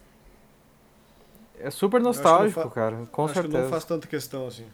É 1.60 1.70
super 1.70 2.00
nostálgico, 2.00 2.60
fa- 2.62 2.70
cara. 2.70 2.96
Com 3.10 3.24
acho 3.24 3.34
que 3.34 3.40
não 3.40 3.50
certeza. 3.50 3.68
faz 3.70 3.84
tanta 3.84 4.06
questão 4.06 4.46
assim. 4.46 4.64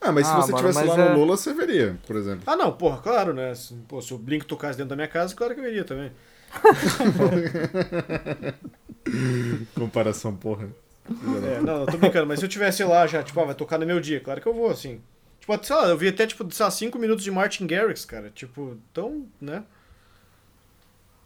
Ah, 0.00 0.12
mas 0.12 0.26
se 0.26 0.32
Ah, 0.32 0.36
você 0.42 0.52
mano, 0.52 0.68
estivesse 0.68 0.98
lá 0.98 1.04
é- 1.04 1.08
no 1.14 1.18
Lola, 1.18 1.36
você 1.36 1.54
veria, 1.54 1.96
por 2.06 2.16
exemplo. 2.16 2.42
Ah, 2.46 2.56
não, 2.56 2.72
porra, 2.72 2.98
claro, 3.00 3.32
né? 3.32 3.54
Se, 3.54 3.74
pô, 3.88 4.02
se 4.02 4.12
o 4.12 4.18
Blink 4.18 4.44
tocasse 4.44 4.76
dentro 4.76 4.90
da 4.90 4.96
minha 4.96 5.08
casa, 5.08 5.34
claro 5.34 5.54
que 5.54 5.60
eu 5.60 5.68
iria 5.68 5.84
também. 5.84 6.12
Comparação, 9.74 10.34
porra. 10.36 10.68
É, 11.10 11.60
não, 11.60 11.80
eu 11.80 11.86
tô 11.86 11.96
brincando, 11.96 12.26
mas 12.26 12.38
se 12.38 12.44
eu 12.44 12.48
tivesse 12.48 12.84
lá 12.84 13.06
já, 13.06 13.22
tipo, 13.22 13.40
ah, 13.40 13.44
vai 13.44 13.54
tocar 13.54 13.78
no 13.78 13.86
meu 13.86 14.00
dia, 14.00 14.20
claro 14.20 14.40
que 14.40 14.46
eu 14.46 14.54
vou, 14.54 14.70
assim. 14.70 15.00
Tipo, 15.40 15.64
sei 15.64 15.76
lá, 15.76 15.88
eu 15.88 15.96
vi 15.96 16.08
até, 16.08 16.26
tipo, 16.26 16.46
sei 16.52 16.64
lá, 16.64 16.70
5 16.70 16.98
minutos 16.98 17.24
de 17.24 17.30
Martin 17.30 17.66
Garrix, 17.66 18.04
cara. 18.04 18.30
Tipo, 18.30 18.76
tão, 18.92 19.26
né? 19.40 19.62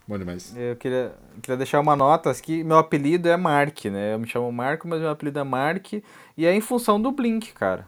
Bom 0.06 0.18
demais. 0.18 0.54
Eu 0.56 0.76
queria, 0.76 1.12
queria 1.40 1.56
deixar 1.56 1.80
uma 1.80 1.96
nota 1.96 2.30
aqui. 2.30 2.62
Meu 2.62 2.78
apelido 2.78 3.28
é 3.28 3.36
Mark, 3.36 3.84
né? 3.86 4.14
Eu 4.14 4.18
me 4.18 4.28
chamo 4.28 4.50
Marco, 4.52 4.86
mas 4.86 5.00
meu 5.00 5.10
apelido 5.10 5.38
é 5.38 5.44
Mark. 5.44 5.92
E 6.36 6.46
é 6.46 6.54
em 6.54 6.60
função 6.60 7.00
do 7.00 7.10
Blink, 7.10 7.52
cara. 7.52 7.86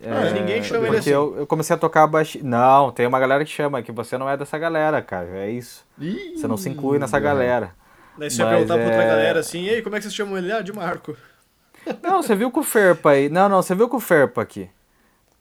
É, 0.00 0.10
Mas 0.10 0.32
ninguém 0.32 0.62
chama 0.62 0.86
ele 0.86 0.98
assim. 0.98 1.10
Eu, 1.10 1.36
eu 1.38 1.46
comecei 1.46 1.74
a 1.74 1.78
tocar 1.78 2.06
baixo. 2.06 2.38
Não, 2.42 2.90
tem 2.92 3.06
uma 3.06 3.18
galera 3.18 3.44
que 3.44 3.50
chama, 3.50 3.82
que 3.82 3.90
você 3.90 4.16
não 4.16 4.28
é 4.28 4.36
dessa 4.36 4.56
galera, 4.56 5.02
cara. 5.02 5.28
É 5.38 5.50
isso. 5.50 5.84
Ih, 5.98 6.36
Você 6.36 6.46
não 6.46 6.56
se 6.56 6.68
inclui 6.68 6.98
nessa 6.98 7.16
é. 7.16 7.20
galera. 7.20 7.72
Daí 8.18 8.30
você 8.30 8.42
ia 8.42 8.48
perguntar 8.48 8.74
pra 8.74 8.84
outra 8.84 9.02
é- 9.02 9.06
galera 9.06 9.40
assim, 9.40 9.62
e 9.62 9.70
aí, 9.70 9.82
como 9.82 9.94
é 9.94 9.98
que 9.98 10.02
vocês 10.02 10.14
chamam 10.14 10.36
ele? 10.36 10.50
Ah, 10.52 10.60
de 10.60 10.72
Marco. 10.72 11.16
Não, 12.02 12.22
você 12.22 12.34
viu 12.34 12.50
com 12.50 12.60
o 12.60 12.64
Ferpa 12.64 13.10
aí. 13.10 13.28
Não, 13.28 13.48
não, 13.48 13.62
você 13.62 13.74
viu 13.74 13.88
com 13.88 13.96
o 13.96 14.00
Ferpa 14.00 14.42
aqui. 14.42 14.68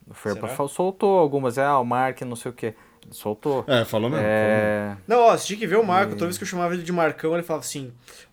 O 0.08 0.14
Ferpa 0.14 0.48
Será? 0.48 0.68
soltou 0.70 1.18
algumas. 1.20 1.58
É, 1.58 1.66
ah, 1.66 1.80
o 1.80 1.84
Mark, 1.84 2.22
não 2.22 2.36
sei 2.36 2.52
o 2.52 2.54
quê. 2.54 2.74
Soltou. 3.12 3.64
É, 3.68 3.86
falou 3.86 4.10
mesmo. 4.10 4.24
falou 4.24 4.26
mesmo. 4.26 4.26
É. 4.26 4.98
Não, 5.08 5.20
ó, 5.22 5.38
você 5.38 5.48
tinha 5.48 5.60
que 5.60 5.68
ver 5.68 5.78
o 5.78 5.86
Marco. 5.86 6.14
Toda 6.14 6.26
vez 6.26 6.38
que 6.38 6.44
eu 6.44 6.48
chamava 6.48 6.74
ele 6.74 6.84
de 6.84 6.92
Marcão, 6.92 7.34
ele 7.34 7.44
falava 7.44 7.64
assim: 7.66 7.92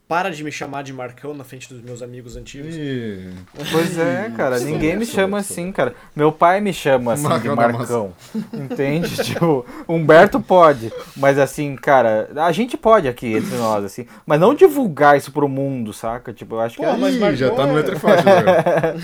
para 0.09 0.31
de 0.31 0.43
me 0.45 0.51
chamar 0.53 0.83
de 0.83 0.93
Marcão 0.93 1.33
na 1.33 1.45
frente 1.45 1.69
dos 1.73 1.81
meus 1.81 2.03
amigos 2.03 2.37
antigos. 2.37 2.75
Ih, 2.75 3.31
Pois 3.73 3.97
é, 3.99 4.31
cara, 4.37 4.59
Sim, 4.59 4.73
ninguém 4.73 4.97
me 4.97 5.07
chama 5.07 5.43
sim. 5.43 5.53
assim, 5.53 5.73
cara. 5.73 5.95
Meu 6.15 6.31
pai 6.33 6.61
me 6.61 6.73
chama 6.75 7.13
assim 7.15 7.23
Marcão 7.23 7.57
de 7.57 7.73
Marcão. 7.73 8.13
Entende? 8.53 9.17
tipo, 9.25 9.65
Humberto 9.89 10.41
pode, 10.41 10.93
mas 11.17 11.39
assim, 11.39 11.77
cara, 11.77 12.29
a 12.37 12.53
gente 12.53 12.77
pode 12.77 13.09
aqui 13.09 13.35
entre 13.35 13.57
nós, 13.57 13.85
assim, 13.85 14.07
mas 14.27 14.39
não 14.41 14.55
divulgar 14.55 15.17
isso 15.17 15.33
pro 15.33 15.49
mundo, 15.49 15.93
saca? 15.93 16.33
Tipo, 16.33 16.57
eu 16.57 16.61
acho 16.61 16.77
que 16.77 16.83
Pô, 16.83 16.89
é- 16.91 16.97
mas 16.97 17.17
Marcão 17.17 17.37
já 17.37 17.51
tá 17.51 17.65
no 17.67 17.73
é- 17.73 17.77
letra 17.77 17.95
e 17.97 17.99
faixa. 17.99 18.25
né? 18.25 18.95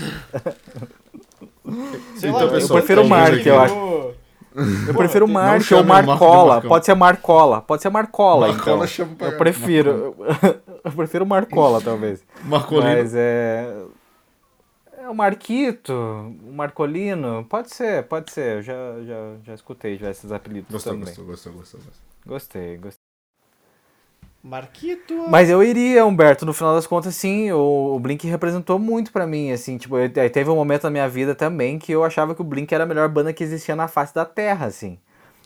Sei 2.15 2.29
Então, 2.29 2.45
lá, 2.47 2.51
pessoal, 2.51 2.79
eu 2.79 2.83
prefiro 2.83 3.01
o 3.01 3.03
tá 3.03 3.09
Mark, 3.09 3.45
eu 3.45 3.59
acho. 3.59 4.20
Eu 4.87 4.93
prefiro 4.93 5.27
não 5.27 5.33
Mark 5.33 5.71
ou 5.71 5.83
Marcola. 5.83 6.61
Pode 6.61 6.85
ser 6.85 6.95
Marcola. 6.95 7.61
Pode 7.61 7.81
ser 7.81 7.89
Marcola, 7.89 8.47
Marcola 8.49 8.75
então. 8.77 8.87
chama 8.87 9.15
pra- 9.15 9.27
Eu 9.27 9.37
prefiro. 9.37 10.15
Eu 10.83 10.91
prefiro 10.91 11.25
Marcola, 11.25 11.79
talvez. 11.81 12.23
Marcolino. 12.43 12.87
Mas 12.89 13.13
é. 13.15 13.83
É 14.97 15.09
o 15.09 15.15
Marquito, 15.15 15.91
o 15.93 16.51
Marcolino. 16.53 17.45
Pode 17.49 17.73
ser, 17.73 18.03
pode 18.03 18.31
ser. 18.31 18.57
Eu 18.57 18.61
já, 18.61 18.73
já, 19.03 19.35
já 19.43 19.53
escutei 19.53 19.97
já 19.97 20.09
esses 20.11 20.31
apelidos 20.31 20.71
Gostou, 20.71 20.93
também. 20.93 21.05
gostou, 21.07 21.25
gostou, 21.25 21.53
gostou, 21.53 21.79
gostou. 21.79 22.03
Gostei, 22.25 22.77
gostei. 22.77 23.00
Marquito. 24.43 25.13
Mas 25.27 25.49
eu 25.49 25.63
iria, 25.63 26.05
Humberto, 26.05 26.45
no 26.45 26.53
final 26.53 26.73
das 26.75 26.87
contas, 26.87 27.15
sim, 27.15 27.51
o, 27.51 27.95
o 27.95 27.99
Blink 27.99 28.27
representou 28.27 28.79
muito 28.79 29.11
pra 29.11 29.27
mim, 29.27 29.51
assim, 29.51 29.77
tipo, 29.77 29.97
eu- 29.97 30.11
aí 30.21 30.29
teve 30.29 30.49
um 30.49 30.55
momento 30.55 30.83
na 30.83 30.89
minha 30.89 31.07
vida 31.07 31.35
também 31.35 31.77
que 31.77 31.91
eu 31.91 32.03
achava 32.03 32.33
que 32.33 32.41
o 32.41 32.43
Blink 32.43 32.73
era 32.73 32.83
a 32.83 32.87
melhor 32.87 33.07
banda 33.07 33.31
que 33.33 33.43
existia 33.43 33.75
na 33.75 33.87
face 33.87 34.13
da 34.15 34.25
Terra, 34.25 34.65
assim. 34.65 34.97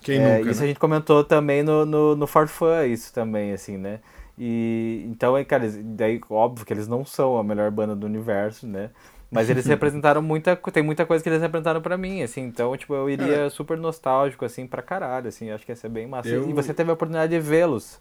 Quem 0.01 0.19
É, 0.19 0.19
nunca, 0.19 0.51
isso 0.51 0.61
né? 0.61 0.63
a 0.63 0.67
gente 0.67 0.79
comentou 0.79 1.23
também 1.23 1.63
no, 1.63 1.85
no, 1.85 2.15
no 2.15 2.27
For 2.27 2.47
Fun, 2.47 2.83
isso 2.85 3.13
também, 3.13 3.53
assim, 3.53 3.77
né? 3.77 3.99
E 4.37 5.03
então, 5.09 5.35
aí, 5.35 5.45
cara, 5.45 5.69
daí, 5.83 6.21
óbvio 6.29 6.65
que 6.65 6.73
eles 6.73 6.87
não 6.87 7.05
são 7.05 7.37
a 7.37 7.43
melhor 7.43 7.71
banda 7.71 7.95
do 7.95 8.05
universo, 8.07 8.67
né? 8.67 8.91
Mas 9.31 9.49
eles 9.49 9.65
representaram 9.67 10.21
muita, 10.21 10.55
tem 10.55 10.83
muita 10.83 11.05
coisa 11.05 11.23
que 11.23 11.29
eles 11.29 11.41
representaram 11.41 11.81
pra 11.81 11.97
mim, 11.97 12.21
assim, 12.23 12.41
então, 12.43 12.75
tipo, 12.77 12.93
eu 12.95 13.09
iria 13.09 13.49
super 13.49 13.77
nostálgico, 13.77 14.45
assim, 14.45 14.67
pra 14.67 14.81
caralho, 14.81 15.27
assim, 15.29 15.49
acho 15.51 15.65
que 15.65 15.71
ia 15.71 15.75
ser 15.75 15.89
bem 15.89 16.07
massa. 16.07 16.29
Eu- 16.29 16.49
E 16.49 16.53
você 16.53 16.73
teve 16.73 16.89
a 16.91 16.93
oportunidade 16.93 17.31
de 17.33 17.39
vê-los. 17.39 17.99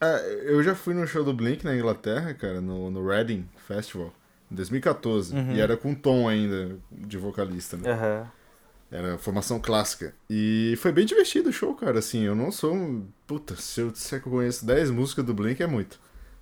É, 0.00 0.42
eu 0.46 0.62
já 0.62 0.74
fui 0.74 0.92
no 0.94 1.06
show 1.06 1.24
do 1.24 1.32
Blink 1.32 1.64
na 1.64 1.74
Inglaterra, 1.74 2.34
cara, 2.34 2.60
no, 2.60 2.90
no 2.90 3.06
Reading 3.06 3.48
Festival, 3.66 4.12
em 4.50 4.54
2014. 4.54 5.34
Uhum. 5.34 5.52
E 5.54 5.60
era 5.60 5.76
com 5.76 5.94
Tom 5.94 6.28
ainda, 6.28 6.76
de 6.90 7.16
vocalista, 7.16 7.76
né? 7.76 7.90
Aham. 7.92 8.30
Era 8.92 9.18
formação 9.18 9.58
clássica. 9.58 10.14
E 10.30 10.74
foi 10.80 10.92
bem 10.92 11.04
divertido 11.04 11.48
o 11.48 11.52
show, 11.52 11.74
cara. 11.74 11.98
Assim, 11.98 12.22
eu 12.22 12.34
não 12.36 12.52
sou 12.52 12.72
um. 12.72 13.06
Puta, 13.26 13.56
se 13.56 13.80
eu 13.80 13.90
disser 13.90 14.20
que 14.22 14.28
eu 14.28 14.32
conheço 14.32 14.64
10 14.64 14.90
músicas 14.90 15.24
do 15.24 15.34
Blink 15.34 15.60
é 15.62 15.66
muito. 15.66 15.98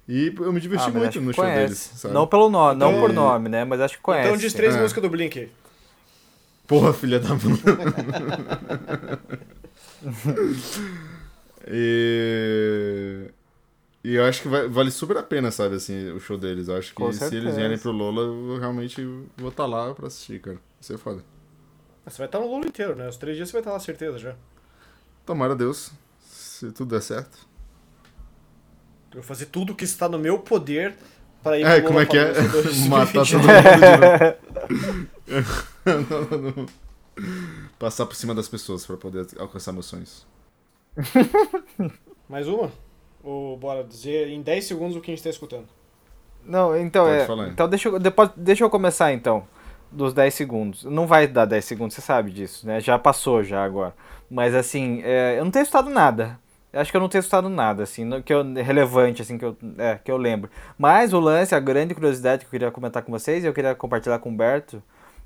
E 0.06 0.34
eu 0.38 0.52
me 0.52 0.60
diverti 0.60 0.84
Ah, 0.88 0.90
muito 0.90 1.18
no 1.22 1.32
show 1.32 1.42
conhece. 1.42 1.60
deles, 1.62 1.78
sabe? 1.96 2.12
Não 2.12 2.26
pelo 2.26 2.50
nome, 2.50 2.78
não 2.78 2.90
Então- 2.90 3.00
por 3.00 3.12
nome, 3.14 3.48
né? 3.48 3.64
Mas 3.64 3.80
acho 3.80 3.96
que 3.96 4.02
conhece. 4.02 4.26
Então 4.28 4.36
diz 4.38 4.52
três 4.52 4.74
É. 4.76 4.80
músicas 4.82 5.02
do 5.02 5.08
Blink. 5.08 5.48
Porra, 6.66 6.92
filha 6.92 7.18
da 7.18 7.28
puta. 7.34 7.78
e... 11.66 13.30
e 14.04 14.14
eu 14.14 14.24
acho 14.24 14.42
que 14.42 14.48
vai- 14.48 14.68
vale 14.68 14.90
super 14.90 15.16
a 15.16 15.22
pena, 15.22 15.50
sabe, 15.50 15.76
assim, 15.76 16.10
o 16.12 16.20
show 16.20 16.36
deles. 16.38 16.68
Eu 16.68 16.76
acho 16.76 16.90
que 16.90 16.94
Com 16.96 17.10
se 17.10 17.18
certeza. 17.18 17.42
eles 17.42 17.56
vierem 17.56 17.78
pro 17.78 17.90
Lola, 17.90 18.22
eu 18.22 18.58
realmente 18.60 19.02
vou 19.36 19.48
estar 19.48 19.66
lá 19.66 19.94
pra 19.94 20.06
assistir, 20.08 20.40
cara. 20.40 20.58
Isso 20.80 20.92
é 20.92 20.98
foda. 20.98 21.24
Você 22.06 22.18
vai 22.18 22.26
estar 22.26 22.38
no 22.38 22.46
Lula 22.46 22.66
inteiro, 22.66 22.94
né? 22.94 23.08
Os 23.08 23.16
três 23.16 23.34
dias 23.36 23.48
você 23.48 23.54
vai 23.54 23.60
estar 23.62 23.72
lá, 23.72 23.80
certeza 23.80 24.18
já. 24.18 24.34
Tomara 25.24 25.54
a 25.54 25.56
Deus, 25.56 25.90
se 26.20 26.70
tudo 26.70 26.90
der 26.94 27.00
certo. 27.00 27.38
Eu 29.10 29.20
vou 29.20 29.22
fazer 29.22 29.46
tudo 29.46 29.72
o 29.72 29.76
que 29.76 29.84
está 29.84 30.06
no 30.08 30.18
meu 30.18 30.38
poder 30.40 30.94
para 31.42 31.58
ir 31.58 31.64
É, 31.64 31.76
pro 31.80 31.86
como 31.88 32.00
é 32.00 32.04
que 32.06 32.18
é? 32.18 32.24
Lollapalooza 32.32 32.62
2020. 32.62 32.88
Matar 32.90 33.24
todo 33.24 33.38
mundo 33.38 33.46
de 36.34 36.62
novo. 36.62 36.66
Passar 37.78 38.06
por 38.06 38.16
cima 38.16 38.34
das 38.34 38.48
pessoas 38.48 38.84
pra 38.84 38.96
poder 38.96 39.26
alcançar 39.38 39.72
meus 39.72 39.86
sonhos. 39.86 40.26
Mais 42.28 42.46
uma? 42.48 42.70
Ou 43.24 43.56
bora 43.56 43.82
dizer 43.82 44.28
em 44.28 44.42
10 44.42 44.64
segundos 44.66 44.96
o 44.96 45.00
que 45.00 45.10
a 45.10 45.12
gente 45.12 45.18
está 45.18 45.30
escutando? 45.30 45.66
Não, 46.44 46.76
então 46.76 47.06
Pode 47.06 47.16
é. 47.16 47.26
falar. 47.26 47.48
Então 47.48 47.68
deixa 47.68 47.88
eu, 47.88 47.98
depois, 47.98 48.30
deixa 48.36 48.62
eu 48.62 48.70
começar 48.70 49.12
então. 49.12 49.44
Dos 49.90 50.12
10 50.12 50.34
segundos. 50.34 50.84
Não 50.84 51.06
vai 51.06 51.26
dar 51.26 51.46
10 51.46 51.64
segundos, 51.64 51.94
você 51.94 52.02
sabe 52.02 52.30
disso, 52.30 52.66
né? 52.66 52.80
Já 52.80 52.98
passou 52.98 53.42
já 53.42 53.64
agora. 53.64 53.94
Mas 54.30 54.54
assim, 54.54 55.00
é, 55.04 55.38
eu 55.38 55.44
não 55.44 55.50
tenho 55.50 55.62
escutado 55.62 55.88
nada. 55.88 56.38
Eu 56.72 56.80
acho 56.80 56.90
que 56.90 56.96
eu 56.96 57.00
não 57.00 57.08
tenho 57.08 57.20
escutado 57.20 57.48
nada, 57.48 57.84
assim, 57.84 58.04
no- 58.04 58.20
que 58.20 58.34
eu, 58.34 58.42
relevante, 58.52 59.22
assim, 59.22 59.38
que 59.38 59.44
eu, 59.44 59.56
é, 59.78 59.96
que 60.02 60.10
eu 60.10 60.16
lembro. 60.16 60.50
Mas 60.76 61.12
o 61.12 61.20
lance, 61.20 61.54
a 61.54 61.60
grande 61.60 61.94
curiosidade 61.94 62.40
que 62.40 62.46
eu 62.46 62.50
queria 62.50 62.70
comentar 62.72 63.00
com 63.04 63.12
vocês, 63.12 63.44
e 63.44 63.46
eu 63.46 63.52
queria 63.54 63.76
compartilhar 63.76 64.18
com 64.18 64.28
o 64.28 64.32
Humberto, 64.32 64.82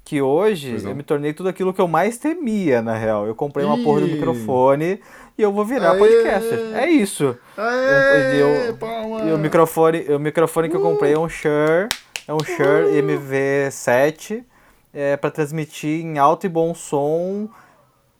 que 0.09 0.23
hoje 0.23 0.81
eu 0.83 0.94
me 0.94 1.03
tornei 1.03 1.35
tudo 1.35 1.51
aquilo 1.51 1.75
que 1.75 1.81
eu 1.83 1.87
mais 1.87 2.16
temia, 2.16 2.81
na 2.81 2.97
real. 2.97 3.27
Eu 3.27 3.35
comprei 3.35 3.66
uma 3.66 3.77
porra 3.77 4.01
do 4.01 4.07
Ih. 4.09 4.12
microfone 4.14 4.99
e 5.37 5.42
eu 5.42 5.53
vou 5.53 5.66
virar 5.66 5.90
Aê! 5.92 5.99
podcaster. 5.99 6.59
É 6.75 6.88
isso. 6.88 7.37
Aê, 7.55 8.68
eu- 8.71 8.77
palma! 8.79 9.21
E 9.29 9.33
o 9.35 9.37
microfone, 9.38 10.01
o 10.09 10.18
microfone 10.18 10.71
que 10.71 10.77
eu 10.77 10.81
comprei 10.81 11.12
é 11.12 11.18
um 11.18 11.29
Shure, 11.29 11.90
é 12.27 12.33
um 12.33 12.38
Shure 12.42 13.03
MV7, 13.03 14.42
é 14.94 15.14
para 15.18 15.31
transmitir 15.31 16.01
em 16.05 16.16
alto 16.18 16.47
e 16.47 16.49
bom 16.49 16.75
som 16.75 17.47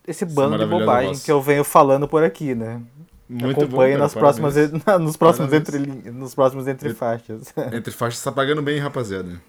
esse 0.07 0.27
bando 0.27 0.59
de 0.59 0.67
bobagem 0.67 1.09
voz. 1.13 1.25
que 1.25 1.33
eu 1.33 1.41
venho 1.41 1.65
falando 1.65 2.07
por 2.07 2.23
aqui, 2.23 2.55
né? 2.55 2.83
Muito 3.27 3.63
Acompanhe 3.63 3.95
bom, 3.95 3.99
nas 4.01 4.15
próximas, 4.15 4.55
nos 5.01 5.17
próximos 5.17 5.51
Parabéns. 5.51 5.75
entre 5.75 6.11
nos 6.11 6.35
próximos 6.35 6.69
entre 6.69 6.93
faixas. 6.93 7.53
Entre 7.73 7.93
faixas 7.93 8.23
tá 8.23 8.31
pagando 8.31 8.61
bem, 8.61 8.79
rapaziada. 8.79 9.41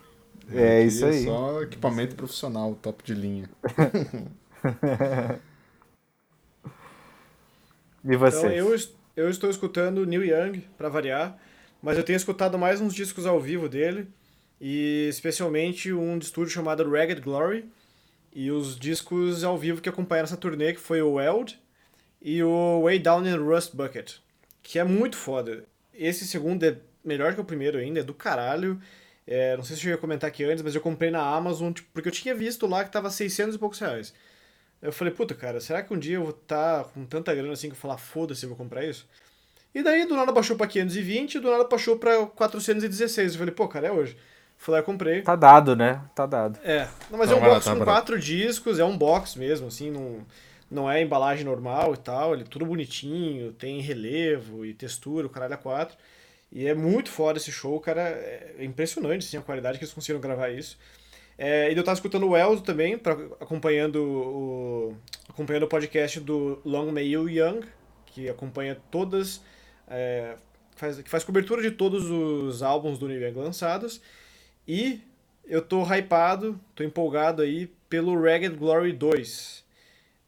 É 0.54 0.80
Aqui 0.80 0.88
isso 0.88 1.06
aí. 1.06 1.24
Só 1.24 1.62
equipamento 1.62 2.16
profissional, 2.16 2.76
top 2.76 3.04
de 3.04 3.14
linha. 3.14 3.50
E 8.04 8.16
você? 8.16 8.38
Então 8.38 8.52
eu, 8.52 8.76
eu 9.16 9.30
estou 9.30 9.50
escutando 9.50 10.06
Neil 10.06 10.24
Young, 10.24 10.64
para 10.78 10.90
variar, 10.90 11.38
mas 11.82 11.98
eu 11.98 12.04
tenho 12.04 12.18
escutado 12.18 12.58
mais 12.58 12.80
uns 12.82 12.94
discos 12.94 13.26
ao 13.26 13.40
vivo 13.40 13.68
dele, 13.68 14.08
e 14.60 15.08
especialmente 15.10 15.92
um 15.94 16.18
de 16.18 16.26
estúdio 16.26 16.54
chamado 16.54 16.90
Ragged 16.90 17.22
Glory, 17.22 17.70
e 18.34 18.52
os 18.52 18.78
discos 18.78 19.44
ao 19.44 19.58
vivo 19.58 19.82
que 19.82 19.90
acompanharam 19.90 20.28
essa 20.28 20.38
turnê, 20.38 20.74
que 20.74 20.80
foi 20.80 21.02
o 21.02 21.14
Weld 21.14 21.60
e 22.22 22.44
o 22.44 22.82
Way 22.84 23.00
Down 23.00 23.26
in 23.26 23.38
Rust 23.38 23.76
Bucket, 23.76 24.16
que 24.62 24.80
é 24.80 24.84
muito 24.84 25.18
foda. 25.18 25.66
Esse 25.94 26.26
segundo 26.28 26.64
é 26.64 26.78
melhor 27.04 27.34
que 27.34 27.42
o 27.42 27.46
primeiro 27.46 27.78
ainda, 27.78 28.00
é 28.00 28.04
do 28.04 28.14
caralho. 28.14 28.80
É, 29.32 29.56
não 29.56 29.64
sei 29.64 29.76
se 29.78 29.86
eu 29.86 29.92
ia 29.92 29.98
comentar 29.98 30.28
aqui 30.28 30.44
antes, 30.44 30.64
mas 30.64 30.74
eu 30.74 30.82
comprei 30.82 31.12
na 31.12 31.22
Amazon, 31.22 31.72
tipo, 31.72 31.88
porque 31.94 32.10
eu 32.10 32.14
tinha 32.14 32.34
visto 32.34 32.66
lá 32.66 32.84
que 32.84 32.92
tava 32.92 33.12
600 33.12 33.56
e 33.56 33.60
poucos 33.60 33.78
reais. 33.78 34.12
Eu 34.82 34.92
falei, 34.92 35.14
puta, 35.14 35.36
cara, 35.36 35.60
será 35.62 35.84
que 35.84 35.94
um 35.94 36.00
dia 36.00 36.16
eu 36.16 36.22
vou 36.24 36.32
estar 36.32 36.86
com 36.86 37.06
tanta 37.06 37.36
grana 37.36 37.54
assim 37.54 37.68
que 37.68 37.74
eu 37.76 37.80
falar, 37.80 37.98
foda-se, 38.00 38.44
eu 38.44 38.50
vou 38.50 38.58
comprar 38.58 38.84
isso? 38.86 39.08
E 39.76 39.84
daí, 39.84 40.06
do 40.08 40.16
nada 40.16 40.32
baixou 40.32 40.56
pra 40.58 40.66
520 40.66 41.36
e 41.36 41.40
do 41.40 41.52
nada 41.52 41.66
baixou 41.66 41.98
pra 41.98 42.26
416. 42.26 43.34
Eu 43.34 43.40
falei, 43.40 43.54
pô, 43.54 43.68
cara, 43.68 43.88
é 43.88 43.92
hoje. 43.92 44.18
Fui 44.58 44.74
lá 44.74 44.80
e 44.80 44.84
comprei. 44.84 45.22
Tá 45.22 45.36
dado, 45.36 45.76
né? 45.76 46.02
Tá 46.16 46.26
dado. 46.26 46.58
É, 46.64 46.88
não, 47.12 47.20
mas 47.20 47.30
Tá 47.30 47.36
é 47.36 47.38
um 47.38 47.42
barato, 47.42 47.54
box 47.56 47.66
tá 47.66 47.72
com 47.74 47.80
barato. 47.80 47.98
quatro 47.98 48.20
discos, 48.20 48.80
é 48.80 48.84
um 48.84 48.98
box 48.98 49.38
mesmo, 49.38 49.68
assim, 49.68 49.92
não, 49.92 50.26
não 50.72 50.90
é 50.92 51.02
embalagem 51.04 51.46
normal 51.46 51.94
e 51.94 51.98
tal, 51.98 52.34
ele 52.34 52.42
é 52.44 52.46
tudo 52.46 52.66
bonitinho, 52.66 53.54
tem 53.54 53.80
relevo 53.80 54.66
e 54.66 54.74
textura, 54.74 55.28
o 55.28 55.30
caralho 55.30 55.54
a 55.54 55.58
quatro. 55.58 55.96
E 56.52 56.68
é 56.68 56.74
muito 56.74 57.12
foda 57.12 57.38
esse 57.38 57.52
show, 57.52 57.80
cara, 57.80 58.02
é 58.02 58.56
impressionante, 58.60 59.26
assim, 59.26 59.38
a 59.38 59.42
qualidade 59.42 59.78
que 59.78 59.84
eles 59.84 59.94
conseguiram 59.94 60.20
gravar 60.20 60.50
isso. 60.50 60.78
É, 61.38 61.72
e 61.72 61.78
eu 61.78 61.84
tava 61.84 61.96
escutando 61.96 62.28
o 62.28 62.36
Eldo 62.36 62.62
também, 62.62 62.98
pra, 62.98 63.14
acompanhando, 63.40 64.04
o, 64.04 64.98
acompanhando 65.30 65.64
o 65.64 65.68
podcast 65.68 66.20
do 66.20 66.60
Long 66.66 66.92
May 66.92 67.08
You 67.08 67.30
Young, 67.30 67.62
que 68.08 68.28
acompanha 68.28 68.76
todas, 68.92 69.42
é, 69.88 70.36
faz, 70.76 71.02
que 71.02 71.10
faz 71.10 71.24
cobertura 71.24 71.62
de 71.62 71.72
todos 71.72 72.10
os 72.10 72.62
álbuns 72.64 72.98
do 72.98 73.08
Neil 73.08 73.22
Young 73.22 73.38
lançados. 73.38 74.02
E 74.68 75.02
eu 75.46 75.62
tô 75.62 75.84
hypado, 75.84 76.60
tô 76.76 76.84
empolgado 76.84 77.42
aí 77.42 77.68
pelo 77.90 78.20
Ragged 78.22 78.56
Glory 78.56 78.92
2. 78.92 79.64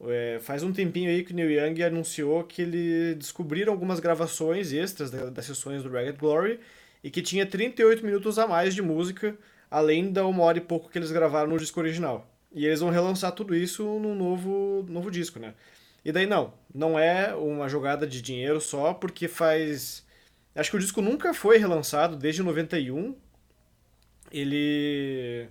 É, 0.08 0.40
faz 0.42 0.64
um 0.64 0.74
tempinho 0.74 1.10
aí 1.10 1.24
que 1.24 1.32
o 1.32 1.36
Neil 1.36 1.52
Young 1.52 1.84
anunciou 1.84 2.44
que 2.44 2.62
ele 2.64 3.14
descobriram 3.16 3.72
algumas 3.72 4.00
gravações 4.00 4.74
extras 4.74 5.12
da- 5.12 5.30
das 5.30 5.46
sessões 5.46 5.84
do 5.84 5.90
Ragged 5.92 6.18
Glory 6.18 6.60
e 7.04 7.12
que 7.12 7.22
tinha 7.22 7.46
38 7.46 8.04
minutos 8.06 8.40
a 8.40 8.48
mais 8.48 8.74
de 8.74 8.82
música, 8.82 9.38
além 9.70 10.12
da 10.12 10.26
uma 10.26 10.44
hora 10.44 10.58
e 10.58 10.62
pouco 10.62 10.90
que 10.90 10.98
eles 10.98 11.12
gravaram 11.12 11.50
no 11.50 11.58
disco 11.60 11.80
original. 11.80 12.28
E 12.52 12.66
eles 12.66 12.80
vão 12.80 12.90
relançar 12.90 13.32
tudo 13.34 13.56
isso 13.56 13.84
num 14.00 14.16
novo, 14.16 14.86
novo 14.90 15.12
disco, 15.12 15.40
né? 15.40 15.54
E 16.04 16.12
daí 16.12 16.26
não, 16.26 16.54
não 16.74 16.98
é 17.00 17.34
uma 17.36 17.70
jogada 17.70 18.08
de 18.08 18.22
dinheiro 18.22 18.60
só, 18.60 18.94
porque 18.94 19.28
faz... 19.28 20.06
Acho 20.56 20.72
que 20.72 20.78
o 20.78 20.80
disco 20.80 21.02
nunca 21.02 21.34
foi 21.34 21.58
relançado 21.58 22.16
desde 22.18 22.44
91, 22.44 23.16
ele 24.32 25.48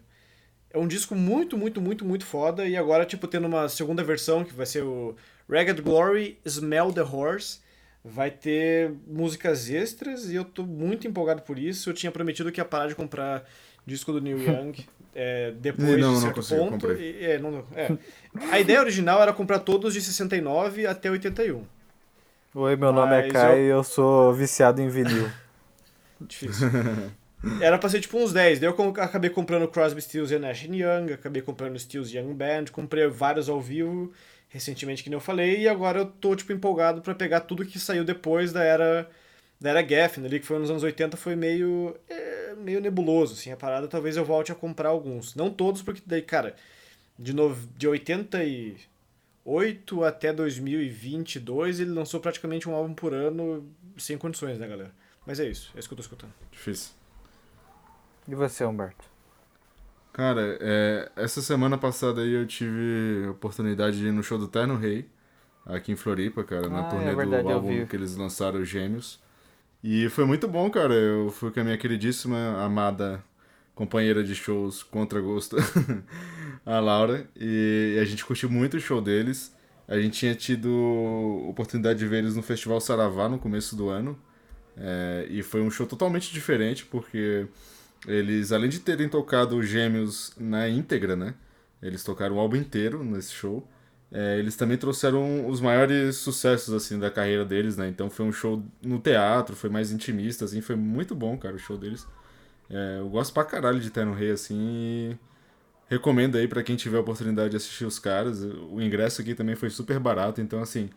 é 0.73 0.79
um 0.79 0.87
disco 0.87 1.14
muito, 1.14 1.57
muito, 1.59 1.81
muito, 1.81 2.05
muito 2.05 2.25
foda. 2.25 2.66
E 2.66 2.77
agora, 2.77 3.05
tipo, 3.05 3.27
tendo 3.27 3.47
uma 3.47 3.68
segunda 3.68 4.03
versão, 4.05 4.45
que 4.45 4.55
vai 4.55 4.66
ser 4.66 4.83
o 4.85 5.14
Ragged 5.49 5.81
Glory 5.83 6.39
Smell 6.45 6.93
the 6.93 7.03
Horse. 7.03 7.59
Vai 8.03 8.31
ter 8.31 8.93
músicas 9.07 9.68
extras 9.68 10.31
e 10.31 10.35
eu 10.35 10.45
tô 10.45 10.62
muito 10.62 11.07
empolgado 11.07 11.43
por 11.43 11.59
isso. 11.59 11.91
Eu 11.91 11.95
tinha 11.95 12.11
prometido 12.11 12.51
que 12.51 12.59
ia 12.61 12.64
parar 12.64 12.87
de 12.89 12.95
comprar 12.95 13.45
disco 13.85 14.11
do 14.12 14.21
Neil 14.23 14.39
Young 14.43 14.73
é, 15.14 15.51
depois 15.61 15.89
Não, 15.89 15.97
de 15.97 16.03
não 16.03 16.16
certo 16.16 16.37
consegui, 16.37 16.61
ponto. 16.61 16.93
E- 16.93 17.25
é, 17.25 17.39
não- 17.39 17.64
é. 17.75 17.91
A 18.51 18.59
ideia 18.59 18.81
original 18.81 19.21
era 19.21 19.33
comprar 19.35 19.59
todos 19.59 19.93
de 19.93 20.01
69 20.01 20.87
até 20.87 21.11
81. 21.11 21.62
Oi, 22.55 22.77
meu 22.77 22.91
nome 22.93 23.14
é 23.14 23.23
Mas 23.25 23.33
Kai 23.33 23.59
eu- 23.59 23.62
e 23.64 23.68
eu 23.68 23.85
sou 23.85 24.33
viciado 24.33 24.81
em 24.81 24.89
vinil. 24.89 25.29
Difícil. 26.21 26.68
Era 27.61 27.78
pra 27.78 27.88
ser 27.88 28.01
tipo 28.01 28.18
uns 28.18 28.32
10. 28.32 28.61
Daí 28.61 28.68
eu 28.68 28.74
acabei 28.99 29.30
comprando 29.30 29.68
Crosby, 29.68 30.03
Stills 30.03 30.34
e 30.34 30.38
Nash 30.38 30.64
Young, 30.64 31.12
acabei 31.12 31.43
comprando 31.43 31.78
Stills 31.78 32.16
Young 32.16 32.34
Band, 32.34 32.66
comprei 32.70 33.07
vários 33.09 33.49
ao 33.49 33.61
vivo 33.61 34.12
recentemente, 34.51 35.03
que 35.03 35.09
nem 35.09 35.16
eu 35.16 35.20
falei, 35.20 35.61
e 35.61 35.68
agora 35.68 36.01
eu 36.01 36.07
tô, 36.07 36.34
tipo, 36.34 36.53
empolgado 36.53 37.01
para 37.01 37.14
pegar 37.14 37.41
tudo 37.41 37.64
que 37.64 37.78
saiu 37.78 38.05
depois 38.05 38.53
da 38.53 38.62
era 38.62 39.09
da 39.61 39.70
era 39.70 39.86
Geffen 39.86 40.24
ali, 40.24 40.41
que 40.41 40.47
foi 40.47 40.59
nos 40.59 40.70
anos 40.70 40.82
80, 40.82 41.16
foi 41.16 41.36
meio 41.36 41.97
é, 42.09 42.55
meio 42.57 42.80
nebuloso, 42.80 43.34
assim, 43.34 43.53
a 43.53 43.57
parada, 43.57 43.86
talvez 43.86 44.16
eu 44.16 44.24
volte 44.24 44.51
a 44.51 44.55
comprar 44.55 44.88
alguns. 44.88 45.36
Não 45.36 45.51
todos, 45.51 45.82
porque 45.82 46.03
daí, 46.05 46.22
cara, 46.22 46.57
de, 47.18 47.32
no, 47.32 47.55
de 47.76 47.86
88 47.86 50.05
até 50.05 50.32
2022, 50.32 51.80
ele 51.80 51.91
lançou 51.91 52.20
praticamente 52.20 52.68
um 52.68 52.74
álbum 52.74 52.95
por 52.95 53.14
ano, 53.14 53.70
sem 53.99 54.18
condições, 54.18 54.59
né, 54.59 54.66
galera? 54.66 54.93
Mas 55.26 55.38
é 55.38 55.49
isso, 55.49 55.70
é 55.76 55.78
isso 55.78 55.88
que 55.88 55.93
eu 55.93 55.97
tô 55.97 56.03
escutando. 56.03 56.32
Difícil. 56.51 57.00
E 58.27 58.35
você, 58.35 58.64
Humberto? 58.64 59.05
Cara, 60.12 60.59
é, 60.61 61.11
essa 61.16 61.41
semana 61.41 61.79
passada 61.79 62.21
aí 62.23 62.33
eu 62.33 62.47
tive 62.47 63.25
a 63.27 63.31
oportunidade 63.31 63.99
de 63.99 64.09
ir 64.09 64.12
no 64.12 64.23
show 64.23 64.37
do 64.39 64.49
Terno 64.49 64.77
Rei, 64.77 65.09
aqui 65.64 65.93
em 65.93 65.97
Floripa, 65.97 66.43
cara, 66.45 66.68
na 66.68 66.83
Ah, 66.83 66.87
é 66.87 66.91
turnê 66.91 67.14
verdade, 67.14 67.43
do 67.45 67.49
álbum 67.49 67.87
que 67.87 67.97
eles 67.97 68.16
lançaram, 68.16 68.64
Gêmeos. 68.64 69.21
E 69.83 70.09
foi 70.11 70.25
muito 70.25 70.49
bom, 70.49 70.71
cara. 70.71 70.95
Eu 70.95 71.31
fui 71.31 71.51
com 71.51 71.61
a 71.61 71.64
minha 71.64 71.79
queridíssima, 71.79 72.62
amada 72.64 73.23
companheira 73.75 74.23
de 74.23 74.35
shows 74.35 74.83
contra 74.83 75.21
gosto, 75.21 75.57
a 76.66 76.81
Laura, 76.81 77.27
e 77.35 77.99
a 78.01 78.05
gente 78.05 78.25
curtiu 78.25 78.51
muito 78.51 78.77
o 78.77 78.81
show 78.81 79.01
deles. 79.01 79.57
A 79.89 79.99
gente 79.99 80.18
tinha 80.18 80.35
tido 80.35 80.71
oportunidade 81.49 81.99
de 81.99 82.07
ver 82.07 82.18
eles 82.18 82.37
no 82.37 82.43
Festival 82.43 82.81
Saravá 82.81 83.29
no 83.29 83.39
começo 83.39 83.75
do 83.77 83.89
ano. 83.89 84.18
É, 84.77 85.27
e 85.31 85.43
foi 85.43 85.62
um 85.62 85.71
show 85.71 85.87
totalmente 85.87 86.33
diferente, 86.33 86.85
porque 86.87 87.47
eles, 88.07 88.53
além 88.53 88.71
de 88.71 88.81
terem 88.81 89.09
tocado 89.09 89.57
os 89.57 89.67
Gêmeos 89.69 90.33
na 90.39 90.69
íntegra, 90.69 91.17
né? 91.17 91.35
Eles 91.83 92.05
tocaram 92.05 92.37
o 92.37 92.41
álbum 92.41 92.57
inteiro 92.57 93.03
nesse 93.05 93.33
show. 93.33 93.67
É, 94.13 94.39
eles 94.39 94.57
também 94.57 94.77
trouxeram 94.77 95.47
os 95.49 95.61
maiores 95.61 96.17
sucessos, 96.17 96.75
assim, 96.75 96.99
da 96.99 97.11
carreira 97.11 97.45
deles, 97.45 97.77
né? 97.77 97.89
Então 97.89 98.11
foi 98.11 98.27
um 98.27 98.33
show 98.33 98.63
no 98.83 98.99
teatro, 98.99 99.55
foi 99.55 99.71
mais 99.71 99.93
intimista, 99.93 100.45
assim. 100.45 100.61
Foi 100.61 100.77
muito 100.77 101.15
bom, 101.15 101.37
cara, 101.39 101.55
o 101.57 101.59
show 101.59 101.79
deles. 101.79 102.07
É, 102.69 102.99
eu 103.01 103.09
gosto 103.09 103.33
pra 103.33 103.45
caralho 103.45 103.81
de 103.81 103.91
Terno 103.91 104.15
Rei, 104.15 104.31
assim, 104.31 104.57
e 104.59 105.19
recomendo 105.89 106.37
aí 106.39 106.47
pra 106.49 106.63
quem 106.63 106.77
tiver 106.77 106.99
a 106.99 107.01
oportunidade 107.01 107.51
de 107.51 107.57
assistir 107.57 107.85
os 107.85 107.99
caras. 107.99 108.43
O 108.43 108.81
ingresso 108.81 109.21
aqui 109.21 109.35
também 109.35 109.57
foi 109.57 109.71
super 109.71 109.99
barato, 109.99 110.41
então, 110.41 110.61
assim, 110.63 110.91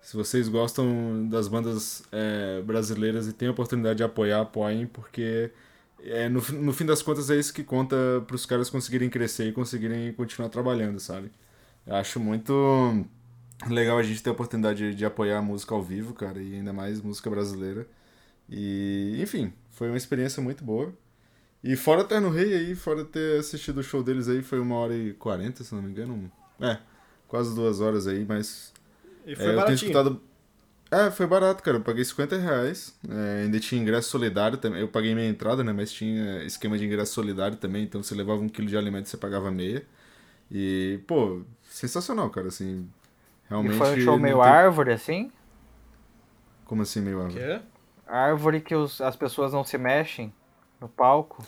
se 0.00 0.16
vocês 0.16 0.48
gostam 0.48 1.28
das 1.28 1.48
bandas 1.48 2.02
é, 2.12 2.62
brasileiras 2.62 3.28
e 3.28 3.32
têm 3.32 3.48
a 3.48 3.52
oportunidade 3.52 3.98
de 3.98 4.04
apoiar, 4.04 4.40
apoiem, 4.40 4.86
porque 4.86 5.50
é, 6.04 6.28
no, 6.28 6.40
no 6.40 6.72
fim 6.72 6.86
das 6.86 7.02
contas 7.02 7.30
é 7.30 7.36
isso 7.36 7.52
que 7.54 7.64
conta 7.64 7.96
pros 8.26 8.46
caras 8.46 8.70
conseguirem 8.70 9.10
crescer 9.10 9.48
e 9.48 9.52
conseguirem 9.52 10.12
continuar 10.12 10.48
trabalhando, 10.48 10.98
sabe? 11.00 11.30
Eu 11.86 11.96
acho 11.96 12.20
muito 12.20 13.04
legal 13.68 13.98
a 13.98 14.02
gente 14.02 14.22
ter 14.22 14.30
a 14.30 14.32
oportunidade 14.32 14.90
de, 14.90 14.94
de 14.94 15.04
apoiar 15.04 15.38
a 15.38 15.42
música 15.42 15.74
ao 15.74 15.82
vivo, 15.82 16.14
cara, 16.14 16.40
e 16.42 16.54
ainda 16.54 16.72
mais 16.72 17.00
música 17.00 17.28
brasileira. 17.30 17.86
E, 18.48 19.18
enfim, 19.22 19.52
foi 19.70 19.88
uma 19.88 19.96
experiência 19.96 20.42
muito 20.42 20.64
boa. 20.64 20.92
E 21.62 21.76
fora 21.76 22.04
Terno 22.04 22.30
Rei 22.30 22.54
aí, 22.54 22.74
fora 22.74 23.04
ter 23.04 23.38
assistido 23.40 23.78
o 23.78 23.82
show 23.82 24.02
deles 24.02 24.28
aí, 24.28 24.42
foi 24.42 24.60
uma 24.60 24.76
hora 24.76 24.94
e 24.96 25.12
quarenta, 25.14 25.62
se 25.64 25.74
não 25.74 25.82
me 25.82 25.90
engano. 25.90 26.30
É, 26.60 26.78
quase 27.28 27.54
duas 27.54 27.80
horas 27.80 28.06
aí, 28.06 28.24
mas 28.26 28.72
E 29.26 29.34
é, 29.36 29.36
foi 29.36 29.54
eu 29.56 29.64
tenho 29.64 29.64
baratinho. 29.64 29.74
escutado. 29.74 30.20
É, 30.90 31.10
foi 31.10 31.26
barato, 31.26 31.62
cara. 31.62 31.76
Eu 31.76 31.82
paguei 31.82 32.04
50 32.04 32.36
reais. 32.36 32.98
É, 33.08 33.42
ainda 33.44 33.60
tinha 33.60 33.80
ingresso 33.80 34.10
solidário 34.10 34.58
também. 34.58 34.80
Eu 34.80 34.88
paguei 34.88 35.14
meia 35.14 35.28
entrada, 35.28 35.62
né? 35.62 35.72
Mas 35.72 35.92
tinha 35.92 36.42
esquema 36.44 36.76
de 36.76 36.84
ingresso 36.84 37.12
solidário 37.12 37.56
também. 37.56 37.84
Então 37.84 38.02
você 38.02 38.14
levava 38.14 38.40
um 38.42 38.48
quilo 38.48 38.66
de 38.66 38.76
alimento 38.76 39.06
e 39.06 39.08
você 39.08 39.16
pagava 39.16 39.50
meia. 39.50 39.86
E, 40.50 41.00
pô, 41.06 41.42
sensacional, 41.62 42.28
cara. 42.30 42.48
Assim, 42.48 42.88
realmente. 43.48 43.74
e 43.74 43.78
foi 43.78 43.92
um 43.92 44.00
show 44.00 44.18
meio 44.18 44.42
tem- 44.42 44.52
árvore, 44.52 44.92
assim? 44.92 45.32
Como 46.64 46.82
assim, 46.82 47.00
meio 47.00 47.20
árvore? 47.20 47.44
Quê? 47.44 47.60
Árvore 48.06 48.60
que 48.60 48.74
os, 48.74 49.00
as 49.00 49.14
pessoas 49.14 49.52
não 49.52 49.62
se 49.62 49.78
mexem 49.78 50.32
no 50.80 50.88
palco. 50.88 51.44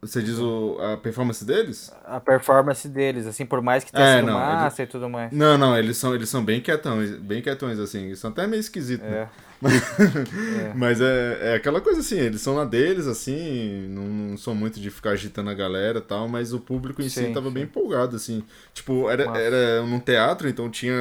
Você 0.00 0.22
diz 0.22 0.38
o, 0.38 0.78
a 0.80 0.96
performance 0.96 1.44
deles? 1.44 1.92
A 2.04 2.18
performance 2.20 2.88
deles, 2.88 3.26
assim, 3.26 3.44
por 3.44 3.60
mais 3.60 3.84
que 3.84 3.92
tenha 3.92 4.06
É, 4.06 4.06
sido 4.08 4.26
não, 4.26 4.32
massa 4.32 4.82
e 4.82 4.86
tudo 4.86 5.08
mais. 5.10 5.30
Não, 5.32 5.58
não, 5.58 5.76
eles 5.78 5.96
são, 5.98 6.14
eles 6.14 6.28
são 6.28 6.44
bem 6.44 6.60
quietões, 6.60 7.10
bem 7.16 7.42
quietões, 7.42 7.78
assim. 7.78 8.06
Eles 8.06 8.18
são 8.18 8.30
até 8.30 8.46
meio 8.46 8.60
esquisitos, 8.60 9.08
né? 9.08 9.18
É. 9.22 9.28
Mas 10.72 11.00
é, 11.02 11.52
é 11.52 11.54
aquela 11.54 11.80
coisa 11.82 12.00
assim, 12.00 12.18
eles 12.18 12.40
são 12.40 12.54
na 12.56 12.64
deles, 12.64 13.06
assim, 13.06 13.86
não, 13.88 14.04
não 14.04 14.36
são 14.38 14.54
muito 14.54 14.80
de 14.80 14.90
ficar 14.90 15.10
agitando 15.10 15.50
a 15.50 15.54
galera 15.54 15.98
e 15.98 16.02
tal, 16.02 16.28
mas 16.28 16.52
o 16.54 16.60
público 16.60 17.02
em 17.02 17.10
si 17.10 17.26
Sim, 17.26 17.32
tava 17.32 17.48
sim. 17.48 17.54
bem 17.54 17.64
empolgado, 17.64 18.16
assim. 18.16 18.42
Tipo, 18.72 19.10
era, 19.10 19.24
era 19.38 19.82
num 19.82 20.00
teatro, 20.00 20.48
então 20.48 20.70
tinha 20.70 20.94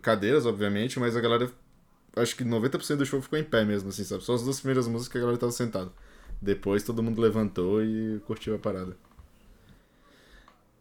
cadeiras, 0.00 0.46
obviamente, 0.46 0.98
mas 0.98 1.16
a 1.16 1.20
galera, 1.20 1.50
acho 2.16 2.36
que 2.36 2.44
90% 2.44 2.98
do 2.98 3.06
show 3.06 3.20
ficou 3.22 3.38
em 3.38 3.44
pé 3.44 3.64
mesmo, 3.64 3.90
assim, 3.90 4.04
sabe? 4.04 4.24
Só 4.24 4.34
as 4.34 4.42
duas 4.42 4.58
primeiras 4.60 4.88
músicas 4.88 5.12
que 5.12 5.18
a 5.18 5.20
galera 5.20 5.38
tava 5.38 5.52
sentada. 5.52 5.90
Depois 6.40 6.82
todo 6.82 7.02
mundo 7.02 7.20
levantou 7.20 7.82
e 7.82 8.20
curtiu 8.26 8.54
a 8.54 8.58
parada. 8.58 8.96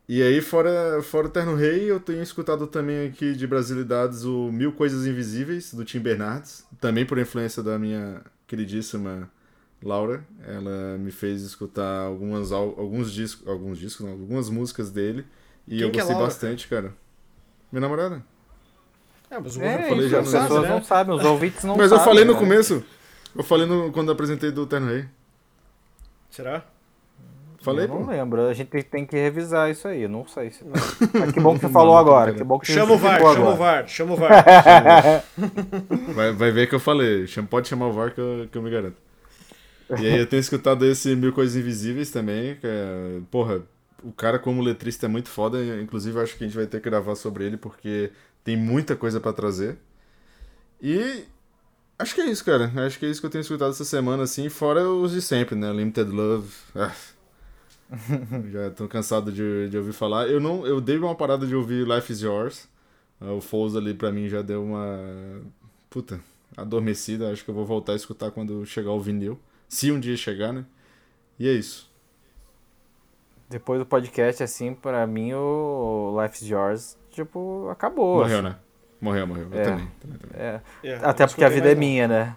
E 0.09 0.21
aí, 0.23 0.39
fora, 0.41 1.01
fora 1.03 1.27
o 1.27 1.29
Terno 1.29 1.53
Rei, 1.55 1.91
eu 1.91 1.99
tenho 1.99 2.21
escutado 2.23 2.65
também 2.65 3.07
aqui 3.07 3.33
de 3.33 3.45
Brasilidades 3.45 4.23
o 4.23 4.49
Mil 4.51 4.71
Coisas 4.71 5.05
Invisíveis, 5.05 5.73
do 5.73 5.83
Tim 5.83 5.99
Bernardes. 5.99 6.65
Também 6.79 7.05
por 7.05 7.17
influência 7.19 7.61
da 7.61 7.77
minha 7.77 8.21
queridíssima 8.47 9.29
Laura. 9.83 10.25
Ela 10.45 10.97
me 10.97 11.11
fez 11.11 11.41
escutar 11.41 12.05
algumas, 12.05 12.53
al- 12.53 12.75
alguns 12.79 13.11
discos, 13.11 13.45
alguns 13.47 13.77
discos, 13.77 14.05
não, 14.05 14.13
algumas 14.13 14.49
músicas 14.49 14.91
dele. 14.91 15.25
E 15.67 15.79
Quem 15.79 15.81
eu 15.81 15.89
é 15.89 15.91
gostei 15.91 16.15
Laura, 16.15 16.27
bastante, 16.27 16.67
cara. 16.69 16.93
Minha 17.71 17.81
namorada. 17.81 18.23
É, 19.29 19.39
mas 19.39 19.57
o 19.57 19.61
É, 19.61 19.89
falei 19.89 20.07
já 20.09 20.19
as 20.19 20.25
no- 20.25 20.31
pessoas 20.31 20.61
né? 20.63 20.69
não 20.69 20.83
sabem, 20.83 21.15
os 21.15 21.23
ouvintes 21.23 21.63
não 21.63 21.75
Mas 21.75 21.89
sabem. 21.89 21.97
eu 21.99 21.99
falei 21.99 22.23
no 22.25 22.33
né? 22.33 22.39
começo. 22.39 22.83
Eu 23.35 23.43
falei 23.43 23.65
no, 23.67 23.91
quando 23.91 24.07
eu 24.07 24.13
apresentei 24.13 24.51
do 24.51 24.65
Terno 24.65 24.87
Rei. 24.87 25.05
Será? 26.29 26.63
Falei, 27.61 27.85
eu 27.85 27.89
não 27.89 28.05
pô. 28.05 28.11
lembro, 28.11 28.47
a 28.47 28.53
gente 28.53 28.83
tem 28.83 29.05
que 29.05 29.15
revisar 29.15 29.69
isso 29.69 29.87
aí, 29.87 30.03
eu 30.03 30.09
não 30.09 30.27
sei 30.27 30.51
se... 30.51 30.63
Mas 31.13 31.31
que 31.31 31.39
bom 31.39 31.55
que 31.55 31.61
você 31.61 31.69
falou 31.69 31.97
agora, 31.97 32.33
que 32.33 32.43
bom 32.43 32.59
que 32.59 32.67
você 32.67 32.73
Chama 32.73 32.93
o 32.93 32.97
VAR, 32.97 33.19
chama 33.19 33.49
o. 33.49 33.55
VAR, 33.55 33.87
chama 33.87 34.13
o 34.13 34.15
VAR. 34.15 34.45
Vai, 36.13 36.31
vai 36.31 36.51
ver 36.51 36.69
que 36.69 36.75
eu 36.75 36.79
falei. 36.79 37.25
Pode 37.49 37.67
chamar 37.67 37.87
o 37.87 37.93
VAR 37.93 38.13
que 38.13 38.21
eu, 38.21 38.47
que 38.51 38.57
eu 38.57 38.61
me 38.61 38.69
garanto. 38.69 39.07
E 39.99 40.05
aí 40.05 40.17
eu 40.17 40.27
tenho 40.27 40.39
escutado 40.39 40.85
esse 40.85 41.15
Mil 41.15 41.31
Coisas 41.31 41.55
Invisíveis 41.55 42.11
também. 42.11 42.55
Que 42.55 42.67
é, 42.67 43.19
porra, 43.31 43.61
o 44.03 44.11
cara 44.11 44.37
como 44.37 44.61
letrista 44.61 45.05
é 45.05 45.09
muito 45.09 45.29
foda. 45.29 45.57
Inclusive, 45.81 46.19
acho 46.19 46.37
que 46.37 46.43
a 46.43 46.47
gente 46.47 46.55
vai 46.55 46.67
ter 46.67 46.81
que 46.81 46.89
gravar 46.89 47.15
sobre 47.15 47.45
ele 47.45 47.57
porque 47.57 48.11
tem 48.43 48.57
muita 48.57 48.95
coisa 48.95 49.19
pra 49.19 49.31
trazer. 49.33 49.77
E 50.81 51.23
acho 51.99 52.15
que 52.15 52.21
é 52.21 52.25
isso, 52.25 52.43
cara. 52.43 52.71
Acho 52.85 52.97
que 52.99 53.05
é 53.05 53.09
isso 53.09 53.19
que 53.19 53.25
eu 53.25 53.29
tenho 53.31 53.41
escutado 53.41 53.71
essa 53.71 53.85
semana, 53.85 54.23
assim. 54.23 54.49
Fora 54.49 54.89
os 54.89 55.11
de 55.11 55.21
sempre, 55.21 55.55
né? 55.55 55.71
Limited 55.71 56.09
Love. 56.11 56.53
Ah. 56.75 56.93
Já 58.51 58.69
tô 58.71 58.87
cansado 58.87 59.31
de, 59.31 59.69
de 59.69 59.77
ouvir 59.77 59.93
falar. 59.93 60.27
Eu 60.27 60.39
não, 60.39 60.65
eu 60.65 60.81
dei 60.81 60.97
uma 60.97 61.15
parada 61.15 61.45
de 61.47 61.55
ouvir 61.55 61.87
Life 61.87 62.11
is 62.11 62.21
Yours. 62.21 62.67
Ah, 63.19 63.31
O 63.31 63.41
Foles 63.41 63.75
ali 63.75 63.93
pra 63.93 64.11
mim 64.11 64.27
já 64.27 64.41
deu 64.41 64.63
uma 64.63 65.41
puta 65.89 66.19
adormecida. 66.55 67.31
Acho 67.31 67.43
que 67.45 67.49
eu 67.49 67.55
vou 67.55 67.65
voltar 67.65 67.93
a 67.93 67.95
escutar 67.95 68.29
quando 68.31 68.65
chegar 68.65 68.91
o 68.91 68.99
vinil, 68.99 69.39
se 69.69 69.91
um 69.91 69.99
dia 69.99 70.17
chegar, 70.17 70.51
né? 70.51 70.65
E 71.39 71.47
é 71.47 71.53
isso. 71.53 71.89
Depois 73.49 73.79
do 73.79 73.85
podcast, 73.85 74.43
assim, 74.43 74.73
pra 74.73 75.07
mim, 75.07 75.33
o 75.33 76.13
Life 76.21 76.43
is 76.43 76.49
Yours, 76.49 76.97
tipo, 77.09 77.69
acabou. 77.69 78.17
Morreu, 78.17 78.39
assim. 78.39 78.49
né? 78.49 78.55
Morreu, 78.99 79.27
morreu. 79.27 79.47
Eu 79.51 79.59
É. 79.59 79.63
também. 79.63 79.87
também, 80.01 80.17
também. 80.17 80.41
É, 80.41 80.61
É, 80.83 80.95
até 81.03 81.23
eu 81.23 81.27
porque 81.27 81.43
a 81.43 81.49
vida 81.49 81.69
é 81.69 81.73
não. 81.73 81.79
minha, 81.79 82.07
né? 82.07 82.35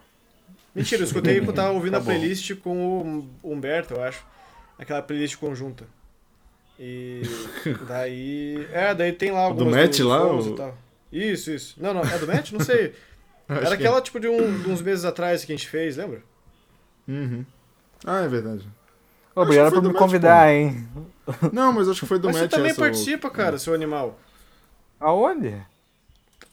Mentira, 0.74 1.02
eu 1.02 1.06
escutei 1.06 1.36
porque 1.36 1.50
eu 1.50 1.54
tava 1.54 1.70
ouvindo 1.72 1.92
Tá 1.92 1.98
a 1.98 2.00
bom. 2.00 2.06
playlist 2.06 2.54
com 2.56 3.26
o 3.42 3.52
Humberto, 3.52 3.94
eu 3.94 4.02
acho. 4.02 4.24
Aquela 4.78 5.02
playlist 5.02 5.36
conjunta. 5.36 5.84
E 6.78 7.22
daí. 7.88 8.66
É, 8.72 8.94
daí 8.94 9.12
tem 9.12 9.30
lá 9.30 9.40
algumas. 9.40 9.74
Matt 9.74 9.98
do 9.98 10.08
lá, 10.08 10.40
e 10.40 10.54
tal. 10.54 10.78
Isso, 11.12 11.50
isso. 11.50 11.74
Não, 11.82 11.92
não, 11.92 12.02
é 12.02 12.18
do 12.18 12.26
Matt? 12.26 12.52
Não 12.52 12.60
sei. 12.60 12.94
Era 13.48 13.66
que- 13.68 13.74
aquela 13.74 14.00
tipo 14.00 14.20
de, 14.20 14.28
um, 14.28 14.62
de 14.62 14.70
uns 14.70 14.80
meses 14.80 15.04
atrás 15.04 15.44
que 15.44 15.52
a 15.52 15.56
gente 15.56 15.68
fez, 15.68 15.96
lembra? 15.96 16.22
Uhum. 17.08 17.44
Ah, 18.06 18.22
é 18.22 18.28
verdade. 18.28 18.66
Obrigado 19.34 19.72
por 19.72 19.82
me 19.82 19.88
Matt, 19.88 19.96
convidar, 19.98 20.52
hein? 20.52 20.88
Não, 21.52 21.72
mas 21.72 21.88
acho 21.88 22.00
que 22.00 22.06
foi 22.06 22.18
do 22.18 22.28
Mas 22.28 22.36
você 22.36 22.42
Matt 22.42 22.50
também 22.52 22.70
essa, 22.70 22.80
participa, 22.80 23.28
cara, 23.30 23.58
seu 23.58 23.74
animal. 23.74 24.18
Aonde? 24.98 25.54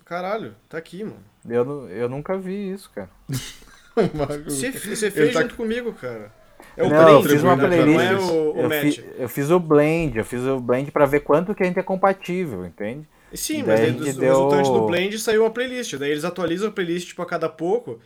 Caralho, 0.07 0.55
tá 0.69 0.77
aqui, 0.77 1.03
mano. 1.03 1.19
Eu, 1.47 1.89
eu 1.89 2.07
nunca 2.07 2.37
vi 2.37 2.71
isso, 2.71 2.89
cara. 2.93 3.09
Você, 4.45 4.71
fez 5.11 5.33
tá- 5.33 5.41
junto 5.41 5.55
comigo, 5.55 5.91
cara. 5.93 6.31
É 6.75 6.83
o 6.83 6.89
não, 6.89 6.97
eu 6.97 7.21
Blend, 7.21 7.29
fiz 7.29 7.43
uma 7.43 7.55
né, 7.55 7.67
playlist. 7.67 7.95
Não 7.95 8.01
é 8.01 8.15
o, 8.15 8.53
o 8.55 8.59
eu, 8.61 8.69
fi- 8.69 9.05
eu 9.17 9.29
fiz 9.29 9.49
o 9.49 9.59
blend, 9.59 10.17
eu 10.17 10.25
fiz 10.25 10.41
o 10.43 10.59
blend 10.59 10.91
pra 10.91 11.05
ver 11.05 11.21
quanto 11.21 11.55
que 11.55 11.63
a 11.63 11.65
gente 11.65 11.79
é 11.79 11.83
compatível, 11.83 12.65
entende? 12.65 13.07
Sim, 13.33 13.63
Daí 13.63 13.65
mas 13.65 13.79
daí, 13.79 13.89
a 13.89 13.91
gente 13.91 14.17
o 14.17 14.19
deu- 14.19 14.29
resultante 14.49 14.71
do 14.71 14.85
Blend 14.85 15.19
saiu 15.19 15.45
a 15.45 15.49
playlist. 15.49 15.95
Daí 15.95 16.11
eles 16.11 16.23
atualizam 16.23 16.69
a 16.69 16.71
playlist 16.71 17.07
tipo, 17.09 17.21
a 17.21 17.25
cada 17.25 17.49
pouco 17.49 17.99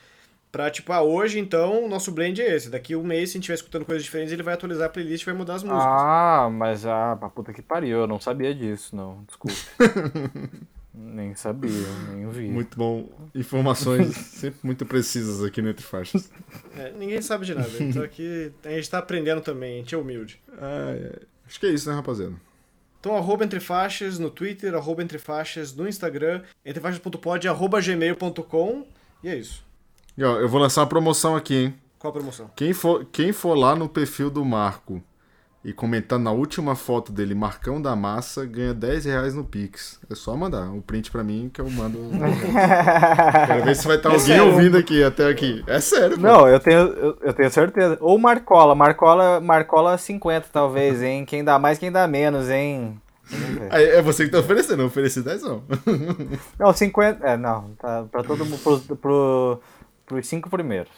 Pra, 0.51 0.69
tipo, 0.69 0.91
ah, 0.91 1.01
hoje 1.01 1.39
então 1.39 1.85
o 1.85 1.87
nosso 1.87 2.11
blend 2.11 2.41
é 2.41 2.55
esse. 2.55 2.69
Daqui 2.69 2.93
um 2.93 3.03
mês, 3.03 3.29
se 3.29 3.33
a 3.33 3.35
gente 3.37 3.43
estiver 3.43 3.55
escutando 3.55 3.85
coisas 3.85 4.03
diferentes, 4.03 4.33
ele 4.33 4.43
vai 4.43 4.53
atualizar 4.53 4.87
a 4.87 4.89
playlist 4.89 5.21
e 5.21 5.25
vai 5.25 5.33
mudar 5.33 5.55
as 5.55 5.63
músicas. 5.63 5.85
Ah, 5.87 6.49
mas 6.51 6.85
ah, 6.85 7.15
pra 7.17 7.29
puta 7.29 7.53
que 7.53 7.61
pariu, 7.61 7.99
eu 7.99 8.07
não 8.07 8.19
sabia 8.19 8.53
disso, 8.53 8.93
não. 8.93 9.23
Desculpa. 9.25 9.55
nem 10.93 11.35
sabia, 11.35 11.87
nem 12.09 12.29
vi. 12.29 12.47
Muito 12.47 12.77
bom. 12.77 13.09
Informações 13.33 14.15
sempre 14.35 14.59
muito 14.63 14.85
precisas 14.85 15.43
aqui 15.43 15.61
no 15.61 15.69
Entre 15.69 15.85
Faixas. 15.85 16.29
É, 16.75 16.91
ninguém 16.91 17.21
sabe 17.21 17.45
de 17.45 17.55
nada. 17.55 17.69
Então 17.79 18.03
aqui 18.03 18.51
a 18.63 18.69
gente 18.69 18.89
tá 18.89 18.97
aprendendo 18.99 19.41
também, 19.41 19.75
a 19.75 19.77
gente 19.77 19.95
é 19.95 19.97
humilde. 19.97 20.39
Ah, 20.57 20.93
é. 20.93 21.19
Acho 21.47 21.59
que 21.59 21.65
é 21.65 21.69
isso, 21.69 21.89
né, 21.89 21.95
rapaziada? 21.95 22.35
Então, 22.99 23.17
arroba 23.17 23.43
Entre 23.43 23.59
Faixas 23.59 24.19
no 24.19 24.29
Twitter, 24.29 24.75
arroba 24.75 25.01
Entre 25.01 25.17
Faixas 25.17 25.73
no 25.73 25.87
Instagram, 25.87 26.43
entrefaixas.pod, 26.63 27.47
arroba 27.47 27.81
gmail.com. 27.81 28.85
E 29.23 29.29
é 29.29 29.35
isso. 29.35 29.65
E 30.15 30.23
ó, 30.23 30.39
eu 30.39 30.47
vou 30.47 30.61
lançar 30.61 30.81
uma 30.81 30.87
promoção 30.87 31.35
aqui, 31.35 31.55
hein? 31.55 31.75
Qual 31.97 32.11
a 32.11 32.13
promoção? 32.13 32.51
Quem 32.55 32.73
for, 32.73 33.05
quem 33.05 33.31
for 33.31 33.55
lá 33.55 33.75
no 33.75 33.89
perfil 33.89 34.29
do 34.29 34.45
Marco 34.45 35.03
e 35.63 35.71
comentar 35.71 36.17
na 36.17 36.31
última 36.31 36.75
foto 36.75 37.11
dele, 37.11 37.35
Marcão 37.35 37.79
da 37.79 37.95
Massa, 37.95 38.45
ganha 38.45 38.73
10 38.73 39.05
reais 39.05 39.33
no 39.35 39.43
Pix. 39.43 39.99
É 40.09 40.15
só 40.15 40.35
mandar 40.35 40.69
o 40.69 40.77
um 40.77 40.81
print 40.81 41.11
pra 41.11 41.23
mim 41.23 41.51
que 41.53 41.61
eu 41.61 41.69
mando. 41.69 41.99
Quero 43.47 43.63
ver 43.63 43.75
se 43.75 43.87
vai 43.87 43.97
estar 43.97 44.09
É 44.09 44.13
alguém 44.13 44.27
sério? 44.27 44.47
ouvindo 44.47 44.77
aqui 44.77 45.03
até 45.03 45.29
aqui. 45.29 45.63
É 45.67 45.79
sério, 45.79 46.17
pô. 46.17 46.23
Não, 46.23 46.47
eu 46.47 46.59
tenho, 46.59 46.79
eu, 46.79 47.17
eu 47.21 47.33
tenho 47.33 47.51
certeza. 47.51 47.95
Ou 48.01 48.17
Marcola, 48.17 48.73
Marcola, 48.73 49.39
Marcola 49.39 49.97
50 49.97 50.47
talvez, 50.51 51.01
hein? 51.03 51.25
Quem 51.25 51.43
dá 51.43 51.59
mais, 51.59 51.77
quem 51.77 51.91
dá 51.91 52.07
menos, 52.07 52.49
hein? 52.49 52.99
É 53.69 54.01
você 54.01 54.25
que 54.25 54.31
tá 54.31 54.39
oferecendo, 54.39 54.81
eu 54.81 54.87
ofereci 54.87 55.21
10 55.21 55.43
não. 55.43 55.63
Não, 56.59 56.73
50. 56.73 57.25
É, 57.25 57.37
não, 57.37 57.69
tá 57.79 58.03
pra 58.11 58.23
todo 58.23 58.45
mundo, 58.45 58.59
pro, 58.59 58.97
pro, 58.97 59.61
pros 60.05 60.27
cinco 60.27 60.49
primeiros. 60.49 60.91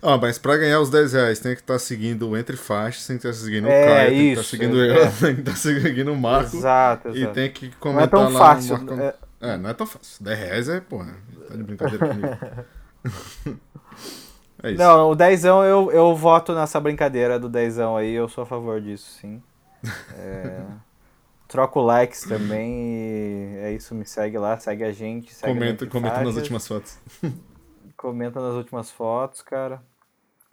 Ah, 0.00 0.16
mas 0.16 0.38
pra 0.38 0.56
ganhar 0.56 0.80
os 0.80 0.88
10 0.90 1.12
reais 1.12 1.38
tem 1.40 1.54
que 1.54 1.60
estar 1.60 1.78
seguindo 1.78 2.28
o 2.30 2.36
Entre 2.36 2.56
Faixas, 2.56 3.06
tem 3.06 3.18
que 3.18 3.26
estar 3.26 3.38
seguindo 3.44 3.68
É, 3.68 3.84
o 3.84 3.86
Caio, 3.94 4.08
tem 4.10 4.18
que 4.18 4.28
estar 4.30 4.40
isso, 4.40 4.50
seguindo 4.50 4.80
é. 4.82 4.88
eu, 5.06 5.12
tem 5.20 5.34
que 5.34 5.40
estar 5.40 5.56
seguindo 5.56 6.12
o 6.12 6.16
Marco. 6.16 6.56
Exato, 6.56 7.08
E 7.10 7.18
exato. 7.18 7.34
tem 7.34 7.50
que 7.52 7.66
Não 7.66 7.72
é 7.72 7.76
comentar 7.78 8.08
tão 8.10 8.32
lá 8.32 8.38
fácil. 8.38 8.78
no 8.78 8.84
Marcão. 8.84 9.04
é- 9.04 9.14
É, 9.40 9.56
não 9.58 9.70
é 9.70 9.74
tão 9.74 9.86
fácil. 9.86 10.24
10 10.24 10.38
reais 10.38 10.68
é, 10.68 10.80
porra, 10.80 11.14
tá 11.48 11.56
de 11.56 11.62
brincadeira 11.64 12.08
comigo. 12.08 12.28
é 14.62 14.70
isso. 14.70 14.78
Não, 14.78 15.10
o 15.10 15.14
dezão 15.14 15.64
eu, 15.64 15.90
eu 15.90 16.14
voto 16.14 16.54
nessa 16.54 16.78
brincadeira 16.80 17.38
do 17.38 17.48
dezão 17.48 17.96
aí, 17.96 18.12
eu 18.12 18.28
sou 18.28 18.42
a 18.42 18.46
favor 18.46 18.80
disso, 18.80 19.18
sim. 19.20 19.42
É, 20.16 20.60
troco 21.48 21.80
likes 21.80 22.22
também 22.22 22.72
e 22.72 23.56
é 23.58 23.72
isso, 23.72 23.94
me 23.94 24.06
segue 24.06 24.38
lá, 24.38 24.56
segue 24.58 24.84
a 24.84 24.92
gente, 24.92 25.34
segue 25.34 25.52
comenta 25.52 25.86
comenta 25.86 26.20
nas 26.22 26.36
últimas 26.36 26.66
fotos. 26.66 26.96
Comenta 28.02 28.40
nas 28.40 28.54
últimas 28.54 28.90
fotos, 28.90 29.42
cara. 29.42 29.80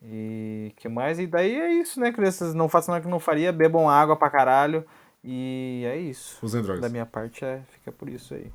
E 0.03 0.71
que 0.77 0.87
mais? 0.87 1.17
E 1.17 1.25
daí 1.25 1.55
é 1.55 1.73
isso, 1.73 1.99
né, 1.99 2.11
crianças? 2.11 2.53
Não 2.53 2.69
façam 2.69 2.93
nada 2.93 3.03
que 3.03 3.09
não 3.09 3.19
faria, 3.19 3.51
bebam 3.51 3.89
água 3.89 4.15
pra 4.15 4.29
caralho. 4.29 4.85
E 5.23 5.81
é 5.87 5.97
isso. 5.97 6.37
Usem 6.45 6.61
drogas. 6.61 6.79
Da 6.79 6.89
minha 6.89 7.07
parte 7.07 7.43
é, 7.43 7.63
fica 7.71 7.91
por 7.91 8.07
isso 8.07 8.35
aí. 8.35 8.51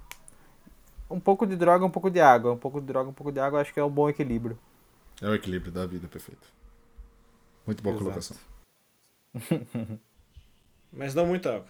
Um 1.10 1.18
pouco 1.18 1.44
de 1.44 1.56
droga, 1.56 1.84
um 1.84 1.90
pouco 1.90 2.08
de 2.08 2.20
água. 2.20 2.52
Um 2.52 2.56
pouco 2.56 2.80
de 2.80 2.86
droga, 2.86 3.10
um 3.10 3.12
pouco 3.12 3.32
de 3.32 3.40
água, 3.40 3.60
acho 3.60 3.74
que 3.74 3.80
é 3.80 3.84
um 3.84 3.90
bom 3.90 4.08
equilíbrio. 4.08 4.56
É 5.20 5.26
o 5.26 5.34
equilíbrio 5.34 5.72
da 5.72 5.84
vida, 5.86 6.06
perfeito. 6.06 6.46
Muito 7.66 7.82
boa 7.82 7.96
Exato. 7.96 8.04
colocação. 8.04 8.36
Mas 10.92 11.16
não 11.16 11.26
muita 11.26 11.56
água. 11.56 11.68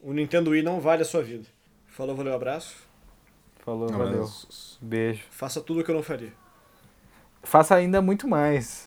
O 0.00 0.14
Nintendo 0.14 0.52
Wii 0.52 0.62
não 0.62 0.80
vale 0.80 1.02
a 1.02 1.04
sua 1.04 1.22
vida. 1.22 1.46
Falou, 1.88 2.16
valeu, 2.16 2.34
abraço. 2.34 2.85
Falou, 3.66 3.90
Não, 3.90 3.98
valeu. 3.98 4.20
mas- 4.20 4.78
Beijo. 4.80 5.24
Faça 5.28 5.60
tudo 5.60 5.80
o 5.80 5.84
que 5.84 5.90
eu 5.90 5.94
não 5.96 6.02
faria. 6.04 6.32
Faça 7.42 7.74
ainda 7.74 8.00
muito 8.00 8.28
mais. 8.28 8.84